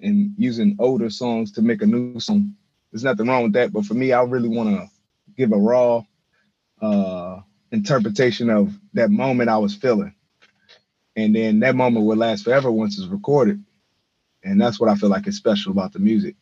and 0.00 0.34
using 0.36 0.76
older 0.78 1.10
songs 1.10 1.52
to 1.52 1.62
make 1.62 1.82
a 1.82 1.86
new 1.86 2.20
song. 2.20 2.54
There's 2.92 3.04
nothing 3.04 3.26
wrong 3.28 3.44
with 3.44 3.52
that, 3.54 3.72
but 3.72 3.84
for 3.86 3.94
me, 3.94 4.12
I 4.12 4.22
really 4.22 4.48
want 4.48 4.70
to 4.70 4.90
give 5.36 5.52
a 5.52 5.56
raw 5.56 6.02
uh, 6.82 7.40
interpretation 7.72 8.50
of 8.50 8.74
that 8.94 9.10
moment 9.10 9.48
I 9.50 9.58
was 9.58 9.74
feeling 9.74 10.14
and 11.16 11.34
then 11.34 11.60
that 11.60 11.74
moment 11.76 12.06
will 12.06 12.16
last 12.16 12.44
forever 12.44 12.70
once 12.70 12.98
it's 12.98 13.06
recorded 13.08 13.62
and 14.42 14.60
that's 14.60 14.80
what 14.80 14.88
i 14.88 14.94
feel 14.94 15.08
like 15.08 15.26
is 15.26 15.36
special 15.36 15.72
about 15.72 15.92
the 15.92 15.98
music 15.98 16.36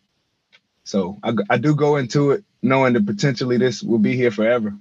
so 0.85 1.19
I, 1.23 1.35
I 1.51 1.59
do 1.59 1.75
go 1.75 1.97
into 1.97 2.33
it 2.33 2.45
knowing 2.63 2.95
that 2.95 3.07
potentially 3.07 3.59
this 3.59 3.83
will 3.83 3.99
be 3.99 4.17
here 4.17 4.31
forever 4.31 4.75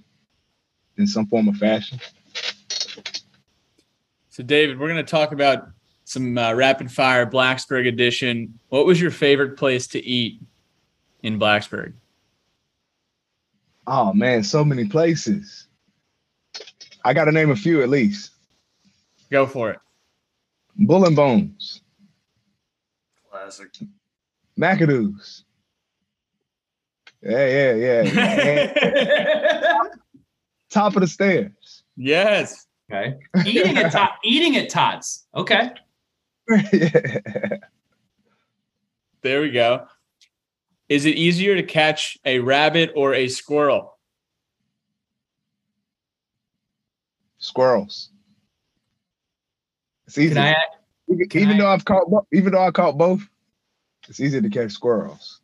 in 0.97 1.07
some 1.07 1.27
form 1.27 1.47
of 1.47 1.57
fashion 1.57 1.99
So, 4.37 4.43
David, 4.43 4.79
we're 4.79 4.87
going 4.87 5.03
to 5.03 5.11
talk 5.11 5.31
about 5.31 5.67
some 6.03 6.37
uh, 6.37 6.53
rapid 6.53 6.91
fire 6.91 7.25
Blacksburg 7.25 7.87
edition. 7.87 8.59
What 8.69 8.85
was 8.85 9.01
your 9.01 9.09
favorite 9.09 9.57
place 9.57 9.87
to 9.87 10.05
eat 10.05 10.39
in 11.23 11.39
Blacksburg? 11.39 11.93
oh 13.89 14.11
man 14.11 14.43
so 14.43 14.65
many 14.65 14.83
places 14.83 15.67
i 17.05 17.13
gotta 17.13 17.31
name 17.31 17.51
a 17.51 17.55
few 17.55 17.81
at 17.81 17.87
least 17.87 18.31
Go 19.31 19.45
for 19.47 19.71
it. 19.71 19.79
bull 20.75 21.05
and 21.05 21.15
bones 21.15 21.81
Classic. 23.31 23.69
Macado's 24.57 25.45
yeah 27.23 27.47
yeah 27.47 27.73
yeah, 27.73 28.73
yeah. 28.73 29.73
top 30.69 30.97
of 30.97 31.01
the 31.01 31.07
stairs 31.07 31.83
yes. 31.95 32.67
Okay. 32.91 33.15
Eating 33.45 33.77
at 33.77 33.91
tot. 33.91 34.13
Eating 34.23 34.55
at 34.57 34.69
tots. 34.69 35.25
Okay. 35.35 35.71
yeah. 36.73 37.57
There 39.23 39.41
we 39.41 39.49
go. 39.49 39.87
Is 40.87 41.05
it 41.05 41.15
easier 41.17 41.55
to 41.55 41.63
catch 41.63 42.17
a 42.23 42.39
rabbit 42.39 42.91
or 42.95 43.13
a 43.13 43.27
squirrel? 43.27 43.97
squirrels 47.39 48.09
it's 50.07 50.17
easy 50.17 50.33
Can 50.33 50.37
I? 50.55 50.55
Even, 51.09 51.29
Can 51.29 51.41
even 51.41 51.55
I- 51.55 51.57
though 51.59 51.67
I've 51.69 51.85
caught, 51.85 52.25
even 52.33 52.53
though 52.53 52.61
I 52.63 52.71
caught 52.71 52.97
both, 52.97 53.21
it's 54.09 54.19
easy 54.19 54.41
to 54.41 54.49
catch 54.49 54.71
squirrels. 54.71 55.41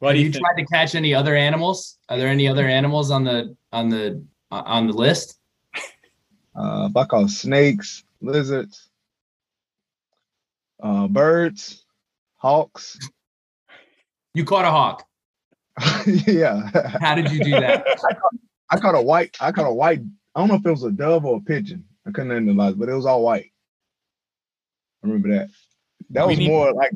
What 0.00 0.10
Have 0.10 0.16
do 0.16 0.20
you 0.20 0.26
you 0.26 0.32
tried 0.32 0.56
to 0.60 0.64
catch 0.66 0.94
any 0.94 1.14
other 1.14 1.34
animals? 1.36 1.98
Are 2.08 2.16
there 2.18 2.28
any 2.28 2.48
other 2.48 2.66
animals 2.66 3.10
on 3.10 3.24
the 3.24 3.56
on 3.72 3.88
the 3.88 4.22
uh, 4.50 4.62
on 4.66 4.86
the 4.86 4.92
list? 4.92 5.38
Uh, 6.54 6.88
if 6.90 6.96
I 6.96 7.04
caught 7.04 7.30
snakes, 7.30 8.04
lizards, 8.20 8.88
uh, 10.82 11.06
birds, 11.08 11.84
hawks, 12.36 12.98
You 14.34 14.44
caught 14.44 14.64
a 14.64 14.70
hawk. 14.70 15.06
yeah, 16.26 16.70
How 17.00 17.14
did 17.14 17.30
you 17.30 17.42
do 17.44 17.50
that? 17.52 17.84
I 18.70 18.78
caught 18.78 18.94
a 18.94 19.02
white. 19.02 19.36
I 19.40 19.50
caught 19.52 19.66
a 19.68 19.74
white. 19.74 20.00
I 20.34 20.40
don't 20.40 20.48
know 20.48 20.54
if 20.56 20.66
it 20.66 20.70
was 20.70 20.84
a 20.84 20.90
dove 20.90 21.24
or 21.24 21.38
a 21.38 21.40
pigeon. 21.40 21.84
I 22.06 22.10
couldn't 22.12 22.32
analyze, 22.32 22.74
but 22.74 22.88
it 22.88 22.94
was 22.94 23.06
all 23.06 23.22
white. 23.22 23.50
I 25.02 25.06
remember 25.06 25.28
that. 25.36 25.48
That 26.10 26.26
We 26.26 26.32
was 26.32 26.38
need- 26.38 26.48
more 26.48 26.72
like 26.72 26.92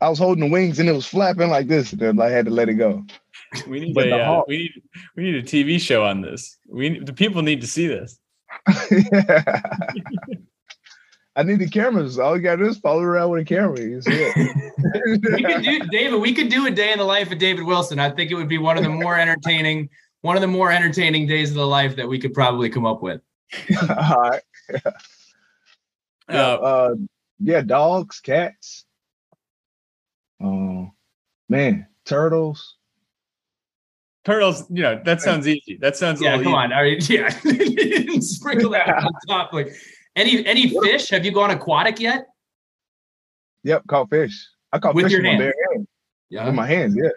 I 0.00 0.08
was 0.08 0.18
holding 0.18 0.44
the 0.44 0.50
wings 0.50 0.78
and 0.78 0.88
it 0.88 0.92
was 0.92 1.06
flapping 1.06 1.50
like 1.50 1.66
this, 1.66 1.92
and 1.92 2.22
I 2.22 2.30
had 2.30 2.44
to 2.46 2.52
let 2.52 2.68
it 2.68 2.74
go. 2.74 3.04
We 3.66 3.80
need 3.80 3.94
But 3.94 4.06
a 4.06 4.10
the 4.10 4.16
uh, 4.18 4.42
we 4.46 4.58
need 4.58 4.82
we 5.16 5.22
need 5.24 5.34
a 5.36 5.42
TV 5.42 5.80
show 5.80 6.04
on 6.04 6.20
this. 6.20 6.56
We 6.68 6.98
the 7.00 7.12
people 7.12 7.42
need 7.42 7.60
to 7.62 7.66
see 7.66 7.86
this. 7.88 8.18
I 11.36 11.44
need 11.44 11.60
the 11.60 11.68
cameras. 11.68 12.18
All 12.18 12.36
you 12.36 12.42
gotta 12.42 12.64
do 12.64 12.68
is 12.68 12.78
follow 12.78 13.02
around 13.02 13.30
with 13.30 13.42
a 13.42 13.44
camera. 13.44 13.80
You 13.80 14.02
see 14.02 14.32
we 15.06 15.42
could 15.42 15.62
do 15.62 15.78
David. 15.90 16.20
We 16.20 16.34
could 16.34 16.48
do 16.48 16.66
a 16.66 16.70
day 16.70 16.92
in 16.92 16.98
the 16.98 17.04
life 17.04 17.30
of 17.30 17.38
David 17.38 17.64
Wilson. 17.64 18.00
I 18.00 18.10
think 18.10 18.30
it 18.30 18.34
would 18.34 18.48
be 18.48 18.58
one 18.58 18.76
of 18.76 18.82
the 18.82 18.90
more 18.90 19.16
entertaining, 19.16 19.88
one 20.22 20.36
of 20.36 20.40
the 20.40 20.48
more 20.48 20.72
entertaining 20.72 21.26
days 21.28 21.50
of 21.50 21.56
the 21.56 21.66
life 21.66 21.94
that 21.96 22.08
we 22.08 22.18
could 22.18 22.34
probably 22.34 22.68
come 22.68 22.84
up 22.84 23.02
with. 23.02 23.20
All 23.88 24.20
right. 24.20 24.42
Uh, 26.30 26.32
uh, 26.32 26.94
yeah, 27.38 27.62
dogs, 27.62 28.20
cats. 28.20 28.84
Oh 30.42 30.90
man, 31.48 31.86
turtles. 32.04 32.76
Turtles, 34.24 34.64
you 34.70 34.82
know, 34.82 35.00
that 35.04 35.20
sounds 35.20 35.46
easy. 35.48 35.78
That 35.80 35.96
sounds 35.96 36.20
a 36.20 36.24
Yeah, 36.24 36.32
come 36.32 36.42
easy. 36.42 36.52
on. 36.52 36.72
Are 36.72 36.86
you, 36.86 36.96
yeah, 37.08 37.28
sprinkle 38.20 38.70
that 38.70 38.88
on 38.88 39.10
top. 39.28 39.52
Like 39.52 39.68
any 40.16 40.44
any 40.46 40.68
fish? 40.68 41.08
Have 41.10 41.24
you 41.24 41.32
gone 41.32 41.50
aquatic 41.50 42.00
yet? 42.00 42.26
Yep, 43.64 43.86
caught 43.88 44.10
fish. 44.10 44.46
I 44.72 44.78
caught 44.78 44.94
With 44.94 45.06
fish 45.06 45.12
your 45.12 45.20
with 45.22 45.24
my 45.26 45.30
hand? 45.30 45.40
bare 45.40 45.54
hands. 45.74 45.86
Yeah, 46.30 46.44
With 46.46 46.54
my 46.54 46.66
hands, 46.66 46.94
yeah. 46.96 47.08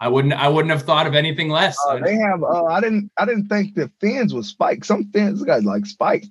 I 0.00 0.08
wouldn't. 0.08 0.34
I 0.34 0.48
wouldn't 0.48 0.70
have 0.72 0.82
thought 0.82 1.06
of 1.06 1.14
anything 1.14 1.48
less. 1.48 1.76
Uh, 1.88 1.98
they 1.98 2.16
have. 2.16 2.42
Uh, 2.42 2.64
I 2.66 2.80
didn't. 2.80 3.10
I 3.16 3.24
didn't 3.24 3.48
think 3.48 3.74
the 3.74 3.90
fins 4.00 4.34
was 4.34 4.48
spikes. 4.48 4.88
Some 4.88 5.04
fins 5.12 5.42
got 5.42 5.62
like 5.64 5.86
spikes. 5.86 6.28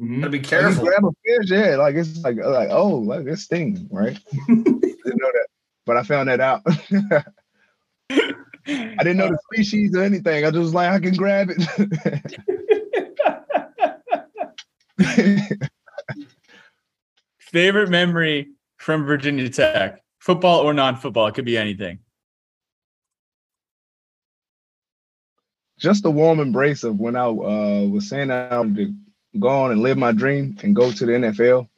Mhm. 0.00 0.18
Gotta 0.20 0.30
be 0.30 0.38
Like, 0.38 0.44
you 0.44 0.48
careful. 0.50 0.84
grab 0.84 1.04
a 1.04 1.10
fish, 1.24 1.50
yeah, 1.50 1.76
like 1.76 1.94
it's 1.94 2.18
like 2.24 2.36
like 2.36 2.70
oh, 2.72 2.96
like 2.96 3.26
it's 3.26 3.42
stinging, 3.42 3.86
right? 3.92 4.18
didn't 4.48 4.66
know 4.74 5.30
that, 5.32 5.46
but 5.86 5.96
I 5.96 6.02
found 6.02 6.28
that 6.28 6.40
out. 6.40 6.62
I 8.66 8.96
didn't 8.98 9.16
know 9.18 9.28
the 9.28 9.38
species 9.52 9.94
or 9.94 10.02
anything. 10.02 10.44
I 10.44 10.50
just 10.50 10.58
was 10.58 10.74
like 10.74 10.90
I 10.90 10.98
can 10.98 11.14
grab 11.14 11.50
it. 11.50 11.60
Favorite 17.38 17.90
memory 17.90 18.48
from 18.78 19.04
Virginia 19.04 19.48
Tech, 19.48 20.02
football 20.18 20.60
or 20.60 20.74
non-football, 20.74 21.26
it 21.28 21.34
could 21.34 21.44
be 21.44 21.56
anything. 21.56 22.00
just 25.84 26.02
the 26.02 26.10
warm 26.10 26.40
embrace 26.40 26.82
of 26.82 26.98
when 26.98 27.14
I 27.14 27.26
uh, 27.26 27.86
was 27.86 28.08
saying 28.08 28.28
that 28.28 28.50
I 28.50 28.58
wanted 28.58 28.86
to 29.34 29.38
go 29.38 29.48
on 29.48 29.70
and 29.70 29.82
live 29.82 29.98
my 29.98 30.12
dream 30.12 30.56
and 30.62 30.74
go 30.74 30.90
to 30.90 31.06
the 31.06 31.12
NFL. 31.12 31.68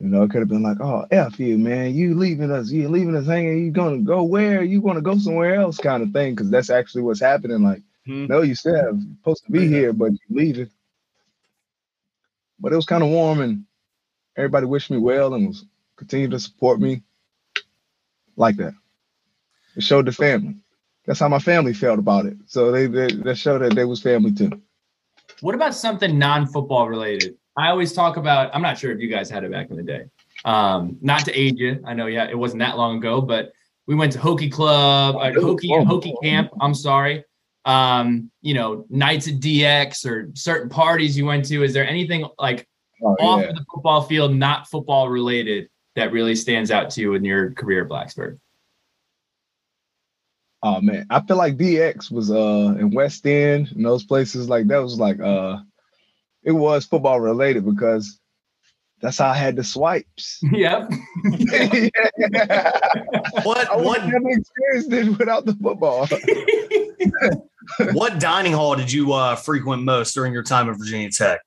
You 0.00 0.08
know, 0.08 0.22
it 0.22 0.30
could 0.30 0.40
have 0.40 0.48
been 0.48 0.62
like, 0.62 0.78
oh, 0.80 1.06
F 1.10 1.38
you, 1.40 1.58
man. 1.58 1.94
You 1.94 2.14
leaving 2.16 2.50
us, 2.50 2.70
you 2.70 2.88
leaving 2.88 3.16
us 3.16 3.26
hanging. 3.26 3.66
You 3.66 3.70
gonna 3.70 3.98
go 3.98 4.22
where? 4.24 4.62
You 4.64 4.80
gonna 4.82 5.02
go 5.02 5.18
somewhere 5.18 5.56
else 5.56 5.78
kind 5.78 6.02
of 6.02 6.12
thing. 6.12 6.36
Cause 6.36 6.50
that's 6.50 6.70
actually 6.70 7.02
what's 7.02 7.20
happening. 7.20 7.62
Like, 7.62 7.82
Hmm. 8.06 8.26
no, 8.26 8.42
you 8.42 8.54
still 8.54 8.76
have 8.76 8.98
supposed 9.18 9.44
to 9.46 9.52
be 9.52 9.68
here, 9.68 9.92
but 9.92 10.12
you 10.12 10.18
leaving. 10.30 10.70
But 12.60 12.72
it 12.72 12.76
was 12.76 12.86
kind 12.86 13.02
of 13.02 13.10
warm 13.10 13.40
and 13.40 13.64
everybody 14.36 14.66
wished 14.66 14.90
me 14.90 14.98
well 14.98 15.34
and 15.34 15.48
was 15.48 15.66
continued 15.96 16.32
to 16.32 16.40
support 16.40 16.80
me 16.80 17.02
like 18.36 18.56
that. 18.56 18.74
It 19.76 19.82
showed 19.82 20.06
the 20.06 20.12
family. 20.12 20.56
That's 21.06 21.20
how 21.20 21.28
my 21.28 21.38
family 21.40 21.74
felt 21.74 21.98
about 21.98 22.26
it. 22.26 22.36
So 22.46 22.72
they 22.72 22.86
they, 22.86 23.08
they 23.12 23.34
showed 23.34 23.60
that 23.62 23.74
they 23.74 23.84
was 23.84 24.02
family 24.02 24.32
too. 24.32 24.60
What 25.40 25.54
about 25.54 25.74
something 25.74 26.18
non-football 26.18 26.88
related? 26.88 27.36
I 27.60 27.70
always 27.70 27.92
talk 27.92 28.16
about. 28.16 28.54
I'm 28.54 28.62
not 28.62 28.78
sure 28.78 28.90
if 28.92 29.00
you 29.00 29.08
guys 29.08 29.30
had 29.30 29.44
it 29.44 29.50
back 29.50 29.70
in 29.70 29.76
the 29.76 29.82
day. 29.82 30.04
Um, 30.44 30.96
not 31.00 31.24
to 31.26 31.32
age 31.32 31.58
you, 31.58 31.82
I 31.84 31.94
know. 31.94 32.06
Yeah, 32.06 32.28
it 32.28 32.38
wasn't 32.38 32.60
that 32.60 32.76
long 32.76 32.98
ago, 32.98 33.20
but 33.20 33.52
we 33.86 33.94
went 33.94 34.12
to 34.12 34.18
Hokie 34.18 34.50
Club, 34.50 35.16
uh, 35.16 35.30
Hokie 35.32 36.14
Camp. 36.22 36.50
I'm 36.60 36.74
sorry. 36.74 37.24
Um, 37.66 38.30
you 38.40 38.54
know, 38.54 38.86
nights 38.88 39.28
at 39.28 39.34
DX 39.34 40.06
or 40.06 40.30
certain 40.34 40.68
parties 40.70 41.16
you 41.18 41.26
went 41.26 41.44
to. 41.46 41.62
Is 41.62 41.74
there 41.74 41.86
anything 41.86 42.24
like 42.38 42.66
Oh, 43.02 43.16
off 43.20 43.40
yeah. 43.40 43.48
of 43.48 43.56
the 43.56 43.64
football 43.72 44.02
field, 44.02 44.34
not 44.34 44.68
football 44.68 45.08
related, 45.08 45.68
that 45.96 46.12
really 46.12 46.34
stands 46.34 46.70
out 46.70 46.90
to 46.90 47.00
you 47.00 47.14
in 47.14 47.24
your 47.24 47.52
career 47.52 47.84
at 47.84 47.88
Blacksburg? 47.90 48.38
Oh 50.62 50.80
man, 50.82 51.06
I 51.08 51.20
feel 51.20 51.38
like 51.38 51.56
DX 51.56 52.10
was 52.10 52.30
uh 52.30 52.76
in 52.78 52.90
West 52.90 53.26
End 53.26 53.72
and 53.74 53.84
those 53.84 54.04
places 54.04 54.48
like 54.50 54.66
that 54.66 54.78
was 54.78 54.98
like 54.98 55.18
uh 55.18 55.58
it 56.42 56.52
was 56.52 56.84
football 56.86 57.20
related 57.20 57.64
because 57.64 58.18
That's 59.02 59.18
how 59.18 59.28
I 59.30 59.34
had 59.36 59.56
the 59.56 59.64
swipes. 59.64 60.40
Yep. 60.52 60.90
What 63.44 63.70
I 63.70 63.76
what 63.76 64.00
have 64.02 64.10
never 64.12 64.30
experienced 64.30 64.92
it 64.92 65.18
without 65.18 65.46
the 65.46 65.54
football. 65.54 66.06
what 67.94 68.18
dining 68.20 68.52
hall 68.52 68.76
did 68.76 68.92
you 68.92 69.12
uh, 69.12 69.36
frequent 69.36 69.82
most 69.82 70.14
during 70.14 70.32
your 70.32 70.42
time 70.42 70.68
at 70.68 70.76
Virginia 70.76 71.10
Tech? 71.10 71.40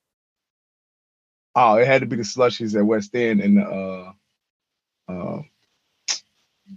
Oh, 1.54 1.76
it 1.76 1.86
had 1.86 2.00
to 2.00 2.06
be 2.06 2.16
the 2.16 2.22
slushies 2.22 2.76
at 2.76 2.84
West 2.84 3.14
End 3.14 3.40
and 3.40 3.58
the 3.58 3.62
uh, 3.62 4.12
uh, 5.12 5.42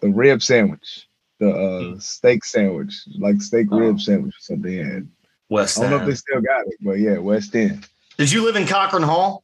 the 0.02 0.10
rib 0.10 0.44
sandwich, 0.44 1.08
the 1.40 1.50
uh, 1.96 2.00
steak 2.00 2.44
sandwich, 2.46 2.94
like 3.18 3.42
steak 3.42 3.68
Oh. 3.72 3.80
rib 3.80 4.00
sandwich 4.00 4.36
or 4.36 4.40
something. 4.42 4.72
They 4.72 4.84
had. 4.84 5.08
West 5.50 5.80
I 5.80 5.84
don't 5.84 5.92
know 5.92 5.98
if 6.02 6.06
they 6.08 6.14
still 6.16 6.42
got 6.42 6.68
it, 6.68 6.76
but 6.82 7.00
yeah, 7.00 7.18
West 7.20 7.56
End, 7.56 7.88
Did 8.18 8.32
you 8.32 8.44
live 8.44 8.56
in 8.56 8.66
Cochrane 8.66 9.04
Hall? 9.04 9.44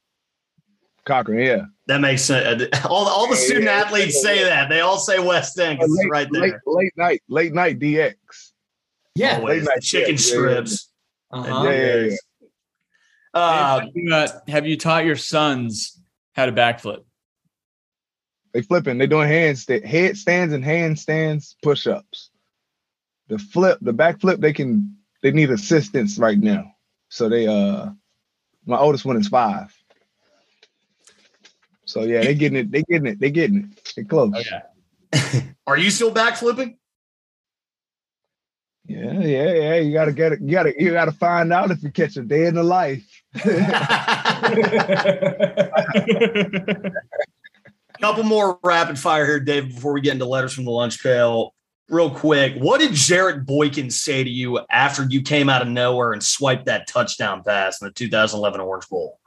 Cochrane. 1.05 1.45
Yeah, 1.45 1.65
That 1.87 2.01
makes 2.01 2.23
sense. 2.23 2.65
All, 2.85 3.07
all 3.07 3.29
the 3.29 3.35
student 3.35 3.65
yeah. 3.65 3.71
athletes 3.73 4.21
say 4.21 4.43
that. 4.43 4.69
They 4.69 4.79
all 4.79 4.97
say 4.97 5.19
West 5.19 5.59
End 5.59 5.79
because 5.79 5.91
it's 5.91 6.03
late, 6.03 6.09
right 6.09 6.27
there. 6.31 6.61
late 6.65 6.93
night, 6.97 7.21
late 7.27 7.53
night 7.53 7.79
DX. 7.79 8.15
Yeah. 9.15 9.37
Always. 9.37 9.63
late 9.63 9.69
night, 9.69 9.81
Chicken 9.81 10.07
yeah, 10.07 10.11
yeah, 10.11 10.17
strips. 10.17 10.89
Uh-huh. 11.31 11.63
Yeah, 11.69 11.71
yeah, 11.71 11.95
yeah. 12.05 12.17
Uh, 13.33 13.79
have, 13.79 13.89
you, 13.93 14.13
uh, 14.13 14.27
have 14.47 14.67
you 14.67 14.77
taught 14.77 15.05
your 15.05 15.15
sons 15.15 15.99
how 16.33 16.45
to 16.45 16.51
backflip? 16.51 17.03
They 18.53 18.61
flipping. 18.61 18.99
They 18.99 19.07
doing 19.07 19.29
handstand, 19.29 19.83
headstands 19.83 20.53
and 20.53 20.63
handstands, 20.63 21.55
push 21.63 21.87
ups. 21.87 22.29
The 23.27 23.39
flip, 23.39 23.79
the 23.81 23.93
backflip, 23.93 24.39
they 24.39 24.53
can. 24.53 24.95
They 25.23 25.31
need 25.31 25.49
assistance 25.49 26.19
right 26.19 26.37
now. 26.37 26.65
So 27.09 27.29
they 27.29 27.47
uh, 27.47 27.89
my 28.65 28.77
oldest 28.77 29.05
one 29.05 29.17
is 29.17 29.27
five. 29.27 29.73
So 31.85 32.03
yeah, 32.03 32.21
they're 32.21 32.33
getting 32.33 32.57
it. 32.57 32.71
They're 32.71 32.83
getting 32.89 33.07
it. 33.07 33.19
They're 33.19 33.29
getting 33.29 33.71
it. 33.71 33.93
They 33.95 34.03
close. 34.03 34.33
Yeah. 34.49 35.41
are 35.67 35.77
you 35.77 35.91
still 35.91 36.13
backflipping? 36.13 36.77
Yeah, 38.85 39.19
yeah, 39.19 39.53
yeah. 39.53 39.75
You 39.75 39.93
gotta 39.93 40.11
get 40.11 40.33
it. 40.33 40.41
You 40.41 40.51
gotta 40.51 40.73
you 40.77 40.91
gotta 40.91 41.11
find 41.11 41.53
out 41.53 41.71
if 41.71 41.83
you 41.83 41.91
catch 41.91 42.17
a 42.17 42.23
day 42.23 42.47
in 42.47 42.55
the 42.55 42.63
life. 42.63 43.07
Couple 48.01 48.23
more 48.23 48.59
rapid 48.63 48.99
fire 48.99 49.25
here, 49.25 49.39
Dave, 49.39 49.73
before 49.73 49.93
we 49.93 50.01
get 50.01 50.13
into 50.13 50.25
letters 50.25 50.53
from 50.53 50.65
the 50.65 50.71
lunch 50.71 51.01
pail. 51.01 51.53
Real 51.93 52.09
quick, 52.09 52.55
what 52.57 52.79
did 52.79 52.93
Jarrett 52.93 53.45
Boykin 53.45 53.91
say 53.91 54.23
to 54.23 54.29
you 54.29 54.59
after 54.71 55.03
you 55.07 55.21
came 55.21 55.47
out 55.47 55.61
of 55.61 55.67
nowhere 55.67 56.11
and 56.11 56.23
swiped 56.23 56.65
that 56.65 56.87
touchdown 56.87 57.43
pass 57.45 57.79
in 57.81 57.87
the 57.87 57.93
2011 57.93 58.59
Orange 58.61 58.89
Bowl? 58.89 59.19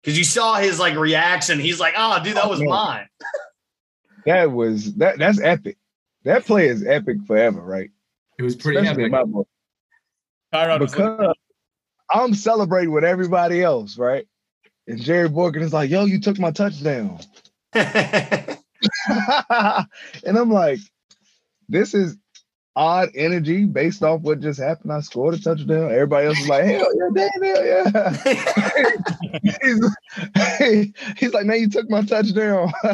Because 0.00 0.16
you 0.16 0.22
saw 0.22 0.54
his 0.54 0.78
like 0.78 0.94
reaction. 0.96 1.58
He's 1.58 1.80
like, 1.80 1.94
"Oh, 1.96 2.22
dude, 2.22 2.36
that 2.36 2.48
was 2.48 2.60
Oh, 2.60 2.64
mine." 2.64 3.08
That 4.26 4.52
was 4.52 4.94
that. 4.94 5.18
That's 5.18 5.40
epic. 5.40 5.76
That 6.24 6.46
play 6.46 6.68
is 6.68 6.86
epic 6.86 7.18
forever, 7.26 7.60
right? 7.60 7.90
It 8.38 8.42
was 8.42 8.54
pretty 8.56 8.78
Especially 8.78 9.02
epic. 9.04 9.12
my 9.12 9.24
boy. 9.24 9.42
Tyrod 10.54 10.80
was 10.80 10.96
looking- 10.96 11.16
because 11.16 11.34
I'm 12.10 12.34
celebrating 12.34 12.92
with 12.92 13.04
everybody 13.04 13.62
else, 13.62 13.98
right? 13.98 14.26
And 14.86 15.02
Jerry 15.02 15.28
Boykin 15.28 15.60
is 15.62 15.72
like, 15.74 15.90
"Yo, 15.90 16.04
you 16.04 16.20
took 16.20 16.38
my 16.38 16.52
touchdown," 16.52 17.18
and 17.74 18.58
I'm 20.24 20.50
like, 20.50 20.78
"This 21.68 21.94
is 21.94 22.16
odd 22.76 23.10
energy 23.14 23.64
based 23.66 24.02
off 24.02 24.22
what 24.22 24.40
just 24.40 24.60
happened. 24.60 24.92
I 24.92 25.00
scored 25.00 25.34
a 25.34 25.40
touchdown. 25.40 25.92
Everybody 25.92 26.26
else 26.26 26.40
is 26.40 26.48
like, 26.48 26.64
hell 26.64 26.88
yeah, 26.96 27.08
damn, 27.14 27.42
hell 27.42 27.66
yeah. 27.66 28.16
he's, 29.62 30.92
he's 31.18 31.32
like, 31.34 31.46
man, 31.46 31.60
you 31.60 31.68
took 31.70 31.88
my 31.90 32.02
touchdown. 32.02 32.72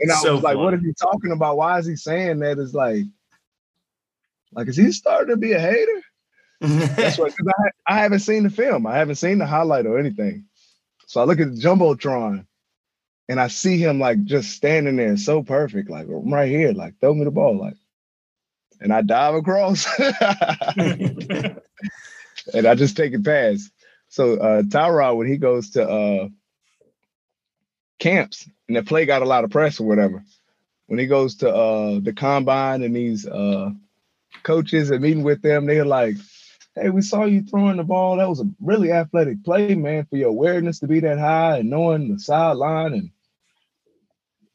and 0.00 0.12
I 0.12 0.22
So 0.22 0.34
was 0.34 0.42
like, 0.42 0.56
what 0.56 0.74
is 0.74 0.80
he 0.82 0.92
talking 0.94 1.32
about? 1.32 1.56
Why 1.56 1.78
is 1.78 1.86
he 1.86 1.96
saying 1.96 2.40
that? 2.40 2.58
It's 2.58 2.74
like, 2.74 3.04
like, 4.52 4.68
is 4.68 4.76
he 4.76 4.92
starting 4.92 5.30
to 5.34 5.36
be 5.36 5.52
a 5.52 5.60
hater? 5.60 6.02
That's 6.96 7.18
what, 7.18 7.32
I, 7.86 7.94
I 7.94 7.98
haven't 8.00 8.20
seen 8.20 8.44
the 8.44 8.50
film. 8.50 8.86
I 8.86 8.96
haven't 8.96 9.16
seen 9.16 9.38
the 9.38 9.46
highlight 9.46 9.86
or 9.86 9.98
anything. 9.98 10.46
So 11.06 11.20
I 11.20 11.24
look 11.24 11.40
at 11.40 11.54
the 11.54 11.60
Jumbotron 11.60 12.46
and 13.28 13.38
I 13.38 13.48
see 13.48 13.78
him 13.78 14.00
like 14.00 14.24
just 14.24 14.52
standing 14.52 14.96
there 14.96 15.16
so 15.16 15.42
perfect, 15.42 15.90
like 15.90 16.06
I'm 16.08 16.32
right 16.32 16.48
here, 16.48 16.72
like 16.72 16.98
throw 16.98 17.14
me 17.14 17.24
the 17.24 17.30
ball, 17.30 17.58
like, 17.58 17.76
and 18.80 18.92
I 18.92 19.02
dive 19.02 19.34
across 19.34 19.86
and 19.98 21.60
I 22.66 22.74
just 22.74 22.96
take 22.96 23.12
it 23.12 23.24
past. 23.24 23.70
So 24.08 24.34
uh 24.38 24.62
Tyrod, 24.62 25.16
when 25.16 25.26
he 25.28 25.36
goes 25.36 25.70
to 25.70 25.88
uh 25.88 26.28
camps 27.98 28.48
and 28.68 28.76
the 28.76 28.82
play 28.82 29.04
got 29.04 29.22
a 29.22 29.26
lot 29.26 29.44
of 29.44 29.50
press 29.50 29.80
or 29.80 29.86
whatever, 29.86 30.24
when 30.86 30.98
he 30.98 31.06
goes 31.06 31.36
to 31.36 31.54
uh 31.54 32.00
the 32.00 32.12
combine 32.14 32.82
and 32.82 32.96
these 32.96 33.26
uh 33.26 33.70
coaches 34.42 34.90
and 34.90 35.02
meeting 35.02 35.24
with 35.24 35.42
them, 35.42 35.66
they're 35.66 35.84
like, 35.84 36.16
Hey, 36.74 36.90
we 36.90 37.02
saw 37.02 37.24
you 37.24 37.42
throwing 37.42 37.76
the 37.76 37.84
ball. 37.84 38.16
That 38.16 38.28
was 38.28 38.40
a 38.40 38.48
really 38.60 38.92
athletic 38.92 39.44
play, 39.44 39.74
man, 39.74 40.06
for 40.08 40.16
your 40.16 40.28
awareness 40.28 40.78
to 40.78 40.86
be 40.86 41.00
that 41.00 41.18
high 41.18 41.58
and 41.58 41.70
knowing 41.70 42.12
the 42.12 42.20
sideline 42.20 42.92
and 42.94 43.10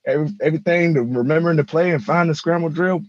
every, 0.05 0.29
everything 0.41 0.95
to 0.95 1.03
remembering 1.03 1.57
to 1.57 1.63
play 1.63 1.91
and 1.91 2.03
find 2.03 2.29
the 2.29 2.35
scramble 2.35 2.69
drill. 2.69 3.01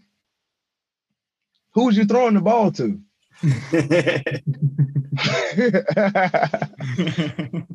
Who 1.72 1.86
was 1.86 1.96
you 1.96 2.04
throwing 2.04 2.34
the 2.34 2.40
ball 2.40 2.70
to? 2.72 3.00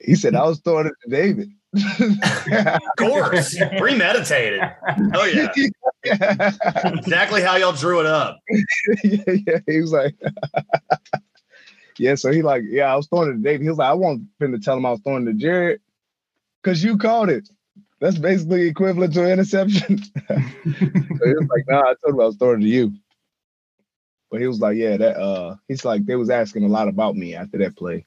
he 0.00 0.14
said, 0.14 0.34
I 0.34 0.44
was 0.44 0.60
throwing 0.60 0.86
it 0.86 0.94
to 1.04 1.10
David. 1.10 1.50
of 1.72 2.80
course, 2.98 3.56
premeditated. 3.78 4.60
Oh 5.14 5.24
yeah, 5.24 5.52
exactly 6.04 7.42
how 7.42 7.56
y'all 7.56 7.72
drew 7.72 8.00
it 8.00 8.06
up. 8.06 8.38
yeah, 9.04 9.34
yeah. 9.46 9.58
He 9.66 9.80
was 9.80 9.92
like, 9.92 10.16
yeah. 11.98 12.16
So 12.16 12.32
he 12.32 12.42
like, 12.42 12.64
yeah, 12.66 12.92
I 12.92 12.96
was 12.96 13.06
throwing 13.06 13.30
it 13.30 13.34
to 13.34 13.38
David. 13.38 13.62
He 13.62 13.68
was 13.68 13.78
like, 13.78 13.90
I 13.90 13.94
want 13.94 14.22
him 14.40 14.52
to 14.52 14.58
tell 14.58 14.76
him 14.76 14.84
I 14.84 14.90
was 14.90 15.00
throwing 15.00 15.28
it 15.28 15.32
to 15.32 15.38
Jarrett 15.38 15.80
because 16.62 16.82
you 16.82 16.98
called 16.98 17.30
it. 17.30 17.48
That's 18.00 18.18
basically 18.18 18.66
equivalent 18.66 19.12
to 19.14 19.24
an 19.24 19.30
interception. 19.30 20.02
so 20.28 20.34
he 20.34 21.34
was 21.34 21.48
like, 21.50 21.64
nah, 21.68 21.80
I 21.80 21.94
told 22.02 22.14
him 22.14 22.20
I 22.20 22.26
was 22.26 22.36
throwing 22.36 22.60
to 22.60 22.66
you. 22.66 22.94
But 24.30 24.40
he 24.40 24.46
was 24.46 24.60
like, 24.60 24.76
yeah, 24.76 24.96
that 24.96 25.16
uh 25.18 25.56
he's 25.68 25.84
like, 25.84 26.06
they 26.06 26.16
was 26.16 26.30
asking 26.30 26.64
a 26.64 26.68
lot 26.68 26.88
about 26.88 27.16
me 27.16 27.34
after 27.34 27.58
that 27.58 27.76
play. 27.76 28.06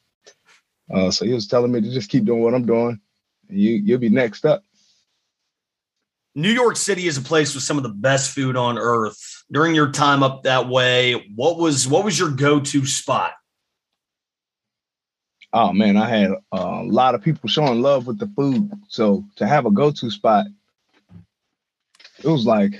Uh 0.91 1.11
so 1.11 1.25
he 1.25 1.33
was 1.33 1.47
telling 1.47 1.71
me 1.71 1.81
to 1.81 1.91
just 1.91 2.09
keep 2.09 2.25
doing 2.25 2.41
what 2.41 2.55
I'm 2.55 2.65
doing. 2.65 2.99
And 3.49 3.59
you 3.59 3.75
you'll 3.75 3.99
be 3.99 4.09
next 4.09 4.45
up. 4.45 4.63
New 6.35 6.49
York 6.49 6.77
City 6.77 7.05
is 7.05 7.17
a 7.17 7.21
place 7.21 7.53
with 7.53 7.63
some 7.63 7.77
of 7.77 7.83
the 7.83 7.89
best 7.89 8.31
food 8.31 8.57
on 8.57 8.79
earth. 8.79 9.43
During 9.51 9.75
your 9.75 9.91
time 9.91 10.23
up 10.23 10.43
that 10.43 10.67
way, 10.67 11.31
what 11.35 11.57
was 11.57 11.87
what 11.87 12.03
was 12.03 12.17
your 12.17 12.31
go-to 12.31 12.85
spot? 12.87 13.33
Oh 15.53 15.71
man, 15.71 15.97
I 15.97 16.09
had 16.09 16.31
a 16.51 16.83
lot 16.83 17.13
of 17.13 17.21
people 17.21 17.47
showing 17.47 17.81
love 17.81 18.07
with 18.07 18.17
the 18.17 18.27
food. 18.35 18.71
So 18.87 19.23
to 19.35 19.45
have 19.47 19.67
a 19.67 19.71
go-to 19.71 20.09
spot, 20.09 20.47
it 22.23 22.27
was 22.27 22.45
like 22.47 22.73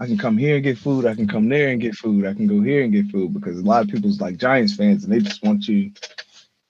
I 0.00 0.06
can 0.06 0.16
come 0.18 0.38
here 0.38 0.54
and 0.56 0.64
get 0.64 0.78
food. 0.78 1.04
I 1.06 1.14
can 1.14 1.28
come 1.28 1.48
there 1.50 1.68
and 1.68 1.80
get 1.80 1.94
food. 1.94 2.24
I 2.26 2.32
can 2.34 2.46
go 2.46 2.60
here 2.62 2.82
and 2.82 2.92
get 2.92 3.10
food 3.10 3.34
because 3.34 3.58
a 3.58 3.62
lot 3.62 3.82
of 3.82 3.88
people's 3.90 4.20
like 4.20 4.38
Giants 4.38 4.74
fans 4.74 5.04
and 5.04 5.12
they 5.12 5.20
just 5.20 5.42
want 5.42 5.68
you 5.68 5.92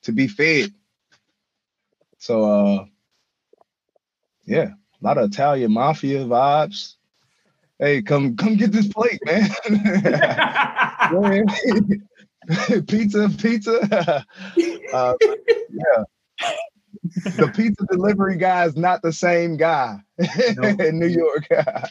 to 0.03 0.11
be 0.11 0.27
fed. 0.27 0.73
So 2.19 2.43
uh 2.43 2.85
yeah, 4.45 4.71
a 5.01 5.05
lot 5.05 5.17
of 5.17 5.31
Italian 5.31 5.73
mafia 5.73 6.25
vibes. 6.25 6.95
Hey, 7.79 8.01
come 8.01 8.35
come 8.35 8.57
get 8.57 8.73
this 8.73 8.87
plate, 8.89 9.21
man. 9.25 9.49
Go 12.47 12.53
ahead. 12.61 12.87
pizza, 12.87 13.29
pizza. 13.37 14.25
Uh, 14.93 15.13
yeah. 15.69 16.03
The 17.35 17.51
pizza 17.53 17.85
delivery 17.91 18.37
guy 18.37 18.65
is 18.65 18.77
not 18.77 19.01
the 19.01 19.11
same 19.11 19.57
guy 19.57 19.97
in 20.17 20.97
New 20.97 21.07
York. 21.07 21.45
yeah. 21.51 21.85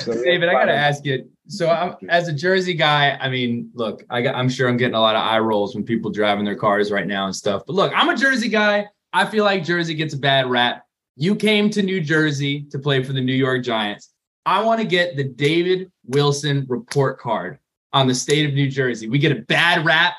So, 0.00 0.14
yeah, 0.14 0.22
David, 0.24 0.48
I 0.48 0.52
got 0.52 0.64
to 0.64 0.74
ask 0.74 1.04
you. 1.04 1.30
So, 1.46 1.70
I'm, 1.70 1.94
as 2.08 2.26
a 2.26 2.32
Jersey 2.32 2.74
guy, 2.74 3.16
I 3.20 3.28
mean, 3.28 3.70
look, 3.74 4.02
I 4.10 4.20
got, 4.22 4.34
I'm 4.34 4.48
sure 4.48 4.68
I'm 4.68 4.76
getting 4.76 4.96
a 4.96 5.00
lot 5.00 5.14
of 5.14 5.22
eye 5.22 5.38
rolls 5.38 5.76
when 5.76 5.84
people 5.84 6.10
driving 6.10 6.44
their 6.44 6.56
cars 6.56 6.90
right 6.90 7.06
now 7.06 7.26
and 7.26 7.36
stuff. 7.36 7.62
But 7.66 7.74
look, 7.74 7.92
I'm 7.94 8.08
a 8.08 8.16
Jersey 8.16 8.48
guy. 8.48 8.86
I 9.12 9.24
feel 9.26 9.44
like 9.44 9.62
Jersey 9.62 9.94
gets 9.94 10.14
a 10.14 10.18
bad 10.18 10.50
rap. 10.50 10.84
You 11.16 11.36
came 11.36 11.70
to 11.70 11.82
New 11.82 12.00
Jersey 12.00 12.66
to 12.72 12.80
play 12.80 13.04
for 13.04 13.12
the 13.12 13.20
New 13.20 13.34
York 13.34 13.62
Giants. 13.62 14.10
I 14.46 14.62
want 14.62 14.80
to 14.80 14.86
get 14.86 15.16
the 15.16 15.24
David 15.24 15.90
Wilson 16.06 16.66
report 16.68 17.18
card 17.18 17.58
on 17.92 18.06
the 18.06 18.14
state 18.14 18.46
of 18.48 18.54
New 18.54 18.68
Jersey. 18.68 19.08
We 19.08 19.18
get 19.18 19.32
a 19.32 19.40
bad 19.42 19.84
rap. 19.84 20.14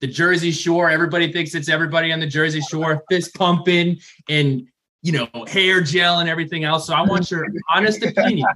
The 0.00 0.06
Jersey 0.08 0.50
Shore, 0.50 0.90
everybody 0.90 1.32
thinks 1.32 1.54
it's 1.54 1.68
everybody 1.68 2.12
on 2.12 2.20
the 2.20 2.26
Jersey 2.26 2.60
Shore, 2.60 3.02
fist 3.08 3.34
pumping 3.34 3.98
and 4.28 4.66
you 5.04 5.12
know, 5.12 5.28
hair 5.46 5.82
gel 5.82 6.20
and 6.20 6.30
everything 6.30 6.64
else. 6.64 6.86
So 6.86 6.94
I 6.94 7.02
want 7.02 7.30
your 7.30 7.46
honest 7.74 8.02
opinion. 8.02 8.48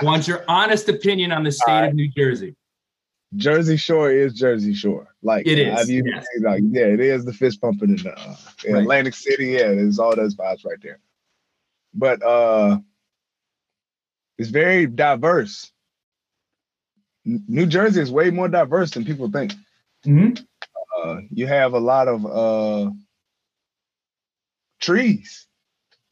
I 0.00 0.04
want 0.04 0.28
your 0.28 0.44
honest 0.46 0.86
opinion 0.90 1.32
on 1.32 1.44
the 1.44 1.50
state 1.50 1.88
of 1.88 1.94
New 1.94 2.08
Jersey. 2.08 2.54
Jersey 3.36 3.78
Shore 3.78 4.10
is 4.10 4.34
Jersey 4.34 4.74
Shore. 4.74 5.08
Like 5.22 5.46
It 5.46 5.58
is, 5.58 5.90
yes. 5.90 6.26
like 6.42 6.62
yeah, 6.70 6.84
it 6.84 7.00
is 7.00 7.24
the 7.24 7.32
fist 7.32 7.62
pumping 7.62 7.90
in 7.90 7.96
the 7.96 8.12
uh, 8.18 8.36
in 8.66 8.74
Right. 8.74 8.82
Atlantic 8.82 9.14
City. 9.14 9.46
Yeah, 9.46 9.68
there's 9.74 9.98
all 9.98 10.14
those 10.14 10.34
vibes 10.34 10.64
right 10.64 10.78
there. 10.82 11.00
But 11.94 12.22
uh 12.22 12.78
it's 14.38 14.50
very 14.50 14.86
diverse. 14.86 15.70
New 17.24 17.66
Jersey 17.66 18.00
is 18.00 18.10
way 18.10 18.30
more 18.30 18.48
diverse 18.48 18.92
than 18.92 19.04
people 19.04 19.30
think. 19.30 19.52
Mhm. 20.06 20.44
Uh, 20.96 21.16
you 21.30 21.46
have 21.46 21.74
a 21.74 21.78
lot 21.78 22.08
of 22.08 22.24
uh 22.26 22.90
trees. 24.80 25.46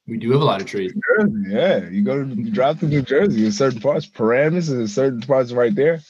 We 0.06 0.18
do 0.18 0.30
have 0.32 0.40
a 0.40 0.44
lot 0.44 0.60
of 0.60 0.66
trees. 0.66 0.92
Jersey, 1.18 1.32
yeah. 1.48 1.88
You 1.88 2.02
go 2.04 2.22
to 2.22 2.34
you 2.34 2.50
drive 2.50 2.78
through 2.78 2.90
New 2.90 3.02
Jersey 3.02 3.44
in 3.46 3.52
certain 3.52 3.80
parts, 3.80 4.06
Paramus 4.06 4.68
and 4.68 4.88
certain 4.88 5.20
parts 5.20 5.52
right 5.52 5.74
there. 5.74 6.00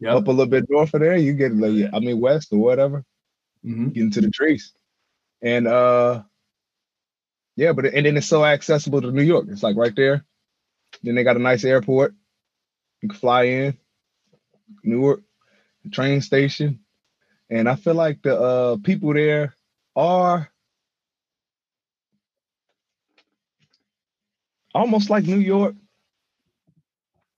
Yep. 0.00 0.14
Up 0.14 0.26
a 0.28 0.30
little 0.30 0.46
bit 0.46 0.64
north 0.70 0.94
of 0.94 1.00
there, 1.00 1.16
you 1.16 1.32
get 1.34 1.54
like 1.54 1.90
I 1.92 1.98
mean 2.00 2.20
west 2.20 2.52
or 2.52 2.58
whatever, 2.58 3.04
Mhm. 3.64 3.92
get 3.92 4.02
into 4.04 4.20
the 4.20 4.30
trees. 4.30 4.72
And 5.42 5.66
uh 5.66 6.22
yeah, 7.56 7.72
but 7.72 7.86
and 7.86 8.06
then 8.06 8.16
it's 8.16 8.26
so 8.28 8.44
accessible 8.44 9.02
to 9.02 9.10
New 9.10 9.22
York. 9.22 9.46
It's 9.50 9.62
like 9.62 9.76
right 9.76 9.94
there. 9.94 10.24
Then 11.02 11.14
they 11.16 11.24
got 11.24 11.36
a 11.36 11.40
nice 11.40 11.64
airport. 11.64 12.14
You 13.02 13.10
can 13.10 13.18
fly 13.18 13.44
in. 13.44 13.78
Newark, 14.84 15.22
train 15.92 16.20
station. 16.22 16.80
And 17.50 17.68
I 17.68 17.76
feel 17.76 17.94
like 17.94 18.22
the 18.22 18.38
uh 18.40 18.76
people 18.84 19.14
there 19.14 19.54
are 19.96 20.50
almost 24.74 25.10
like 25.10 25.24
New 25.24 25.38
York, 25.38 25.74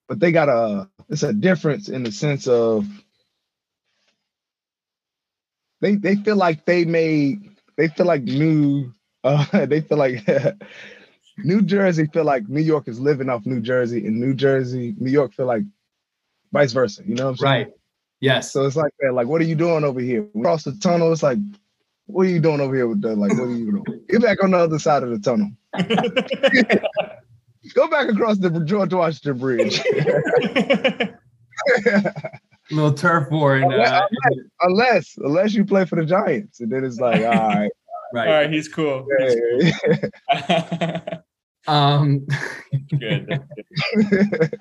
but 0.09 0.20
they 0.20 0.32
got 0.32 0.48
a 0.48 0.88
it's 1.09 1.22
a 1.22 1.32
difference 1.32 1.88
in 1.88 2.03
the 2.05 2.12
sense 2.12 2.48
of 2.48 2.86
they 5.80 5.96
they 5.96 6.16
feel 6.16 6.36
like 6.36 6.64
they 6.66 6.84
made 6.84 7.40
they 7.76 7.88
feel 7.88 8.07
like 8.07 8.22
new 8.24 8.92
uh 9.24 9.66
they 9.66 9.80
feel 9.82 9.98
like 9.98 10.26
New 11.45 11.62
Jersey 11.62 12.07
feel 12.12 12.24
like 12.24 12.49
New 12.49 12.61
York 12.61 12.88
is 12.88 12.99
living 13.01 13.28
off 13.28 13.47
New 13.47 13.61
Jersey 13.61 14.07
and 14.07 14.20
New 14.20 14.34
Jersey 14.34 14.95
New 14.99 15.11
York 15.11 15.32
feel 15.34 15.47
like 15.47 15.62
vice 16.53 16.72
versa 16.72 17.03
you 17.07 17.14
know 17.14 17.24
what 17.24 17.30
I'm 17.30 17.36
saying 17.36 17.53
Right. 17.66 17.72
Yes. 18.20 18.53
so 18.53 18.64
it's 18.66 18.76
like 18.76 18.93
that 19.01 19.12
like 19.14 19.26
what 19.26 19.41
are 19.41 19.45
you 19.45 19.55
doing 19.55 19.84
over 19.84 20.01
here 20.01 20.26
across 20.36 20.64
the 20.64 20.72
tunnel 20.72 21.12
it's 21.12 21.22
like 21.22 21.38
what 22.07 22.26
are 22.26 22.30
you 22.30 22.41
doing 22.41 22.61
over 22.61 22.74
here 22.74 22.86
with 22.88 23.01
the 23.03 23.14
like 23.16 23.32
what 23.32 23.49
are 23.49 23.55
you 23.57 23.70
doing 23.84 23.84
get 24.09 24.22
back 24.22 24.43
on 24.43 24.51
the 24.51 24.59
other 24.59 24.78
side 24.78 25.03
of 25.03 25.11
the 25.11 25.18
tunnel 25.18 25.51
go 27.74 27.88
back 27.88 28.09
across 28.09 28.38
the 28.38 28.51
George 28.64 28.93
Washington 28.93 29.38
Bridge 29.38 29.80
little 32.70 32.93
turf 32.93 33.30
war 33.30 33.57
and 33.57 33.72
uh, 33.72 34.07
unless 34.62 35.16
unless 35.18 35.55
you 35.55 35.64
play 35.64 35.84
for 35.84 35.97
the 35.97 36.05
Giants, 36.05 36.61
and 36.61 36.70
then 36.70 36.84
it's 36.84 37.01
like, 37.01 37.20
all 37.20 37.30
right, 37.32 37.70
right. 38.14 38.28
All 38.28 38.34
right, 38.34 38.51
he's 38.51 38.68
cool. 38.68 39.07
hey. 40.30 41.18
Um, 41.66 42.26
Good. 42.98 43.42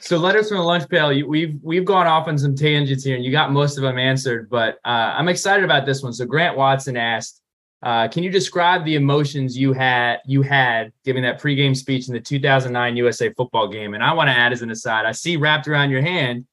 so 0.00 0.16
letters 0.16 0.48
from 0.48 0.58
the 0.58 0.64
lunch 0.64 0.88
pail. 0.88 1.12
You, 1.12 1.26
we've 1.26 1.58
we've 1.62 1.84
gone 1.84 2.06
off 2.06 2.28
on 2.28 2.38
some 2.38 2.54
tangents 2.54 3.04
here, 3.04 3.16
and 3.16 3.24
you 3.24 3.32
got 3.32 3.52
most 3.52 3.76
of 3.76 3.82
them 3.82 3.98
answered. 3.98 4.48
But 4.50 4.78
uh, 4.84 5.14
I'm 5.16 5.28
excited 5.28 5.64
about 5.64 5.86
this 5.86 6.02
one. 6.02 6.12
So 6.12 6.24
Grant 6.24 6.56
Watson 6.56 6.96
asked, 6.96 7.42
uh, 7.82 8.08
"Can 8.08 8.22
you 8.22 8.30
describe 8.30 8.84
the 8.84 8.94
emotions 8.94 9.56
you 9.56 9.72
had 9.72 10.20
you 10.26 10.42
had 10.42 10.92
giving 11.04 11.22
that 11.22 11.40
pregame 11.40 11.76
speech 11.76 12.08
in 12.08 12.14
the 12.14 12.20
2009 12.20 12.96
USA 12.96 13.32
Football 13.32 13.68
game?" 13.68 13.94
And 13.94 14.02
I 14.02 14.12
want 14.12 14.28
to 14.28 14.34
add 14.34 14.52
as 14.52 14.62
an 14.62 14.70
aside, 14.70 15.06
I 15.06 15.12
see 15.12 15.36
wrapped 15.36 15.68
around 15.68 15.90
your 15.90 16.02
hand, 16.02 16.46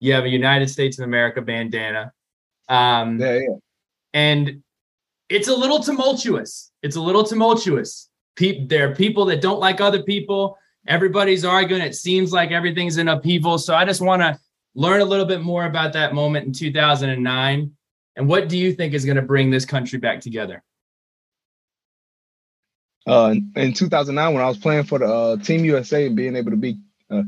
you 0.00 0.12
have 0.12 0.24
a 0.24 0.28
United 0.28 0.68
States 0.68 0.98
of 0.98 1.04
America 1.04 1.40
bandana. 1.40 2.12
Um, 2.68 3.20
yeah, 3.20 3.34
yeah. 3.34 3.56
and 4.12 4.62
it's 5.28 5.48
a 5.48 5.54
little 5.54 5.80
tumultuous. 5.80 6.70
It's 6.82 6.96
a 6.96 7.00
little 7.00 7.24
tumultuous. 7.24 8.08
Pe- 8.36 8.66
there 8.66 8.90
are 8.90 8.94
people 8.94 9.24
that 9.26 9.40
don't 9.40 9.60
like 9.60 9.80
other 9.80 10.02
people. 10.02 10.58
Everybody's 10.86 11.44
arguing. 11.44 11.82
It 11.82 11.94
seems 11.96 12.32
like 12.32 12.50
everything's 12.52 12.98
in 12.98 13.08
upheaval. 13.08 13.58
So 13.58 13.74
I 13.74 13.84
just 13.84 14.00
want 14.00 14.22
to 14.22 14.38
learn 14.74 15.00
a 15.00 15.04
little 15.04 15.24
bit 15.26 15.40
more 15.42 15.64
about 15.64 15.92
that 15.94 16.14
moment 16.14 16.46
in 16.46 16.52
2009. 16.52 17.72
And 18.16 18.28
what 18.28 18.48
do 18.48 18.56
you 18.56 18.72
think 18.72 18.94
is 18.94 19.04
going 19.04 19.16
to 19.16 19.22
bring 19.22 19.50
this 19.50 19.64
country 19.64 19.98
back 19.98 20.20
together? 20.20 20.62
Uh, 23.06 23.34
in 23.54 23.72
2009, 23.72 24.34
when 24.34 24.42
I 24.42 24.48
was 24.48 24.58
playing 24.58 24.84
for 24.84 24.98
the 24.98 25.06
uh, 25.06 25.36
Team 25.36 25.64
USA 25.64 26.06
and 26.06 26.16
being 26.16 26.34
able 26.34 26.50
to 26.50 26.56
be 26.56 26.78
uh, 27.10 27.22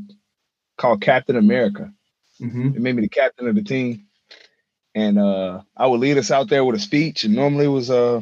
called 0.77 1.01
Captain 1.01 1.35
America, 1.35 1.91
Mm-hmm. 2.41 2.67
it 2.69 2.79
made 2.81 2.95
me 2.95 3.01
the 3.01 3.09
captain 3.09 3.49
of 3.49 3.55
the 3.55 3.63
team, 3.63 4.05
and 4.95 5.19
uh, 5.19 5.59
I 5.75 5.87
would 5.87 5.99
lead 5.99 6.17
us 6.17 6.31
out 6.31 6.47
there 6.47 6.63
with 6.63 6.77
a 6.77 6.79
speech, 6.79 7.25
and 7.25 7.35
normally 7.35 7.65
it 7.65 7.67
was 7.67 7.91
uh, 7.91 8.21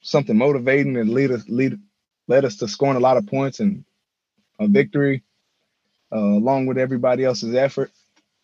something 0.00 0.36
motivating 0.36 0.96
and 0.96 1.10
lead 1.10 1.30
us 1.30 1.44
lead 1.48 1.78
led 2.30 2.44
us 2.44 2.56
to 2.58 2.68
scoring 2.68 2.96
a 2.96 3.00
lot 3.00 3.16
of 3.16 3.26
points 3.26 3.58
and 3.58 3.84
a 4.60 4.68
victory, 4.68 5.24
uh, 6.12 6.18
along 6.18 6.66
with 6.66 6.78
everybody 6.78 7.24
else's 7.24 7.56
effort, 7.56 7.90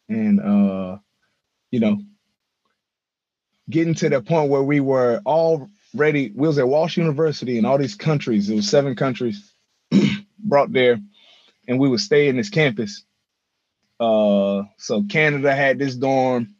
and 0.08 0.40
uh, 0.40 0.98
you 1.70 1.78
know, 1.78 2.02
getting 3.70 3.94
to 3.94 4.08
the 4.08 4.20
point 4.20 4.50
where 4.50 4.62
we 4.62 4.80
were 4.80 5.22
all 5.24 5.70
ready. 5.94 6.32
We 6.34 6.48
was 6.48 6.58
at 6.58 6.66
Walsh 6.66 6.96
University 6.96 7.58
and 7.58 7.66
all 7.66 7.78
these 7.78 7.94
countries. 7.94 8.50
It 8.50 8.56
was 8.56 8.68
seven 8.68 8.96
countries 8.96 9.52
brought 10.40 10.72
there, 10.72 10.98
and 11.68 11.78
we 11.78 11.88
would 11.88 12.00
stay 12.00 12.26
in 12.26 12.36
this 12.36 12.50
campus. 12.50 13.04
Uh, 14.00 14.64
so 14.78 15.04
Canada 15.08 15.54
had 15.54 15.78
this 15.78 15.94
dorm, 15.94 16.56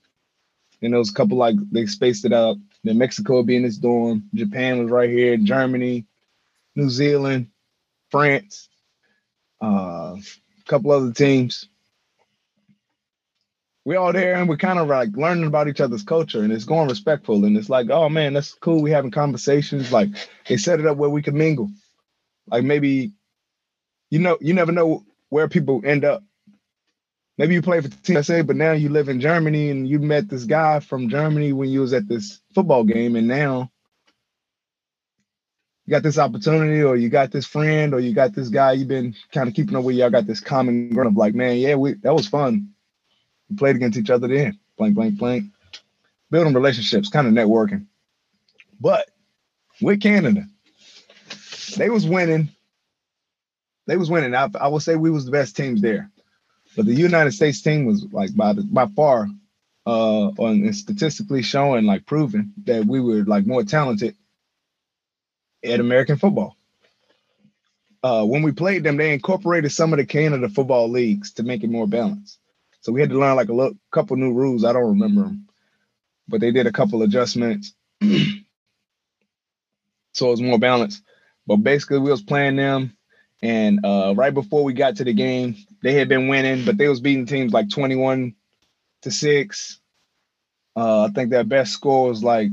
and 0.80 0.92
there 0.92 0.98
was 1.00 1.10
a 1.10 1.14
couple 1.14 1.38
like 1.38 1.56
they 1.72 1.86
spaced 1.86 2.24
it 2.24 2.32
out. 2.32 2.56
Then 2.84 2.98
Mexico 2.98 3.38
would 3.38 3.46
be 3.46 3.56
in 3.56 3.64
this 3.64 3.78
dorm. 3.78 4.30
Japan 4.32 4.78
was 4.78 4.92
right 4.92 5.10
here. 5.10 5.36
Germany, 5.36 6.06
New 6.76 6.90
Zealand, 6.90 7.48
France, 8.10 8.68
uh, 9.62 10.16
a 10.16 10.20
couple 10.68 10.92
other 10.92 11.12
teams. 11.12 11.68
We 13.84 13.96
all 13.96 14.12
there 14.12 14.34
and 14.36 14.48
we're 14.48 14.58
kind 14.58 14.78
of 14.78 14.88
like 14.88 15.10
learning 15.16 15.46
about 15.46 15.68
each 15.68 15.80
other's 15.80 16.04
culture 16.04 16.42
and 16.42 16.52
it's 16.52 16.64
going 16.64 16.88
respectful 16.88 17.44
and 17.46 17.56
it's 17.56 17.70
like, 17.70 17.90
oh 17.90 18.08
man, 18.10 18.34
that's 18.34 18.54
cool. 18.54 18.82
We 18.82 18.92
having 18.92 19.10
conversations. 19.12 19.92
Like 19.92 20.10
they 20.48 20.58
set 20.58 20.80
it 20.80 20.86
up 20.86 20.98
where 20.98 21.10
we 21.10 21.22
can 21.22 21.38
mingle. 21.38 21.70
Like 22.48 22.64
maybe, 22.64 23.12
you 24.10 24.20
know, 24.20 24.38
you 24.40 24.54
never 24.54 24.72
know 24.72 25.04
where 25.30 25.48
people 25.48 25.82
end 25.84 26.04
up. 26.04 26.22
Maybe 27.38 27.54
you 27.54 27.62
play 27.62 27.80
for 27.80 27.90
USA, 28.06 28.42
but 28.42 28.56
now 28.56 28.72
you 28.72 28.90
live 28.90 29.08
in 29.08 29.20
Germany 29.20 29.70
and 29.70 29.88
you 29.88 29.98
met 29.98 30.28
this 30.28 30.44
guy 30.44 30.80
from 30.80 31.08
Germany 31.08 31.52
when 31.52 31.68
you 31.68 31.80
was 31.80 31.92
at 31.92 32.08
this 32.08 32.40
football 32.54 32.84
game, 32.84 33.16
and 33.16 33.26
now 33.28 33.70
you 35.87 35.93
got 35.93 36.03
this 36.03 36.18
opportunity, 36.18 36.82
or 36.82 36.97
you 36.97 37.09
got 37.09 37.30
this 37.30 37.47
friend, 37.47 37.95
or 37.95 38.01
you 38.01 38.12
got 38.12 38.34
this 38.34 38.49
guy 38.49 38.72
you've 38.72 38.89
been 38.89 39.14
kind 39.32 39.49
of 39.49 39.55
keeping 39.55 39.76
up 39.76 39.84
with. 39.84 39.95
Y'all 39.95 40.11
got 40.11 40.26
this 40.26 40.41
common 40.41 40.91
ground 40.91 41.09
of 41.09 41.16
like, 41.16 41.34
man, 41.34 41.57
yeah, 41.59 41.76
we 41.76 41.95
that 41.95 42.14
was 42.14 42.26
fun. 42.26 42.72
We 43.49 43.57
played 43.57 43.76
against 43.76 43.97
each 43.97 44.11
other 44.11 44.26
then, 44.26 44.59
blank, 44.76 44.97
blank, 44.97 45.16
blank. 45.16 45.45
Building 46.28 46.55
relationships, 46.55 47.09
kind 47.09 47.28
of 47.28 47.32
networking. 47.32 47.87
But 48.80 49.09
with 49.80 50.01
Canada, 50.01 50.45
they 51.76 51.89
was 51.89 52.05
winning. 52.05 52.49
They 53.87 53.97
was 53.97 54.11
winning. 54.11 54.34
I, 54.34 54.49
I 54.61 54.66
would 54.66 54.82
say 54.82 54.97
we 54.97 55.11
was 55.11 55.24
the 55.24 55.30
best 55.30 55.57
teams 55.57 55.80
there. 55.80 56.11
But 56.74 56.87
the 56.87 56.95
United 56.95 57.30
States 57.30 57.62
team 57.62 57.84
was 57.87 58.05
like 58.11 58.34
by 58.34 58.55
the, 58.55 58.62
by 58.62 58.87
far 58.87 59.28
uh 59.87 60.30
on 60.39 60.72
statistically 60.72 61.43
showing 61.43 61.84
like 61.87 62.07
proving 62.07 62.53
that 62.64 62.84
we 62.84 63.01
were 63.01 63.24
like 63.24 63.47
more 63.47 63.62
talented 63.62 64.16
at 65.66 65.80
American 65.80 66.16
football. 66.16 66.56
Uh 68.02 68.24
when 68.24 68.42
we 68.42 68.52
played 68.52 68.84
them, 68.84 68.96
they 68.96 69.12
incorporated 69.12 69.72
some 69.72 69.92
of 69.92 69.98
the 69.98 70.06
Canada 70.06 70.48
football 70.48 70.88
leagues 70.88 71.32
to 71.34 71.42
make 71.42 71.64
it 71.64 71.70
more 71.70 71.86
balanced. 71.86 72.38
So 72.80 72.92
we 72.92 73.00
had 73.00 73.10
to 73.10 73.18
learn 73.18 73.36
like 73.36 73.48
a 73.48 73.54
little, 73.54 73.76
couple 73.90 74.16
new 74.16 74.32
rules. 74.32 74.64
I 74.64 74.72
don't 74.72 74.90
remember 74.90 75.22
them, 75.22 75.48
but 76.28 76.40
they 76.40 76.52
did 76.52 76.66
a 76.66 76.72
couple 76.72 77.02
adjustments. 77.02 77.74
so 78.02 78.08
it 80.28 80.30
was 80.30 80.42
more 80.42 80.58
balanced. 80.58 81.02
But 81.46 81.56
basically 81.56 81.98
we 81.98 82.10
was 82.10 82.22
playing 82.22 82.56
them 82.56 82.96
and 83.42 83.84
uh, 83.84 84.14
right 84.16 84.32
before 84.34 84.64
we 84.64 84.72
got 84.72 84.96
to 84.96 85.04
the 85.04 85.12
game, 85.12 85.56
they 85.82 85.92
had 85.92 86.08
been 86.08 86.28
winning, 86.28 86.64
but 86.64 86.78
they 86.78 86.88
was 86.88 87.00
beating 87.00 87.26
teams 87.26 87.52
like 87.52 87.70
21 87.70 88.34
to 89.02 89.10
6. 89.10 89.80
Uh, 90.76 91.04
I 91.04 91.08
think 91.08 91.30
their 91.30 91.44
best 91.44 91.72
score 91.72 92.08
was 92.08 92.24
like 92.24 92.48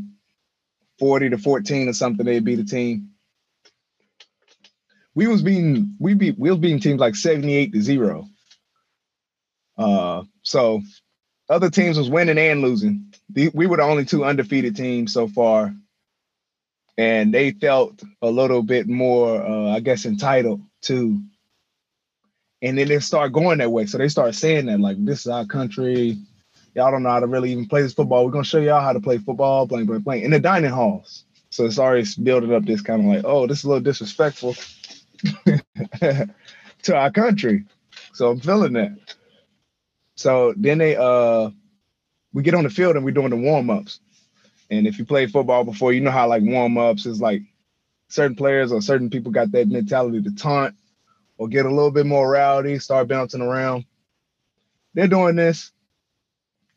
40 1.04 1.32
to 1.32 1.38
14 1.38 1.89
or 1.89 1.93
something. 1.93 2.26
they'd 2.26 2.45
beat 2.45 2.60
a 2.60 2.66
team. 2.66 3.10
We 5.16 5.28
was 5.28 5.41
beating 5.43 5.95
we 5.99 6.14
beat 6.16 6.39
we 6.39 6.49
was 6.51 6.60
beating 6.60 6.80
teams 6.80 6.99
like 7.01 7.16
78 7.16 7.74
to 7.74 7.82
0. 7.82 8.28
Uh, 9.78 10.24
so 10.43 10.82
other 11.49 11.70
teams 11.70 11.97
was 11.97 12.10
winning 12.10 12.38
and 12.39 12.62
losing. 12.62 13.14
The- 13.30 13.51
We 13.54 13.68
were 13.68 13.78
the 13.78 13.84
only 13.84 14.06
two 14.06 14.26
undefeated 14.26 14.76
teams 14.78 15.14
so 15.14 15.28
far. 15.28 15.76
And 16.97 17.34
they 17.34 17.51
felt 17.51 18.04
a 18.22 18.30
little 18.32 18.64
bit 18.64 18.88
more, 18.88 19.41
uh, 19.43 19.72
I 19.72 19.82
guess, 19.82 20.06
entitled 20.06 20.62
to. 20.84 21.22
And 22.62 22.78
then 22.78 22.88
they 22.89 22.99
start 22.99 23.34
going 23.34 23.60
that 23.60 23.72
way. 23.72 23.86
So 23.88 23.97
they 23.99 24.10
start 24.10 24.36
saying 24.36 24.68
that, 24.68 24.80
like, 24.80 25.04
this 25.06 25.22
is 25.22 25.28
our 25.28 25.45
country. 25.45 26.18
Y'all 26.76 26.91
don't 26.91 27.03
know 27.03 27.09
how 27.09 27.19
to 27.19 27.28
really 27.28 27.51
even 27.51 27.67
play 27.67 27.82
this 27.82 27.93
football. 27.93 28.26
We're 28.26 28.32
gonna 28.32 28.43
show 28.43 28.59
y'all 28.59 28.82
how 28.82 28.93
to 28.93 28.99
play 28.99 29.17
football, 29.17 29.67
playing, 29.67 29.88
playing, 29.88 30.03
playing 30.03 30.24
in 30.24 30.32
the 30.32 30.39
dining 30.39 30.71
halls. 30.71 31.26
So 31.49 31.65
it's 31.65 31.80
already 31.80 32.05
building 32.21 32.53
up 32.53 32.65
this 32.65 32.82
kind 32.82 33.01
of 33.01 33.07
like, 33.07 33.26
oh, 33.26 33.45
this 33.45 33.59
is 33.59 33.63
a 33.65 33.67
little 33.67 33.84
disrespectful 33.84 34.55
to 36.01 36.95
our 36.95 37.11
country. 37.11 37.65
So 38.13 38.32
I'm 38.32 38.39
feeling 38.39 38.74
that. 38.74 38.97
So 40.15 40.53
then 40.57 40.80
they 40.80 40.95
uh 40.95 41.51
we 42.34 42.41
get 42.41 42.55
on 42.55 42.63
the 42.63 42.69
field 42.69 42.95
and 42.95 43.05
we're 43.05 43.11
doing 43.11 43.30
the 43.30 43.36
warm-ups. 43.36 43.99
And 44.71 44.88
if 44.88 44.97
you 44.97 45.05
play 45.05 45.28
football 45.28 45.63
before, 45.63 45.93
you 45.93 46.01
know 46.01 46.09
how 46.11 46.28
like 46.28 46.41
warm-ups 46.41 47.05
is 47.05 47.21
like 47.21 47.43
certain 48.09 48.36
players 48.36 48.71
or 48.71 48.82
certain 48.82 49.11
people 49.11 49.32
got 49.32 49.51
that 49.51 49.67
mentality 49.67 50.21
to 50.24 50.34
taunt 50.34 50.76
or 51.38 51.47
get 51.47 51.67
a 51.67 51.69
little 51.69 51.91
bit 51.91 52.07
more 52.07 52.30
rowdy, 52.32 52.80
start 52.80 53.07
bouncing 53.07 53.41
around. 53.41 53.86
They're 54.95 55.07
doing 55.07 55.36
this 55.36 55.71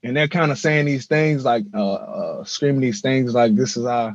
and 0.06 0.16
they're 0.16 0.28
kind 0.28 0.52
of 0.52 0.58
saying 0.58 0.86
these 0.86 1.06
things 1.06 1.44
like 1.44 1.64
uh, 1.74 1.94
uh 1.94 2.44
screaming 2.44 2.80
these 2.80 3.00
things 3.00 3.34
like 3.34 3.56
this 3.56 3.76
is 3.76 3.84
how 3.84 4.14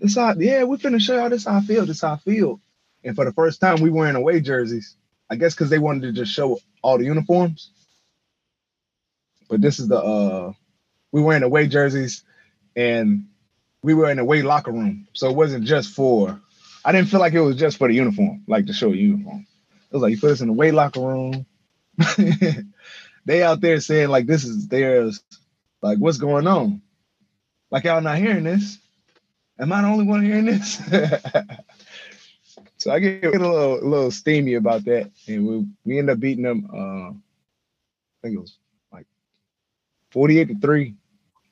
this 0.00 0.16
how 0.16 0.34
yeah, 0.36 0.64
we're 0.64 0.78
finna 0.78 1.00
show 1.00 1.14
y'all 1.16 1.30
this 1.30 1.44
how 1.44 1.58
I 1.58 1.60
feel, 1.60 1.86
this 1.86 2.00
how 2.00 2.14
I 2.14 2.16
feel. 2.16 2.60
And 3.04 3.14
for 3.14 3.24
the 3.24 3.32
first 3.32 3.60
time 3.60 3.80
we 3.80 3.90
wearing 3.90 4.16
away 4.16 4.40
jerseys. 4.40 4.96
I 5.30 5.36
guess 5.36 5.54
because 5.54 5.70
they 5.70 5.78
wanted 5.78 6.02
to 6.02 6.12
just 6.12 6.32
show 6.32 6.58
all 6.82 6.98
the 6.98 7.04
uniforms. 7.04 7.70
But 9.48 9.60
this 9.60 9.78
is 9.78 9.86
the 9.86 9.98
uh 9.98 10.52
we 11.12 11.22
wearing 11.22 11.44
away 11.44 11.68
jerseys 11.68 12.24
and 12.74 13.28
we 13.84 13.94
were 13.94 14.10
in 14.10 14.16
the 14.16 14.24
away 14.24 14.42
locker 14.42 14.72
room. 14.72 15.06
So 15.12 15.30
it 15.30 15.36
wasn't 15.36 15.66
just 15.66 15.94
for 15.94 16.40
I 16.84 16.90
didn't 16.90 17.10
feel 17.10 17.20
like 17.20 17.34
it 17.34 17.40
was 17.40 17.54
just 17.54 17.78
for 17.78 17.86
the 17.86 17.94
uniform, 17.94 18.42
like 18.48 18.66
to 18.66 18.72
show 18.72 18.92
a 18.92 18.96
uniform. 18.96 19.46
It 19.70 19.94
was 19.94 20.02
like 20.02 20.10
you 20.10 20.18
put 20.18 20.32
us 20.32 20.40
in 20.40 20.48
the 20.48 20.54
away 20.54 20.72
locker 20.72 21.00
room. 21.00 21.46
they 23.30 23.44
out 23.44 23.60
there 23.60 23.80
saying 23.80 24.08
like 24.08 24.26
this 24.26 24.42
is 24.42 24.66
theirs, 24.66 25.22
like 25.82 25.98
what's 25.98 26.18
going 26.18 26.48
on? 26.48 26.82
Like 27.70 27.84
y'all 27.84 28.00
not 28.00 28.18
hearing 28.18 28.42
this? 28.42 28.78
Am 29.56 29.72
I 29.72 29.82
the 29.82 29.86
only 29.86 30.04
one 30.04 30.24
hearing 30.24 30.46
this? 30.46 30.78
so 32.78 32.90
I 32.90 32.98
get, 32.98 33.24
a 33.24 33.30
little 33.30 33.74
a 33.74 33.86
little 33.86 34.10
steamy 34.10 34.54
about 34.54 34.84
that, 34.86 35.12
and 35.28 35.46
we 35.46 35.66
we 35.84 35.98
end 36.00 36.10
up 36.10 36.18
beating 36.18 36.42
them. 36.42 36.68
Uh, 36.74 37.10
I 37.10 37.14
think 38.22 38.34
it 38.34 38.40
was 38.40 38.56
like 38.92 39.06
forty 40.10 40.40
eight 40.40 40.48
to 40.48 40.58
three, 40.58 40.96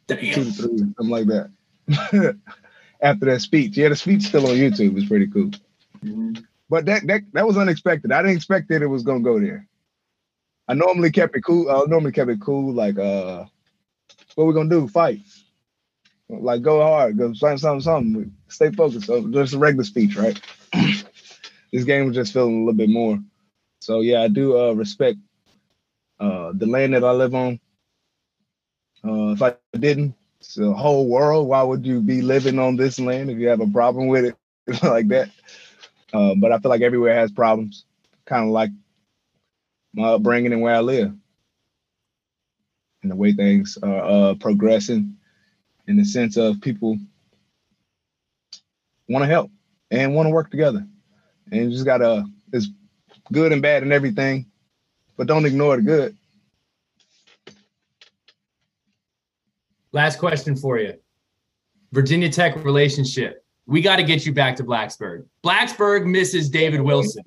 two 0.09 0.17
to 0.17 0.45
three, 0.51 0.79
something 0.79 1.09
like 1.09 1.27
that. 1.27 1.53
After 3.01 3.27
that 3.27 3.41
speech, 3.41 3.77
yeah, 3.77 3.91
the 3.91 3.95
speech 3.95 4.23
still 4.23 4.49
on 4.49 4.57
YouTube. 4.57 4.97
It's 4.97 5.07
pretty 5.09 5.29
cool. 5.29 5.51
Mm-hmm. 6.05 6.43
But 6.69 6.87
that 6.87 7.07
that 7.07 7.23
that 7.35 7.47
was 7.47 7.57
unexpected. 7.57 8.11
I 8.11 8.23
didn't 8.23 8.37
expect 8.37 8.69
that 8.71 8.83
it 8.83 8.89
was 8.89 9.05
gonna 9.05 9.21
go 9.21 9.39
there. 9.39 9.68
I 10.69 10.75
normally 10.75 11.11
kept 11.11 11.35
it 11.37 11.43
cool. 11.43 11.71
I 11.71 11.85
normally 11.87 12.13
kept 12.13 12.31
it 12.31 12.41
cool. 12.41 12.73
Like, 12.75 12.99
uh, 12.99 13.45
what 14.35 14.45
we 14.47 14.55
gonna 14.55 14.69
do? 14.69 14.87
Fight? 14.89 15.21
Like, 16.29 16.63
go 16.63 16.83
hard. 16.83 17.17
Go 17.17 17.33
something, 17.33 17.59
something, 17.59 17.81
something. 17.81 18.37
Stay 18.49 18.71
focused. 18.71 19.07
So 19.07 19.27
just 19.31 19.55
a 19.55 19.59
regular 19.59 19.85
speech, 19.85 20.17
right? 20.17 20.39
this 21.73 21.85
game 21.85 22.07
was 22.07 22.15
just 22.17 22.35
feeling 22.35 22.57
a 22.57 22.59
little 22.59 22.75
bit 22.75 22.91
more. 22.91 23.19
So 23.81 24.01
yeah, 24.01 24.23
I 24.23 24.29
do 24.29 24.59
uh, 24.59 24.73
respect 24.73 25.19
uh, 26.21 26.53
the 26.55 26.67
land 26.67 26.95
that 26.95 27.05
I 27.05 27.13
live 27.13 27.35
on. 27.35 27.61
Uh, 29.05 29.33
if 29.33 29.43
I 29.43 29.55
didn't, 29.79 30.15
it's 30.41 30.55
the 30.55 30.73
whole 30.73 31.09
world. 31.09 31.49
Why 31.49 31.63
would 31.63 31.87
you 31.87 32.01
be 32.01 32.21
living 32.21 32.59
on 32.59 32.77
this 32.77 33.01
land 33.01 33.31
if 33.31 33.39
you 33.39 33.49
have 33.49 33.61
a 33.61 33.67
problem 33.67 34.09
with 34.09 34.27
it 34.27 34.37
like 34.83 35.09
that? 35.09 35.31
Uh, 36.13 36.35
but 36.37 36.53
I 36.53 36.59
feel 36.59 36.71
like 36.71 36.83
everywhere 36.83 37.15
has 37.15 37.31
problems, 37.31 37.85
kind 38.27 38.45
of 38.45 38.51
like 38.51 38.71
my 39.99 40.11
upbringing 40.11 40.53
and 40.53 40.63
where 40.63 40.75
I 40.75 40.81
live, 40.81 41.13
and 43.03 43.11
the 43.11 43.17
way 43.17 43.33
things 43.33 43.77
are 43.83 44.05
uh, 44.05 44.35
progressing, 44.35 45.17
in 45.87 45.97
the 45.97 46.05
sense 46.05 46.37
of 46.37 46.61
people 46.61 46.99
want 49.09 49.23
to 49.23 49.27
help 49.27 49.51
and 49.91 50.15
want 50.15 50.27
to 50.27 50.31
work 50.31 50.51
together, 50.51 50.87
and 51.51 51.65
you 51.65 51.71
just 51.71 51.85
gotta. 51.85 52.25
It's 52.53 52.69
good 53.31 53.53
and 53.53 53.61
bad 53.61 53.83
and 53.83 53.93
everything, 53.93 54.47
but 55.17 55.27
don't 55.27 55.45
ignore 55.45 55.77
the 55.77 55.83
good. 55.83 56.17
Last 59.93 60.19
question 60.19 60.57
for 60.57 60.79
you. 60.79 60.95
Virginia 61.93 62.31
Tech 62.31 62.63
relationship. 62.65 63.45
We 63.67 63.83
got 63.83 63.97
to 63.97 64.03
get 64.03 64.25
you 64.25 64.33
back 64.33 64.57
to 64.57 64.65
Blacksburg. 64.65 65.27
Blacksburg 65.45 66.07
misses 66.07 66.49
David 66.49 66.81
Wilson. 66.81 67.23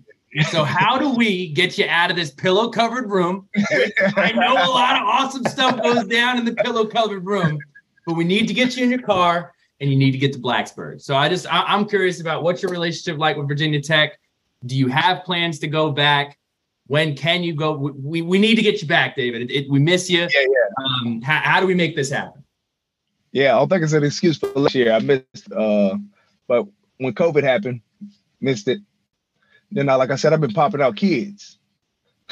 So 0.49 0.63
how 0.63 0.97
do 0.97 1.13
we 1.13 1.49
get 1.49 1.77
you 1.77 1.86
out 1.89 2.09
of 2.09 2.15
this 2.15 2.32
pillow 2.32 2.69
covered 2.69 3.09
room? 3.09 3.49
I 4.15 4.32
know 4.34 4.53
a 4.53 4.71
lot 4.71 4.95
of 4.95 5.03
awesome 5.03 5.43
stuff 5.45 5.82
goes 5.84 6.05
down 6.05 6.38
in 6.38 6.45
the 6.45 6.53
pillow 6.53 6.86
covered 6.86 7.25
room, 7.25 7.59
but 8.05 8.15
we 8.15 8.23
need 8.23 8.47
to 8.47 8.53
get 8.53 8.77
you 8.77 8.84
in 8.84 8.89
your 8.89 9.01
car 9.01 9.53
and 9.82 9.89
you 9.89 9.97
need 9.97 10.11
to 10.11 10.17
get 10.17 10.32
to 10.34 10.39
Blacksburg. 10.39 11.01
So 11.01 11.15
I 11.15 11.27
just 11.27 11.51
I, 11.51 11.75
am 11.75 11.86
curious 11.86 12.21
about 12.21 12.43
what's 12.43 12.61
your 12.61 12.71
relationship 12.71 13.19
like 13.19 13.36
with 13.36 13.47
Virginia 13.47 13.82
Tech. 13.82 14.19
Do 14.65 14.77
you 14.77 14.88
have 14.88 15.23
plans 15.25 15.59
to 15.59 15.67
go 15.67 15.91
back? 15.91 16.38
When 16.88 17.15
can 17.15 17.43
you 17.43 17.53
go? 17.53 17.73
We, 17.73 18.21
we 18.21 18.38
need 18.38 18.55
to 18.55 18.61
get 18.61 18.82
you 18.82 18.88
back, 18.88 19.15
David. 19.15 19.43
It, 19.43 19.51
it, 19.51 19.69
we 19.69 19.79
miss 19.79 20.09
you. 20.09 20.21
Yeah, 20.21 20.27
yeah. 20.34 20.86
Um, 20.86 21.21
how, 21.21 21.39
how 21.39 21.59
do 21.59 21.65
we 21.65 21.73
make 21.73 21.95
this 21.95 22.09
happen? 22.09 22.43
Yeah, 23.32 23.55
I 23.55 23.59
don't 23.59 23.69
think 23.69 23.84
it's 23.84 23.93
an 23.93 24.03
excuse 24.03 24.38
for 24.38 24.47
last 24.47 24.75
year. 24.75 24.91
I 24.91 24.99
missed, 24.99 25.51
uh, 25.55 25.97
but 26.47 26.67
when 26.97 27.13
COVID 27.13 27.43
happened, 27.43 27.82
missed 28.39 28.67
it. 28.67 28.79
Then, 29.72 29.89
I, 29.89 29.95
like 29.95 30.11
I 30.11 30.15
said, 30.15 30.34
I've 30.34 30.41
been 30.41 30.53
popping 30.53 30.82
out 30.82 30.95
kids. 30.95 31.57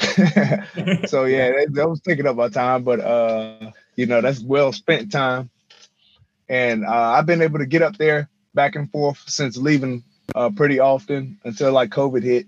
so 0.00 1.24
yeah, 1.24 1.50
that, 1.50 1.68
that, 1.72 1.88
was 1.88 2.00
taking 2.00 2.26
up 2.26 2.36
my 2.36 2.48
time, 2.48 2.84
but 2.84 3.00
uh, 3.00 3.70
you 3.96 4.06
know 4.06 4.22
that's 4.22 4.40
well 4.40 4.72
spent 4.72 5.12
time. 5.12 5.50
And 6.48 6.86
uh, 6.86 6.90
I've 6.90 7.26
been 7.26 7.42
able 7.42 7.58
to 7.58 7.66
get 7.66 7.82
up 7.82 7.98
there 7.98 8.30
back 8.54 8.76
and 8.76 8.90
forth 8.90 9.22
since 9.28 9.58
leaving 9.58 10.02
uh, 10.34 10.50
pretty 10.50 10.80
often 10.80 11.38
until 11.44 11.72
like 11.72 11.90
COVID 11.90 12.22
hit, 12.22 12.46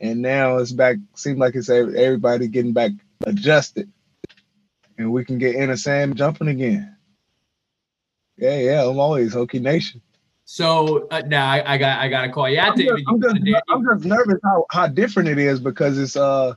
and 0.00 0.22
now 0.22 0.58
it's 0.58 0.70
back. 0.70 0.96
Seems 1.16 1.38
like 1.38 1.56
it's 1.56 1.68
everybody 1.68 2.46
getting 2.46 2.72
back 2.72 2.92
adjusted, 3.26 3.90
and 4.96 5.12
we 5.12 5.24
can 5.24 5.38
get 5.38 5.56
Enter 5.56 5.76
Sandman 5.76 6.16
jumping 6.16 6.48
again. 6.48 6.96
Yeah, 8.36 8.58
yeah, 8.58 8.86
I'm 8.86 9.00
always 9.00 9.34
Hokie 9.34 9.60
Nation. 9.60 10.00
So 10.44 11.08
uh, 11.10 11.22
now 11.26 11.50
I, 11.50 11.74
I, 11.74 11.78
got 11.78 11.98
I 12.00 12.08
got 12.08 12.22
to 12.22 12.28
call 12.28 12.48
you 12.50 12.60
out, 12.60 12.72
I'm 12.72 12.78
just, 12.78 13.02
I'm 13.08 13.20
just, 13.20 13.36
I'm 13.70 13.84
just 13.84 14.04
nervous 14.04 14.40
how, 14.44 14.66
how 14.70 14.86
different 14.86 15.28
it 15.28 15.38
is 15.38 15.58
because 15.58 15.98
it's 15.98 16.16
uh 16.16 16.54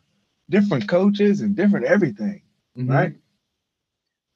different 0.49 0.88
coaches 0.88 1.41
and 1.41 1.55
different 1.55 1.85
everything, 1.85 2.41
mm-hmm. 2.77 2.91
right? 2.91 3.15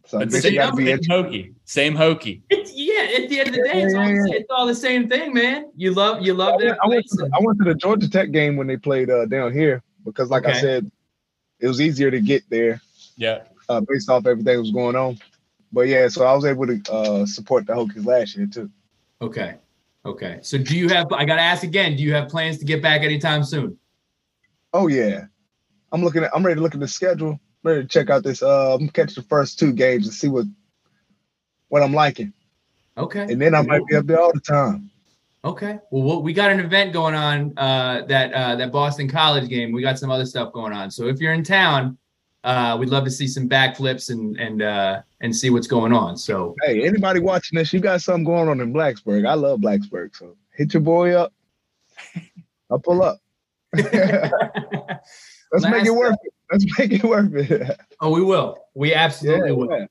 So 0.05 0.19
but 0.19 0.31
same, 0.31 0.41
same 0.41 0.99
Hokie, 0.99 1.53
same 1.65 1.95
Hokie. 1.95 2.41
It's, 2.49 2.71
yeah, 2.73 3.23
at 3.23 3.29
the 3.29 3.39
end 3.39 3.49
of 3.49 3.55
the 3.55 3.61
day, 3.61 3.81
it's, 3.83 3.93
all, 3.93 4.33
it's 4.33 4.49
all 4.49 4.67
the 4.67 4.75
same 4.75 5.07
thing, 5.07 5.33
man. 5.33 5.71
You 5.75 5.93
love 5.93 6.21
you 6.21 6.33
love 6.33 6.59
that. 6.61 6.77
I 6.83 6.87
went, 6.87 7.05
to, 7.07 7.29
I 7.33 7.39
went 7.41 7.59
to 7.59 7.65
the 7.65 7.75
Georgia 7.75 8.09
Tech 8.09 8.31
game 8.31 8.55
when 8.55 8.67
they 8.67 8.77
played 8.77 9.09
uh, 9.09 9.25
down 9.25 9.53
here 9.53 9.83
because, 10.05 10.29
like 10.29 10.45
okay. 10.45 10.57
I 10.57 10.61
said, 10.61 10.91
it 11.59 11.67
was 11.67 11.79
easier 11.79 12.09
to 12.09 12.19
get 12.19 12.43
there. 12.49 12.81
Yeah, 13.15 13.43
uh, 13.69 13.81
based 13.81 14.09
off 14.09 14.25
everything 14.25 14.53
that 14.55 14.59
was 14.59 14.71
going 14.71 14.95
on. 14.95 15.19
But 15.71 15.87
yeah, 15.87 16.07
so 16.07 16.25
I 16.25 16.33
was 16.33 16.45
able 16.45 16.67
to 16.67 16.81
uh, 16.91 17.25
support 17.25 17.67
the 17.67 17.73
Hokies 17.73 18.05
last 18.05 18.35
year 18.35 18.47
too. 18.47 18.69
Okay. 19.21 19.55
Okay. 20.05 20.39
So 20.41 20.57
do 20.57 20.77
you 20.77 20.89
have 20.89 21.11
I 21.11 21.25
gotta 21.25 21.41
ask 21.41 21.63
again, 21.63 21.95
do 21.95 22.03
you 22.03 22.13
have 22.13 22.29
plans 22.29 22.57
to 22.57 22.65
get 22.65 22.81
back 22.81 23.01
anytime 23.01 23.43
soon? 23.43 23.77
Oh 24.73 24.87
yeah. 24.87 25.25
I'm 25.91 26.03
looking 26.03 26.23
at 26.23 26.31
I'm 26.35 26.45
ready 26.45 26.55
to 26.55 26.61
look 26.61 26.73
at 26.73 26.79
the 26.79 26.87
schedule. 26.87 27.31
I'm 27.31 27.39
ready 27.63 27.81
to 27.81 27.87
check 27.87 28.09
out 28.09 28.23
this 28.23 28.41
uh 28.41 28.75
I'm 28.75 28.89
catch 28.89 29.15
the 29.15 29.21
first 29.23 29.59
two 29.59 29.73
games 29.73 30.07
and 30.07 30.13
see 30.13 30.27
what 30.27 30.45
what 31.69 31.83
I'm 31.83 31.93
liking. 31.93 32.33
Okay. 32.97 33.21
And 33.21 33.41
then 33.41 33.55
I 33.55 33.61
might 33.61 33.85
be 33.87 33.95
up 33.95 34.05
there 34.05 34.19
all 34.19 34.33
the 34.33 34.41
time. 34.41 34.89
Okay. 35.43 35.79
Well, 35.89 36.21
we 36.21 36.33
got 36.33 36.51
an 36.51 36.59
event 36.59 36.93
going 36.93 37.15
on 37.15 37.57
uh, 37.57 38.03
that 38.07 38.33
uh, 38.33 38.55
that 38.57 38.71
Boston 38.71 39.09
College 39.09 39.49
game. 39.49 39.71
We 39.71 39.81
got 39.81 39.97
some 39.97 40.11
other 40.11 40.25
stuff 40.25 40.53
going 40.53 40.71
on. 40.71 40.91
So 40.91 41.07
if 41.07 41.19
you're 41.19 41.33
in 41.33 41.43
town, 41.43 41.97
uh, 42.43 42.75
we'd 42.79 42.89
love 42.89 43.03
to 43.03 43.11
see 43.11 43.27
some 43.27 43.47
backflips 43.47 44.09
and 44.09 44.37
and 44.39 44.61
uh, 44.61 45.01
and 45.21 45.35
see 45.35 45.49
what's 45.49 45.67
going 45.67 45.93
on. 45.93 46.17
So 46.17 46.55
hey, 46.63 46.85
anybody 46.85 47.19
watching 47.19 47.57
this, 47.57 47.71
you 47.71 47.79
got 47.79 48.01
something 48.01 48.23
going 48.23 48.49
on 48.49 48.59
in 48.61 48.73
Blacksburg. 48.73 49.27
I 49.27 49.35
love 49.35 49.59
Blacksburg, 49.59 50.15
so 50.15 50.35
hit 50.51 50.73
your 50.73 50.81
boy 50.81 51.13
up. 51.13 51.33
I'll 52.69 52.79
pull 52.79 53.03
up. 53.03 53.19
Let's 53.73 55.63
Last, 55.65 55.71
make 55.71 55.85
it 55.85 55.91
worth 55.91 56.17
it. 56.23 56.33
Let's 56.51 56.79
make 56.79 56.91
it 56.93 57.03
worth 57.03 57.33
it. 57.35 57.79
oh, 57.99 58.11
we 58.11 58.23
will. 58.23 58.57
We 58.73 58.93
absolutely 58.93 59.49
yeah, 59.49 59.55
will. 59.55 59.71
Yeah. 59.71 59.85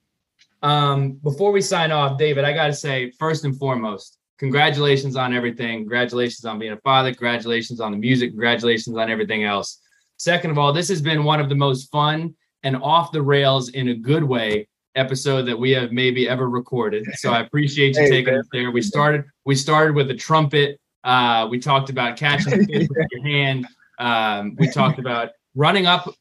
Um, 0.63 1.13
before 1.13 1.53
we 1.53 1.61
sign 1.61 1.91
off, 1.91 2.19
David, 2.19 2.45
I 2.45 2.53
got 2.53 2.67
to 2.67 2.73
say, 2.73 3.11
first 3.13 3.45
and 3.45 3.57
foremost, 3.57 4.19
congratulations 4.39 5.17
on 5.17 5.35
everything. 5.35 5.81
Congratulations 5.81 6.45
on 6.45 6.59
being 6.59 6.73
a 6.73 6.79
father. 6.79 7.11
Congratulations 7.11 7.81
on 7.81 7.93
the 7.93 7.99
music. 7.99 8.31
Congratulations 8.31 8.97
on 8.97 9.11
everything 9.11 9.45
else. 9.45 9.81
Second 10.17 10.51
of 10.51 10.59
all, 10.59 10.73
this 10.73 10.89
has 10.89 11.01
been 11.01 11.25
one 11.25 11.41
of 11.41 11.49
the 11.49 11.55
most 11.55 11.91
fun 11.91 12.35
and 12.63 12.77
off 12.77 13.13
the 13.13 13.23
rails 13.23 13.71
in 13.71 13.89
a 13.89 13.95
good 13.95 14.25
way 14.25 14.69
episode 14.97 15.43
that 15.43 15.59
we 15.59 15.71
have 15.71 15.93
maybe 15.93 16.29
ever 16.29 16.49
recorded. 16.49 17.07
So 17.15 17.33
I 17.33 17.41
appreciate 17.41 17.97
you 17.97 18.03
hey, 18.03 18.11
taking 18.11 18.35
man. 18.35 18.41
us 18.41 18.49
there. 18.53 18.71
We 18.71 18.83
started 18.83 19.25
we 19.45 19.55
started 19.55 19.95
with 19.95 20.11
a 20.11 20.15
trumpet. 20.15 20.81
Uh, 21.05 21.47
we 21.51 21.59
talked 21.59 21.91
about 21.91 22.17
catching 22.17 22.59
the 22.59 22.67
fish 22.67 22.89
with 22.89 23.07
your 23.11 23.23
hand. 23.25 23.67
Um, 23.99 24.57
we 24.59 24.69
talked 24.71 24.99
about 24.99 25.31
running 25.55 25.87
up 25.87 26.13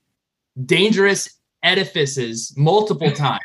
dangerous 0.66 1.30
edifices 1.64 2.54
multiple 2.58 3.12
times, 3.12 3.40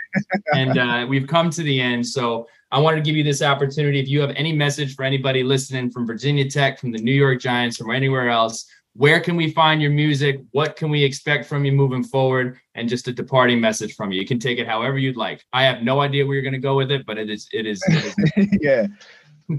and 0.54 0.78
uh, 0.78 1.06
we've 1.08 1.26
come 1.26 1.50
to 1.50 1.62
the 1.62 1.80
end. 1.80 2.06
So 2.06 2.46
I 2.70 2.78
wanted 2.78 2.96
to 2.96 3.02
give 3.02 3.16
you 3.16 3.24
this 3.24 3.42
opportunity. 3.42 4.00
If 4.00 4.08
you 4.08 4.20
have 4.20 4.32
any 4.36 4.52
message 4.52 4.94
for 4.94 5.04
anybody 5.04 5.42
listening 5.42 5.90
from 5.90 6.06
Virginia 6.06 6.48
Tech, 6.48 6.78
from 6.78 6.92
the 6.92 6.98
New 6.98 7.12
York 7.12 7.40
Giants, 7.40 7.76
from 7.76 7.90
anywhere 7.90 8.28
else, 8.28 8.66
where 8.96 9.20
can 9.20 9.36
we 9.36 9.50
find 9.50 9.82
your 9.82 9.90
music? 9.90 10.40
What 10.52 10.76
can 10.76 10.88
we 10.88 11.02
expect 11.02 11.46
from 11.46 11.64
you 11.64 11.72
moving 11.72 12.04
forward? 12.04 12.58
And 12.76 12.88
just 12.88 13.08
a 13.08 13.12
departing 13.12 13.60
message 13.60 13.94
from 13.94 14.12
you. 14.12 14.20
You 14.20 14.26
can 14.26 14.38
take 14.38 14.58
it 14.58 14.66
however 14.66 14.98
you'd 14.98 15.16
like. 15.16 15.44
I 15.52 15.64
have 15.64 15.82
no 15.82 16.00
idea 16.00 16.24
where 16.24 16.34
you're 16.34 16.42
going 16.42 16.54
to 16.54 16.58
go 16.58 16.76
with 16.76 16.90
it, 16.90 17.04
but 17.04 17.18
it 17.18 17.28
is, 17.28 17.48
it 17.52 17.66
is, 17.66 17.82
it 17.86 18.14
is. 18.36 18.48
yeah. 18.60 18.86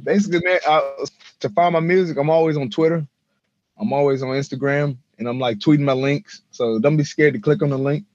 Basically, 0.03 0.39
man, 0.43 0.59
I, 0.67 1.05
to 1.41 1.49
find 1.49 1.73
my 1.73 1.79
music, 1.79 2.17
I'm 2.17 2.29
always 2.29 2.57
on 2.57 2.69
Twitter. 2.69 3.05
I'm 3.77 3.91
always 3.91 4.23
on 4.23 4.29
Instagram, 4.29 4.97
and 5.19 5.27
I'm 5.27 5.39
like 5.39 5.59
tweeting 5.59 5.81
my 5.81 5.93
links. 5.93 6.41
So 6.51 6.79
don't 6.79 6.97
be 6.97 7.03
scared 7.03 7.33
to 7.33 7.39
click 7.39 7.61
on 7.61 7.69
the 7.69 7.77
link. 7.77 8.05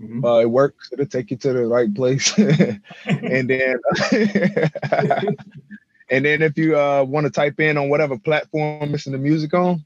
Mm-hmm. 0.00 0.24
Uh, 0.24 0.38
it 0.38 0.50
works. 0.50 0.90
It'll 0.92 1.06
take 1.06 1.32
you 1.32 1.36
to 1.38 1.52
the 1.52 1.66
right 1.66 1.92
place. 1.92 2.36
and 2.38 3.50
then, 3.50 3.80
and 6.08 6.24
then 6.24 6.42
if 6.42 6.56
you 6.56 6.78
uh, 6.78 7.02
want 7.02 7.26
to 7.26 7.30
type 7.30 7.58
in 7.58 7.76
on 7.76 7.88
whatever 7.88 8.16
platform 8.16 8.92
listen 8.92 9.12
to 9.12 9.18
music 9.18 9.54
on, 9.54 9.84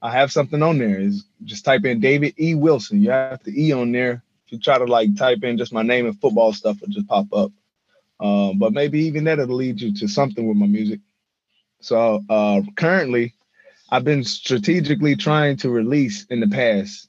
I 0.00 0.12
have 0.12 0.30
something 0.30 0.62
on 0.62 0.78
there. 0.78 1.00
Is 1.00 1.24
just 1.44 1.64
type 1.64 1.84
in 1.84 2.00
David 2.00 2.34
E. 2.38 2.54
Wilson. 2.54 3.02
You 3.02 3.10
have 3.10 3.42
the 3.42 3.66
E 3.66 3.72
on 3.72 3.92
there. 3.92 4.22
If 4.46 4.52
you 4.52 4.58
try 4.58 4.78
to 4.78 4.84
like 4.84 5.16
type 5.16 5.42
in 5.42 5.58
just 5.58 5.72
my 5.72 5.82
name 5.82 6.06
and 6.06 6.18
football 6.20 6.52
stuff, 6.52 6.76
it'll 6.82 6.92
just 6.92 7.08
pop 7.08 7.26
up. 7.32 7.52
Um, 8.20 8.58
but 8.58 8.72
maybe 8.72 9.00
even 9.00 9.24
that 9.24 9.38
will 9.38 9.56
lead 9.56 9.80
you 9.80 9.94
to 9.94 10.08
something 10.08 10.48
with 10.48 10.56
my 10.56 10.66
music. 10.66 11.00
So 11.80 12.24
uh, 12.28 12.62
currently, 12.76 13.34
I've 13.90 14.04
been 14.04 14.24
strategically 14.24 15.16
trying 15.16 15.56
to 15.58 15.70
release 15.70 16.24
in 16.26 16.40
the 16.40 16.48
past 16.48 17.08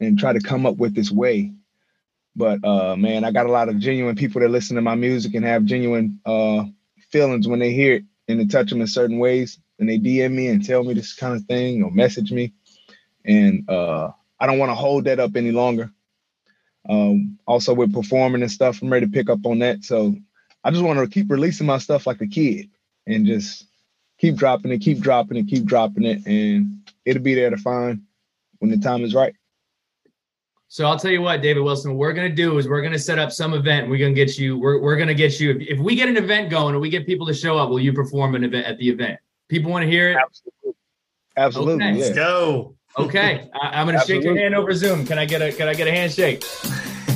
and 0.00 0.18
try 0.18 0.32
to 0.32 0.40
come 0.40 0.66
up 0.66 0.76
with 0.76 0.94
this 0.94 1.10
way. 1.10 1.52
But 2.36 2.64
uh, 2.64 2.96
man, 2.96 3.24
I 3.24 3.32
got 3.32 3.46
a 3.46 3.52
lot 3.52 3.68
of 3.68 3.78
genuine 3.78 4.16
people 4.16 4.40
that 4.40 4.50
listen 4.50 4.76
to 4.76 4.82
my 4.82 4.94
music 4.94 5.34
and 5.34 5.44
have 5.44 5.64
genuine 5.64 6.20
uh, 6.24 6.64
feelings 7.10 7.48
when 7.48 7.58
they 7.58 7.72
hear 7.72 7.94
it 7.94 8.04
and 8.28 8.40
it 8.40 8.50
touch 8.50 8.70
them 8.70 8.80
in 8.80 8.86
certain 8.86 9.18
ways 9.18 9.58
and 9.78 9.88
they 9.88 9.98
DM 9.98 10.32
me 10.32 10.48
and 10.48 10.64
tell 10.64 10.82
me 10.82 10.94
this 10.94 11.14
kind 11.14 11.34
of 11.34 11.44
thing 11.44 11.82
or 11.82 11.90
message 11.90 12.32
me. 12.32 12.52
And 13.24 13.68
uh, 13.68 14.10
I 14.40 14.46
don't 14.46 14.58
want 14.58 14.70
to 14.70 14.74
hold 14.74 15.04
that 15.04 15.20
up 15.20 15.36
any 15.36 15.52
longer. 15.52 15.92
Um, 16.88 17.38
also 17.46 17.74
with 17.74 17.92
performing 17.92 18.42
and 18.42 18.50
stuff, 18.50 18.82
I'm 18.82 18.90
ready 18.90 19.06
to 19.06 19.12
pick 19.12 19.28
up 19.28 19.44
on 19.44 19.58
that. 19.60 19.84
So 19.84 20.14
I 20.64 20.70
just 20.70 20.82
want 20.82 20.98
to 20.98 21.06
keep 21.06 21.30
releasing 21.30 21.66
my 21.66 21.78
stuff 21.78 22.06
like 22.06 22.20
a 22.20 22.26
kid 22.26 22.70
and 23.06 23.26
just 23.26 23.66
keep 24.18 24.36
dropping 24.36 24.72
it, 24.72 24.80
keep 24.80 24.98
dropping 24.98 25.36
it, 25.36 25.48
keep 25.48 25.64
dropping 25.64 26.04
it, 26.04 26.26
and 26.26 26.90
it'll 27.04 27.22
be 27.22 27.34
there 27.34 27.50
to 27.50 27.56
find 27.56 28.02
when 28.58 28.70
the 28.70 28.78
time 28.78 29.04
is 29.04 29.14
right. 29.14 29.34
So 30.70 30.84
I'll 30.84 30.98
tell 30.98 31.10
you 31.10 31.22
what, 31.22 31.40
David 31.40 31.62
Wilson, 31.62 31.92
what 31.92 31.98
we're 31.98 32.12
gonna 32.12 32.28
do 32.28 32.58
is 32.58 32.68
we're 32.68 32.82
gonna 32.82 32.98
set 32.98 33.18
up 33.18 33.32
some 33.32 33.54
event. 33.54 33.88
We're 33.88 33.98
gonna 33.98 34.12
get 34.12 34.36
you. 34.36 34.58
We're, 34.58 34.80
we're 34.80 34.96
gonna 34.96 35.14
get 35.14 35.40
you. 35.40 35.52
If, 35.52 35.62
if 35.62 35.78
we 35.78 35.94
get 35.94 36.10
an 36.10 36.18
event 36.18 36.50
going 36.50 36.74
and 36.74 36.82
we 36.82 36.90
get 36.90 37.06
people 37.06 37.26
to 37.26 37.32
show 37.32 37.56
up, 37.56 37.70
will 37.70 37.80
you 37.80 37.94
perform 37.94 38.34
an 38.34 38.44
event 38.44 38.66
at 38.66 38.76
the 38.76 38.90
event? 38.90 39.18
People 39.48 39.70
want 39.70 39.84
to 39.84 39.90
hear 39.90 40.10
it. 40.10 40.16
Absolutely. 40.16 40.72
Absolutely. 41.36 41.74
Okay. 41.74 41.92
Yeah. 41.94 42.04
Let's 42.04 42.14
go. 42.14 42.74
Okay, 42.96 43.48
I, 43.62 43.80
am 43.80 43.86
gonna 43.86 44.04
shake 44.04 44.24
your 44.24 44.36
hand 44.36 44.56
over 44.56 44.72
Zoom. 44.74 45.06
Can 45.06 45.18
I 45.18 45.24
get 45.24 45.40
a 45.40 45.52
Can 45.52 45.68
I 45.68 45.74
get 45.74 45.86
a 45.86 45.92
handshake? 45.92 46.44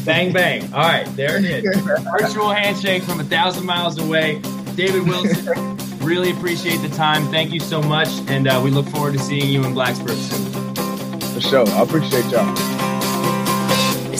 bang 0.04 0.32
bang. 0.32 0.72
All 0.72 0.80
right, 0.80 1.06
there 1.16 1.38
it 1.38 1.44
is. 1.44 1.76
Virtual 2.20 2.50
handshake 2.50 3.02
from 3.02 3.18
a 3.18 3.24
thousand 3.24 3.66
miles 3.66 3.98
away. 3.98 4.40
David 4.76 5.08
Wilson. 5.08 5.76
really 6.02 6.30
appreciate 6.30 6.78
the 6.78 6.88
time. 6.90 7.26
Thank 7.28 7.52
you 7.52 7.60
so 7.60 7.80
much, 7.80 8.08
and 8.28 8.48
uh, 8.48 8.60
we 8.62 8.70
look 8.70 8.86
forward 8.86 9.14
to 9.14 9.18
seeing 9.18 9.48
you 9.48 9.64
in 9.64 9.72
Blacksburg 9.72 10.16
soon. 10.16 11.32
For 11.34 11.40
sure. 11.40 11.68
I 11.68 11.82
appreciate 11.82 12.26
y'all. 12.26 13.11